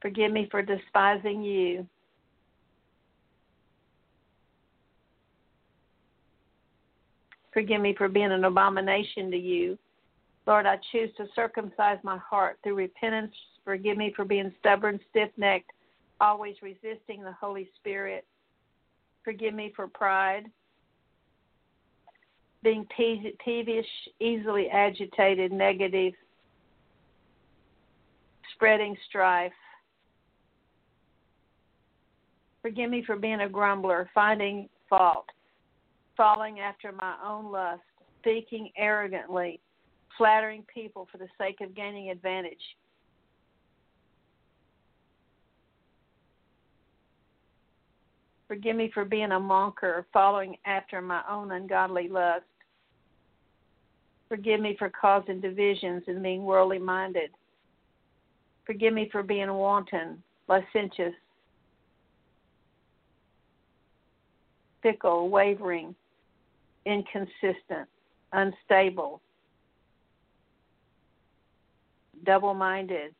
Forgive 0.00 0.30
me 0.30 0.46
for 0.52 0.62
despising 0.62 1.42
you. 1.42 1.84
Forgive 7.52 7.80
me 7.80 7.92
for 7.98 8.08
being 8.08 8.30
an 8.30 8.44
abomination 8.44 9.32
to 9.32 9.36
you. 9.36 9.76
Lord, 10.46 10.64
I 10.64 10.78
choose 10.92 11.10
to 11.16 11.26
circumcise 11.34 11.98
my 12.04 12.18
heart 12.18 12.60
through 12.62 12.76
repentance. 12.76 13.34
Forgive 13.64 13.96
me 13.96 14.12
for 14.14 14.24
being 14.24 14.54
stubborn, 14.60 15.00
stiff 15.10 15.30
necked, 15.36 15.72
always 16.20 16.54
resisting 16.62 17.24
the 17.24 17.34
Holy 17.40 17.68
Spirit. 17.80 18.24
Forgive 19.24 19.54
me 19.54 19.72
for 19.74 19.88
pride 19.88 20.48
being 22.62 22.86
peevish, 22.96 23.86
easily 24.20 24.68
agitated, 24.68 25.50
negative, 25.52 26.12
spreading 28.54 28.96
strife. 29.08 29.52
Forgive 32.62 32.90
me 32.90 33.02
for 33.06 33.16
being 33.16 33.40
a 33.40 33.48
grumbler, 33.48 34.10
finding 34.14 34.68
fault, 34.88 35.24
falling 36.16 36.60
after 36.60 36.92
my 36.92 37.14
own 37.24 37.50
lust, 37.50 37.80
speaking 38.20 38.70
arrogantly, 38.76 39.60
flattering 40.18 40.62
people 40.72 41.08
for 41.10 41.16
the 41.16 41.28
sake 41.38 41.62
of 41.62 41.74
gaining 41.74 42.10
advantage. 42.10 42.60
Forgive 48.46 48.76
me 48.76 48.90
for 48.92 49.06
being 49.06 49.32
a 49.32 49.40
monker, 49.40 50.04
following 50.12 50.56
after 50.66 51.00
my 51.00 51.22
own 51.30 51.52
ungodly 51.52 52.08
lust. 52.08 52.44
Forgive 54.30 54.60
me 54.60 54.76
for 54.78 54.88
causing 54.88 55.40
divisions 55.40 56.04
and 56.06 56.22
being 56.22 56.44
worldly 56.44 56.78
minded. 56.78 57.30
Forgive 58.64 58.94
me 58.94 59.08
for 59.10 59.24
being 59.24 59.52
wanton, 59.52 60.22
licentious, 60.48 61.12
fickle, 64.84 65.28
wavering, 65.28 65.96
inconsistent, 66.86 67.88
unstable, 68.32 69.20
double 72.24 72.54
minded, 72.54 73.12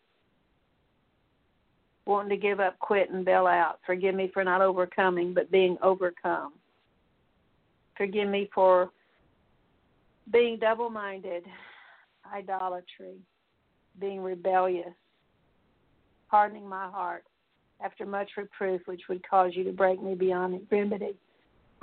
wanting 2.06 2.30
to 2.30 2.36
give 2.36 2.60
up, 2.60 2.78
quit, 2.78 3.10
and 3.10 3.24
bail 3.24 3.48
out. 3.48 3.80
Forgive 3.84 4.14
me 4.14 4.30
for 4.32 4.44
not 4.44 4.60
overcoming, 4.60 5.34
but 5.34 5.50
being 5.50 5.76
overcome. 5.82 6.52
Forgive 7.96 8.28
me 8.28 8.48
for 8.54 8.92
being 10.32 10.58
double 10.58 10.90
minded, 10.90 11.44
idolatry, 12.32 13.16
being 13.98 14.20
rebellious, 14.20 14.94
hardening 16.28 16.68
my 16.68 16.88
heart 16.88 17.24
after 17.82 18.06
much 18.06 18.30
reproof, 18.36 18.82
which 18.86 19.02
would 19.08 19.26
cause 19.28 19.52
you 19.54 19.64
to 19.64 19.72
break 19.72 20.02
me 20.02 20.14
beyond 20.14 20.60
remedy. 20.70 21.14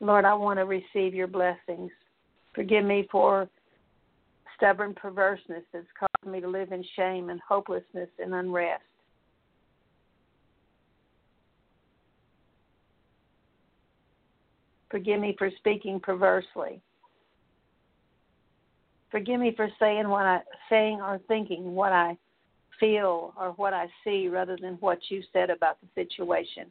Lord, 0.00 0.24
I 0.24 0.34
want 0.34 0.58
to 0.58 0.64
receive 0.64 1.14
your 1.14 1.26
blessings. 1.26 1.90
Forgive 2.54 2.84
me 2.84 3.08
for 3.10 3.48
stubborn 4.56 4.94
perverseness 4.94 5.64
that's 5.72 5.86
caused 5.98 6.32
me 6.32 6.40
to 6.40 6.48
live 6.48 6.72
in 6.72 6.84
shame 6.94 7.30
and 7.30 7.40
hopelessness 7.46 8.08
and 8.18 8.34
unrest. 8.34 8.82
Forgive 14.90 15.20
me 15.20 15.34
for 15.36 15.50
speaking 15.58 16.00
perversely. 16.00 16.80
Forgive 19.16 19.40
me 19.40 19.54
for 19.56 19.70
saying 19.80 20.10
what 20.10 20.26
I 20.26 20.42
saying 20.68 21.00
or 21.00 21.18
thinking 21.26 21.74
what 21.74 21.90
I 21.90 22.18
feel 22.78 23.32
or 23.40 23.52
what 23.52 23.72
I 23.72 23.86
see 24.04 24.28
rather 24.28 24.58
than 24.60 24.74
what 24.80 24.98
you 25.08 25.22
said 25.32 25.48
about 25.48 25.78
the 25.80 25.88
situation. 25.94 26.66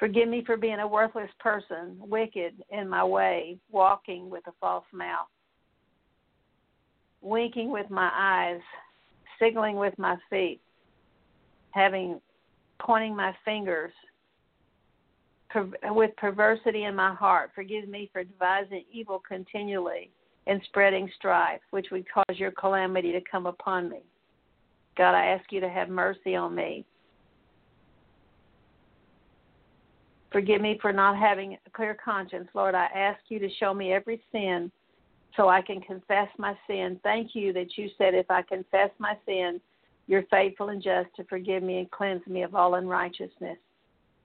Forgive 0.00 0.28
me 0.28 0.42
for 0.44 0.56
being 0.56 0.80
a 0.80 0.88
worthless 0.88 1.30
person, 1.38 1.98
wicked 2.00 2.54
in 2.70 2.88
my 2.88 3.04
way, 3.04 3.58
walking 3.70 4.28
with 4.28 4.44
a 4.48 4.52
false 4.60 4.84
mouth, 4.92 5.28
winking 7.20 7.70
with 7.70 7.88
my 7.90 8.10
eyes, 8.12 8.60
signaling 9.38 9.76
with 9.76 9.96
my 10.00 10.16
feet, 10.28 10.60
having 11.70 12.20
pointing 12.80 13.14
my 13.14 13.32
fingers 13.44 13.92
with 15.84 16.16
perversity 16.16 16.84
in 16.84 16.94
my 16.94 17.14
heart. 17.14 17.50
Forgive 17.54 17.88
me 17.88 18.10
for 18.12 18.24
devising 18.24 18.84
evil 18.90 19.22
continually 19.26 20.10
and 20.46 20.60
spreading 20.66 21.10
strife, 21.16 21.60
which 21.70 21.88
would 21.90 22.04
cause 22.12 22.38
your 22.38 22.50
calamity 22.50 23.12
to 23.12 23.20
come 23.30 23.46
upon 23.46 23.88
me. 23.88 24.00
God, 24.96 25.14
I 25.14 25.26
ask 25.26 25.50
you 25.50 25.60
to 25.60 25.68
have 25.68 25.88
mercy 25.88 26.34
on 26.34 26.54
me. 26.54 26.84
Forgive 30.30 30.60
me 30.60 30.78
for 30.80 30.92
not 30.92 31.16
having 31.16 31.58
a 31.66 31.70
clear 31.70 31.96
conscience. 32.02 32.48
Lord, 32.54 32.74
I 32.74 32.86
ask 32.94 33.20
you 33.28 33.38
to 33.38 33.48
show 33.60 33.74
me 33.74 33.92
every 33.92 34.22
sin 34.32 34.72
so 35.36 35.48
I 35.48 35.60
can 35.62 35.80
confess 35.80 36.28
my 36.38 36.56
sin. 36.66 36.98
Thank 37.02 37.34
you 37.34 37.52
that 37.52 37.76
you 37.76 37.88
said 37.98 38.14
if 38.14 38.30
I 38.30 38.42
confess 38.42 38.90
my 38.98 39.16
sin, 39.26 39.60
you're 40.06 40.24
faithful 40.30 40.70
and 40.70 40.82
just 40.82 41.08
to 41.16 41.24
forgive 41.24 41.62
me 41.62 41.78
and 41.78 41.90
cleanse 41.90 42.26
me 42.26 42.42
of 42.42 42.54
all 42.54 42.74
unrighteousness. 42.74 43.58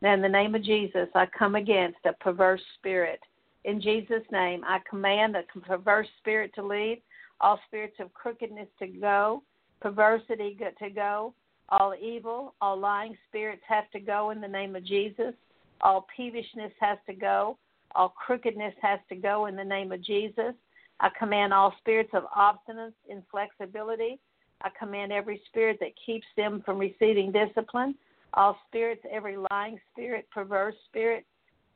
Now, 0.02 0.14
in 0.14 0.22
the 0.22 0.30
name 0.30 0.54
of 0.54 0.64
Jesus, 0.64 1.08
I 1.16 1.26
come 1.38 1.56
against 1.56 1.98
a 2.06 2.14
perverse 2.14 2.62
spirit. 2.78 3.20
In 3.64 3.82
Jesus' 3.82 4.24
name, 4.32 4.64
I 4.66 4.80
command 4.90 5.36
a 5.36 5.44
perverse 5.60 6.08
spirit 6.20 6.52
to 6.56 6.64
leave, 6.64 7.00
all 7.42 7.60
spirits 7.68 7.98
of 8.00 8.14
crookedness 8.14 8.68
to 8.80 8.88
go, 8.88 9.44
perversity 9.82 10.58
to 10.80 10.90
go, 10.90 11.34
All 11.70 11.94
evil, 12.00 12.54
all 12.62 12.80
lying 12.80 13.18
spirits 13.28 13.64
have 13.68 13.90
to 13.92 14.00
go 14.00 14.30
in 14.30 14.40
the 14.40 14.48
name 14.48 14.76
of 14.76 14.86
Jesus. 14.86 15.34
All 15.82 16.08
peevishness 16.16 16.72
has 16.80 16.98
to 17.08 17.14
go. 17.14 17.58
All 17.96 18.10
crookedness 18.10 18.74
has 18.82 19.00
to 19.10 19.16
go 19.16 19.48
in 19.48 19.56
the 19.56 19.64
name 19.64 19.92
of 19.92 20.02
Jesus. 20.04 20.54
I 21.00 21.10
command 21.18 21.54
all 21.54 21.76
spirits 21.80 22.12
of 22.14 22.24
obstinance, 22.36 22.94
inflexibility. 23.10 24.20
I 24.62 24.70
command 24.78 25.12
every 25.12 25.42
spirit 25.48 25.78
that 25.80 25.92
keeps 26.04 26.26
them 26.36 26.64
from 26.66 26.80
receiving 26.80 27.32
discipline. 27.32 27.96
All 28.34 28.58
spirits, 28.68 29.02
every 29.12 29.38
lying 29.52 29.80
spirit, 29.92 30.28
perverse 30.32 30.76
spirit, 30.90 31.26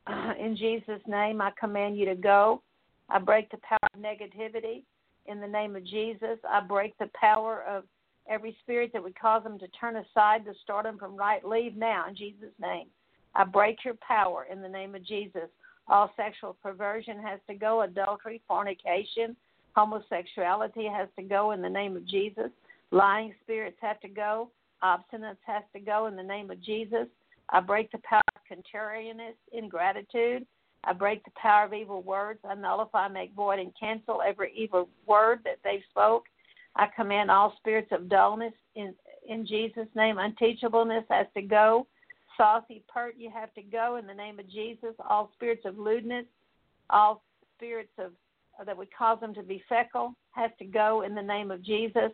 uh, 0.06 0.32
in 0.38 0.56
Jesus' 0.56 1.00
name, 1.06 1.40
I 1.40 1.50
command 1.58 1.96
you 1.96 2.06
to 2.06 2.14
go. 2.14 2.62
I 3.08 3.18
break 3.18 3.50
the 3.50 3.58
power 3.58 3.78
of 3.94 4.00
negativity. 4.00 4.82
In 5.26 5.40
the 5.40 5.46
name 5.46 5.76
of 5.76 5.84
Jesus, 5.84 6.38
I 6.48 6.60
break 6.60 6.96
the 6.98 7.10
power 7.14 7.62
of 7.68 7.84
every 8.28 8.56
spirit 8.62 8.90
that 8.92 9.02
would 9.02 9.18
cause 9.18 9.42
them 9.44 9.58
to 9.58 9.68
turn 9.68 9.96
aside 9.96 10.44
to 10.44 10.54
start 10.62 10.84
them 10.84 10.98
from 10.98 11.16
right. 11.16 11.44
Leave 11.44 11.76
now 11.76 12.08
in 12.08 12.16
Jesus' 12.16 12.54
name. 12.60 12.86
I 13.34 13.44
break 13.44 13.84
your 13.84 13.94
power 14.06 14.46
in 14.50 14.60
the 14.60 14.68
name 14.68 14.94
of 14.94 15.04
Jesus. 15.04 15.48
All 15.88 16.10
sexual 16.16 16.56
perversion 16.62 17.20
has 17.20 17.40
to 17.48 17.54
go, 17.54 17.82
adultery, 17.82 18.40
fornication, 18.46 19.36
homosexuality 19.74 20.86
has 20.86 21.08
to 21.16 21.22
go 21.22 21.52
in 21.52 21.62
the 21.62 21.68
name 21.68 21.96
of 21.96 22.06
Jesus. 22.06 22.50
Lying 22.90 23.34
spirits 23.42 23.78
have 23.80 24.00
to 24.00 24.08
go, 24.08 24.50
obstinance 24.82 25.38
has 25.46 25.62
to 25.72 25.80
go 25.80 26.06
in 26.06 26.16
the 26.16 26.22
name 26.22 26.50
of 26.50 26.62
Jesus. 26.62 27.06
I 27.50 27.60
break 27.60 27.90
the 27.92 27.98
power 27.98 28.22
of 28.34 28.42
contrariness, 28.48 29.34
ingratitude. 29.52 30.46
I 30.84 30.92
break 30.92 31.24
the 31.24 31.30
power 31.40 31.66
of 31.66 31.74
evil 31.74 32.02
words. 32.02 32.40
I 32.48 32.54
nullify, 32.54 33.08
make 33.08 33.34
void, 33.34 33.60
and 33.60 33.72
cancel 33.78 34.20
every 34.26 34.52
evil 34.56 34.88
word 35.06 35.40
that 35.44 35.58
they 35.62 35.82
spoke. 35.90 36.24
I 36.74 36.88
command 36.96 37.30
all 37.30 37.54
spirits 37.58 37.92
of 37.92 38.08
dullness 38.08 38.54
in 38.74 38.94
in 39.28 39.46
Jesus' 39.46 39.88
name. 39.94 40.16
Unteachableness 40.16 41.04
has 41.08 41.26
to 41.34 41.42
go. 41.42 41.86
Saucy, 42.36 42.82
pert, 42.88 43.14
you 43.16 43.30
have 43.30 43.52
to 43.54 43.62
go 43.62 43.96
in 43.96 44.06
the 44.06 44.14
name 44.14 44.40
of 44.40 44.50
Jesus. 44.50 44.94
All 45.08 45.30
spirits 45.34 45.64
of 45.64 45.78
lewdness, 45.78 46.24
all 46.90 47.22
spirits 47.56 47.92
of 47.98 48.12
that 48.64 48.76
would 48.76 48.92
cause 48.96 49.20
them 49.20 49.34
to 49.34 49.42
be 49.42 49.62
feckle 49.70 50.14
has 50.32 50.50
to 50.58 50.64
go 50.64 51.02
in 51.02 51.14
the 51.14 51.22
name 51.22 51.50
of 51.50 51.62
Jesus. 51.62 52.10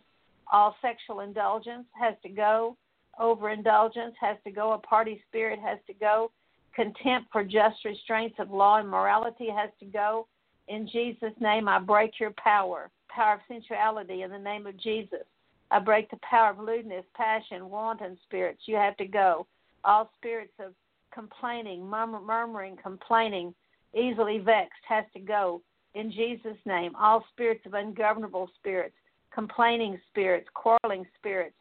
All 0.52 0.74
sexual 0.80 1.20
indulgence 1.20 1.86
has 2.00 2.14
to 2.22 2.28
go. 2.28 2.76
Overindulgence 3.20 4.14
has 4.20 4.36
to 4.44 4.50
go. 4.50 4.72
A 4.72 4.78
party 4.78 5.22
spirit 5.28 5.58
has 5.60 5.78
to 5.86 5.94
go. 5.94 6.30
Contempt 6.74 7.28
for 7.32 7.42
just 7.42 7.84
restraints 7.84 8.36
of 8.38 8.50
law 8.50 8.78
and 8.78 8.88
morality 8.88 9.48
has 9.54 9.70
to 9.80 9.86
go. 9.86 10.26
In 10.68 10.86
Jesus' 10.86 11.32
name, 11.40 11.68
I 11.68 11.78
break 11.78 12.20
your 12.20 12.32
power, 12.42 12.90
power 13.08 13.34
of 13.34 13.40
sensuality 13.48 14.22
in 14.22 14.30
the 14.30 14.38
name 14.38 14.66
of 14.66 14.76
Jesus. 14.76 15.24
I 15.70 15.80
break 15.80 16.10
the 16.10 16.18
power 16.22 16.50
of 16.50 16.58
lewdness, 16.58 17.04
passion, 17.14 17.68
wanton 17.68 18.16
spirits. 18.24 18.62
You 18.66 18.76
have 18.76 18.96
to 18.98 19.06
go. 19.06 19.46
All 19.84 20.10
spirits 20.16 20.52
of 20.60 20.72
complaining, 21.12 21.84
murmuring, 21.84 22.76
complaining, 22.82 23.54
easily 23.94 24.38
vexed 24.38 24.84
has 24.88 25.04
to 25.14 25.20
go. 25.20 25.62
In 25.94 26.12
Jesus' 26.12 26.56
name, 26.64 26.94
all 26.96 27.24
spirits 27.32 27.66
of 27.66 27.74
ungovernable 27.74 28.50
spirits, 28.58 28.94
complaining 29.32 29.98
spirits, 30.10 30.48
quarreling 30.54 31.06
spirits, 31.18 31.56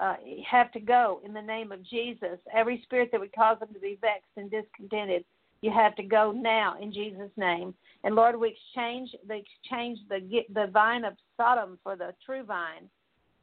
uh, 0.00 0.14
have 0.48 0.70
to 0.72 0.80
go 0.80 1.20
in 1.24 1.32
the 1.32 1.42
name 1.42 1.72
of 1.72 1.84
Jesus. 1.84 2.38
Every 2.54 2.80
spirit 2.84 3.10
that 3.12 3.20
would 3.20 3.34
cause 3.34 3.58
them 3.58 3.72
to 3.72 3.80
be 3.80 3.98
vexed 4.00 4.30
and 4.36 4.50
discontented, 4.50 5.24
you 5.60 5.72
have 5.72 5.96
to 5.96 6.04
go 6.04 6.30
now 6.32 6.76
in 6.80 6.92
Jesus' 6.92 7.30
name. 7.36 7.74
And 8.04 8.14
Lord, 8.14 8.38
we 8.38 8.56
exchange 8.56 9.10
the 9.26 9.34
exchange 9.34 9.98
the 10.08 10.20
the 10.54 10.68
vine 10.72 11.04
of 11.04 11.14
Sodom 11.36 11.78
for 11.82 11.96
the 11.96 12.14
true 12.24 12.44
vine. 12.44 12.88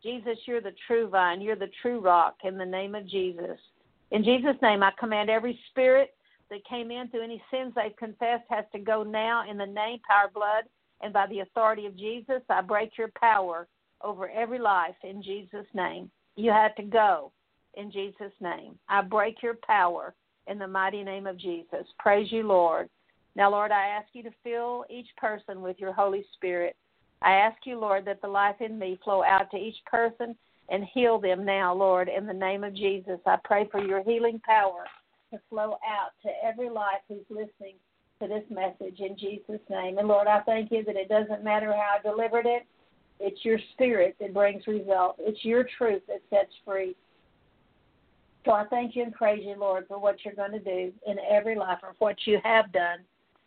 Jesus, 0.02 0.38
you're 0.46 0.62
the 0.62 0.76
true 0.88 1.10
vine. 1.10 1.42
You're 1.42 1.56
the 1.56 1.72
true 1.82 2.00
rock 2.00 2.36
in 2.44 2.58
the 2.58 2.66
name 2.66 2.96
of 2.96 3.08
Jesus. 3.08 3.58
In 4.12 4.24
Jesus' 4.24 4.56
name, 4.62 4.84
I 4.84 4.92
command 5.00 5.30
every 5.30 5.60
spirit 5.72 6.16
that 6.50 6.64
came 6.70 6.92
in 6.92 7.10
through 7.10 7.24
any 7.24 7.42
sins 7.52 7.74
they've 7.76 7.96
confessed 7.98 8.44
has 8.50 8.66
to 8.72 8.80
go 8.80 9.04
now 9.04 9.50
in 9.50 9.58
the 9.58 9.66
name, 9.66 10.00
power, 10.08 10.30
blood, 10.34 10.66
and 11.02 11.14
by 11.14 11.28
the 11.28 11.40
authority 11.40 11.86
of 11.86 11.98
Jesus. 11.98 12.42
I 12.50 12.62
break 12.62 12.98
your 12.98 13.12
power 13.20 13.68
over 14.02 14.30
every 14.30 14.60
life 14.60 14.96
in 15.04 15.22
Jesus' 15.22 15.68
name. 15.74 16.10
You 16.36 16.52
have 16.52 16.76
to 16.76 16.84
go 16.84 17.32
in 17.76 17.92
Jesus' 17.92 18.34
name. 18.40 18.78
I 18.90 19.02
break 19.02 19.42
your 19.42 19.58
power 19.66 20.14
in 20.48 20.60
the 20.60 20.68
mighty 20.68 21.04
name 21.04 21.28
of 21.28 21.38
Jesus. 21.38 21.86
Praise 22.00 22.32
you, 22.32 22.44
Lord. 22.44 22.90
Now, 23.36 23.52
Lord, 23.52 23.72
I 23.72 23.88
ask 23.88 24.08
you 24.14 24.24
to 24.24 24.32
fill 24.44 24.86
each 24.90 25.08
person 25.18 25.62
with 25.62 25.78
your 25.80 25.94
Holy 25.94 26.26
Spirit. 26.36 26.76
I 27.22 27.34
ask 27.34 27.58
you, 27.66 27.80
Lord, 27.80 28.06
that 28.06 28.22
the 28.22 28.28
life 28.28 28.62
in 28.62 28.78
me 28.78 29.00
flow 29.04 29.24
out 29.24 29.52
to 29.52 29.58
each 29.58 29.78
person 29.86 30.36
and 30.70 30.86
heal 30.94 31.20
them 31.20 31.46
now, 31.46 31.74
Lord, 31.74 32.10
in 32.10 32.26
the 32.26 32.34
name 32.34 32.64
of 32.64 32.76
Jesus. 32.76 33.20
I 33.26 33.38
pray 33.44 33.68
for 33.72 33.84
your 33.84 34.04
healing 34.04 34.40
power 34.46 34.86
to 35.32 35.40
flow 35.50 35.78
out 35.88 36.12
to 36.24 36.30
every 36.44 36.70
life 36.70 37.02
who's 37.08 37.26
listening 37.30 37.76
to 38.22 38.28
this 38.28 38.44
message 38.50 39.00
in 39.00 39.18
Jesus' 39.18 39.62
name. 39.70 39.98
And 39.98 40.08
Lord, 40.08 40.28
I 40.28 40.42
thank 40.42 40.72
you 40.72 40.84
that 40.86 40.96
it 40.96 41.10
doesn't 41.10 41.44
matter 41.44 41.72
how 41.74 41.98
I 42.00 42.02
delivered 42.02 42.46
it, 42.46 42.66
it's 43.20 43.44
your 43.46 43.60
spirit 43.74 44.16
that 44.20 44.34
brings 44.34 44.68
results. 44.68 45.20
It's 45.22 45.44
your 45.44 45.66
truth 45.78 46.02
that 46.08 46.22
sets 46.30 46.52
free. 46.66 46.96
So 48.44 48.52
I 48.52 48.66
thank 48.70 48.96
you 48.96 49.04
and 49.04 49.14
praise 49.14 49.44
you, 49.44 49.56
Lord, 49.58 49.86
for 49.88 50.00
what 50.00 50.18
you're 50.24 50.36
going 50.36 50.52
to 50.52 50.60
do 50.60 50.92
in 51.08 51.18
every 51.30 51.56
life 51.56 51.80
or 51.82 51.94
what 52.00 52.16
you 52.26 52.40
have 52.44 52.72
done 52.72 53.00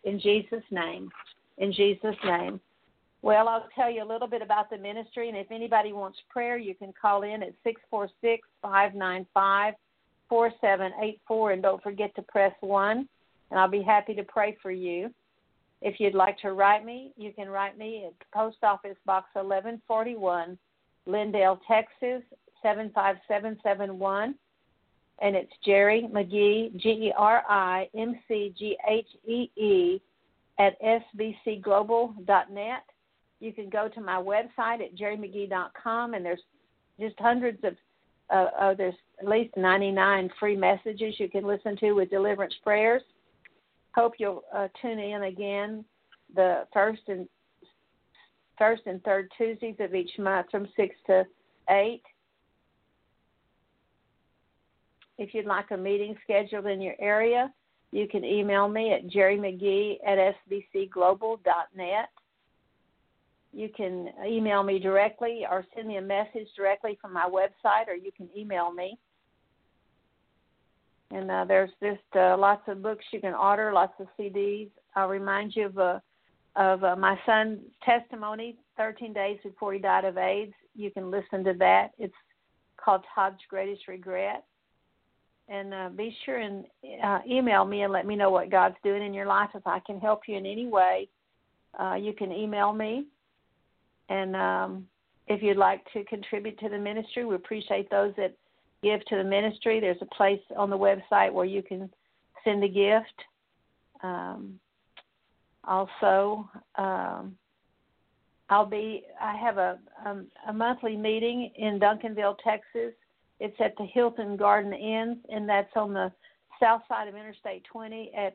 in 0.04 0.18
Jesus' 0.20 0.64
name. 0.70 1.10
In 1.58 1.72
Jesus' 1.72 2.16
name. 2.24 2.60
Well, 3.20 3.48
I'll 3.48 3.68
tell 3.74 3.90
you 3.90 4.02
a 4.02 4.06
little 4.06 4.28
bit 4.28 4.42
about 4.42 4.70
the 4.70 4.78
ministry, 4.78 5.28
and 5.28 5.36
if 5.36 5.50
anybody 5.50 5.92
wants 5.92 6.18
prayer, 6.28 6.56
you 6.56 6.74
can 6.74 6.92
call 7.00 7.22
in 7.22 7.42
at 7.42 7.52
646 7.64 8.46
595 8.62 9.74
4784, 10.28 11.52
and 11.52 11.62
don't 11.62 11.82
forget 11.82 12.14
to 12.14 12.22
press 12.22 12.52
1, 12.60 13.08
and 13.51 13.59
I'll 13.59 13.68
be 13.68 13.82
happy 13.82 14.14
to 14.14 14.22
pray 14.22 14.57
for 14.62 14.70
you. 14.70 15.11
If 15.80 16.01
you'd 16.01 16.14
like 16.14 16.38
to 16.40 16.53
write 16.53 16.84
me, 16.84 17.12
you 17.16 17.32
can 17.32 17.49
write 17.49 17.78
me 17.78 18.05
at 18.07 18.30
Post 18.32 18.59
Office 18.62 18.96
Box 19.07 19.28
1141, 19.34 20.59
Lindale, 21.07 21.61
Texas 21.68 22.22
75771. 22.62 24.34
And 25.20 25.36
it's 25.36 25.53
Geri 25.64 26.09
McGhee, 26.12 26.76
G 26.76 26.88
E 26.88 27.12
R 27.16 27.42
I 27.49 27.88
M 27.96 28.18
C 28.28 28.55
G 28.57 28.76
H 28.88 29.07
E 29.26 29.51
E, 29.57 30.01
at 30.59 30.80
sbcglobal.net. 30.80 32.82
You 33.40 33.53
can 33.53 33.68
go 33.68 33.88
to 33.88 34.01
my 34.01 34.16
website 34.16 34.82
at 34.82 34.96
gerimcghee.com, 34.96 36.14
and 36.14 36.24
there's 36.24 36.42
just 36.99 37.14
hundreds 37.18 37.62
of, 37.62 37.76
uh, 38.30 38.46
uh, 38.61 38.74
there's 38.74 38.94
at 39.20 39.28
least 39.28 39.57
99 39.57 40.30
free 40.38 40.57
messages 40.57 41.14
you 41.18 41.28
can 41.28 41.44
listen 41.44 41.76
to 41.78 41.92
with 41.92 42.11
deliverance 42.11 42.55
prayers. 42.64 43.03
Hope 43.95 44.14
you'll 44.18 44.45
uh, 44.55 44.68
tune 44.80 44.99
in 44.99 45.24
again 45.24 45.84
the 46.34 46.66
first 46.72 47.03
and 47.09 47.28
first 48.59 48.82
and 48.86 49.03
third 49.05 49.30
Tuesdays 49.36 49.76
of 49.80 49.95
each 49.95 50.18
month 50.18 50.49
from 50.51 50.68
six 50.76 50.95
to 51.07 51.24
eight. 51.70 52.03
If 55.16 55.34
you'd 55.34 55.47
like 55.47 55.70
a 55.70 55.76
meeting 55.76 56.16
scheduled 56.22 56.66
in 56.66 56.80
your 56.80 56.95
area, 57.01 57.53
you 57.91 58.07
can 58.07 58.24
email 58.24 58.68
me 58.68 58.93
at 58.93 59.09
gerimcghee 59.09 59.99
at 60.07 60.34
sbcglobal.net. 60.51 62.09
You 63.53 63.68
can 63.74 64.11
email 64.26 64.62
me 64.62 64.78
directly 64.78 65.45
or 65.51 65.64
send 65.74 65.89
me 65.89 65.97
a 65.97 66.03
message 66.03 66.49
directly 66.55 66.99
from 67.01 67.14
my 67.14 67.28
website, 67.28 67.89
or 67.89 67.95
you 67.95 68.12
can 68.16 68.28
email 68.36 68.70
me. 68.70 68.99
And 71.11 71.30
uh, 71.30 71.44
there's 71.46 71.70
just 71.82 72.00
uh, 72.14 72.36
lots 72.36 72.62
of 72.68 72.82
books 72.82 73.04
you 73.12 73.20
can 73.20 73.34
order, 73.34 73.72
lots 73.72 73.94
of 73.98 74.09
CDs. 74.18 74.68
I'll 74.94 75.09
remind 75.09 75.56
you 75.56 75.66
of 75.66 75.78
uh, 75.78 75.98
of 76.56 76.82
uh, 76.82 76.96
my 76.96 77.18
son's 77.24 77.61
testimony, 77.84 78.56
13 78.76 79.12
days 79.12 79.38
before 79.44 79.72
he 79.72 79.78
died 79.78 80.04
of 80.04 80.18
AIDS. 80.18 80.52
You 80.74 80.90
can 80.90 81.11
listen 81.11 81.44
to 81.44 81.54
that. 81.59 81.92
It's 81.98 82.14
called 82.76 83.04
Todd's 83.14 83.38
Greatest 83.48 83.86
Regret. 83.86 84.44
And 85.48 85.72
uh, 85.72 85.88
be 85.90 86.14
sure 86.26 86.38
and 86.38 86.66
uh, 87.02 87.20
email 87.28 87.64
me 87.64 87.82
and 87.82 87.92
let 87.92 88.06
me 88.06 88.16
know 88.16 88.30
what 88.30 88.50
God's 88.50 88.74
doing 88.82 89.02
in 89.02 89.14
your 89.14 89.26
life. 89.26 89.50
If 89.54 89.66
I 89.66 89.78
can 89.86 90.00
help 90.00 90.22
you 90.26 90.36
in 90.36 90.44
any 90.44 90.66
way, 90.66 91.09
uh, 91.78 91.94
you 91.94 92.12
can 92.12 92.32
email 92.32 92.72
me. 92.72 93.06
And 94.09 94.36
um, 94.36 94.86
if 95.26 95.42
you'd 95.42 95.56
like 95.56 95.80
to 95.92 96.04
contribute 96.04 96.59
to 96.59 96.68
the 96.68 96.78
ministry, 96.78 97.24
we 97.24 97.34
appreciate 97.34 97.88
those 97.88 98.12
that 98.16 98.34
give 98.82 99.04
to 99.06 99.16
the 99.16 99.24
ministry. 99.24 99.80
There's 99.80 100.00
a 100.00 100.14
place 100.14 100.40
on 100.56 100.70
the 100.70 100.78
website 100.78 101.32
where 101.32 101.44
you 101.44 101.62
can 101.62 101.90
send 102.44 102.62
a 102.64 102.68
gift. 102.68 103.24
Um, 104.02 104.58
also, 105.64 106.48
um, 106.76 107.36
I'll 108.50 108.66
be. 108.66 109.04
I 109.20 109.36
have 109.36 109.58
a, 109.58 109.78
um, 110.06 110.26
a 110.48 110.52
monthly 110.52 110.96
meeting 110.96 111.50
in 111.56 111.78
Duncanville, 111.78 112.36
Texas. 112.42 112.94
It's 113.40 113.56
at 113.60 113.76
the 113.76 113.84
Hilton 113.84 114.36
Garden 114.36 114.72
Inn, 114.72 115.18
and 115.30 115.48
that's 115.48 115.70
on 115.76 115.92
the 115.92 116.10
south 116.58 116.82
side 116.88 117.08
of 117.08 117.14
Interstate 117.14 117.64
20 117.70 118.12
at 118.16 118.34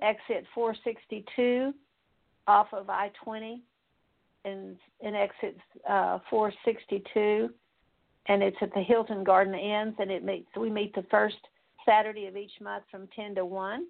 exit 0.00 0.44
462 0.54 1.72
off 2.46 2.68
of 2.72 2.90
I-20 2.90 3.60
and, 4.44 4.76
and 5.02 5.16
exit 5.16 5.56
uh, 5.88 6.18
462 6.30 7.50
and 8.26 8.42
it's 8.42 8.56
at 8.60 8.72
the 8.74 8.82
Hilton 8.82 9.24
Garden 9.24 9.54
Inns, 9.54 9.94
and 9.98 10.10
it 10.10 10.24
meets. 10.24 10.48
We 10.56 10.70
meet 10.70 10.94
the 10.94 11.04
first 11.10 11.36
Saturday 11.86 12.26
of 12.26 12.36
each 12.36 12.52
month 12.60 12.84
from 12.90 13.08
ten 13.14 13.34
to 13.34 13.44
one, 13.44 13.86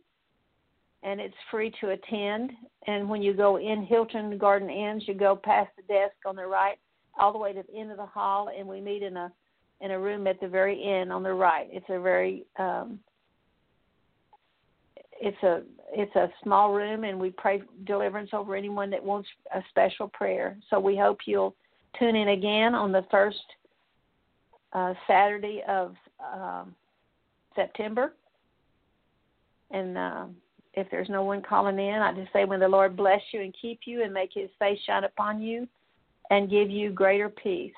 and 1.03 1.21
it's 1.21 1.35
free 1.51 1.73
to 1.81 1.91
attend. 1.91 2.53
And 2.87 3.09
when 3.09 3.23
you 3.23 3.33
go 3.33 3.59
in 3.59 3.85
Hilton 3.85 4.37
Garden 4.39 4.71
Inns, 4.71 5.07
you 5.07 5.15
go 5.15 5.37
past 5.37 5.71
the 5.77 5.83
desk 5.83 6.15
on 6.27 6.37
the 6.37 6.47
right, 6.47 6.79
all 7.19 7.33
the 7.33 7.39
way 7.39 7.53
to 7.53 7.63
the 7.63 7.79
end 7.79 7.91
of 7.91 7.97
the 7.97 8.07
hall, 8.07 8.51
and 8.57 8.67
we 8.67 8.81
meet 8.81 9.03
in 9.03 9.17
a 9.17 9.33
in 9.81 9.91
a 9.91 9.99
room 9.99 10.27
at 10.27 10.41
the 10.41 10.49
very 10.49 10.83
end 10.83 11.13
on 11.13 11.23
the 11.23 11.33
right. 11.33 11.69
It's 11.71 11.87
a 11.89 12.01
very 12.01 12.45
um, 12.59 12.99
it's 15.21 15.43
a 15.43 15.63
it's 15.93 16.15
a 16.17 16.29
small 16.43 16.73
room, 16.73 17.05
and 17.05 17.21
we 17.21 17.31
pray 17.31 17.63
deliverance 17.85 18.31
over 18.33 18.57
anyone 18.57 18.91
that 18.91 19.03
wants 19.03 19.29
a 19.55 19.63
special 19.71 20.09
prayer. 20.09 20.57
So 20.71 20.81
we 20.81 20.97
hope 20.97 21.19
you'll 21.27 21.55
tune 21.99 22.17
in 22.17 22.29
again 22.29 22.75
on 22.75 22.91
the 22.91 23.07
first 23.11 23.39
uh, 24.75 24.95
Saturday 25.07 25.63
of 25.69 25.95
um, 26.35 26.75
September. 27.55 28.15
And 29.71 29.97
uh, 29.97 30.27
if 30.75 30.91
there's 30.91 31.09
no 31.09 31.23
one 31.23 31.43
calling 31.43 31.79
in, 31.79 31.95
I 31.95 32.13
just 32.13 32.33
say, 32.33 32.45
when 32.45 32.61
the 32.61 32.69
Lord 32.69 32.97
bless 32.97 33.21
you 33.33 33.41
and 33.43 33.55
keep 33.61 33.81
you 33.87 34.03
and 34.03 34.13
make 34.13 34.31
His 34.35 34.51
face 34.59 34.79
shine 34.87 35.05
upon 35.05 35.41
you, 35.41 35.69
and 36.31 36.51
give 36.51 36.71
you 36.71 36.91
greater 36.91 37.29
peace. 37.29 37.73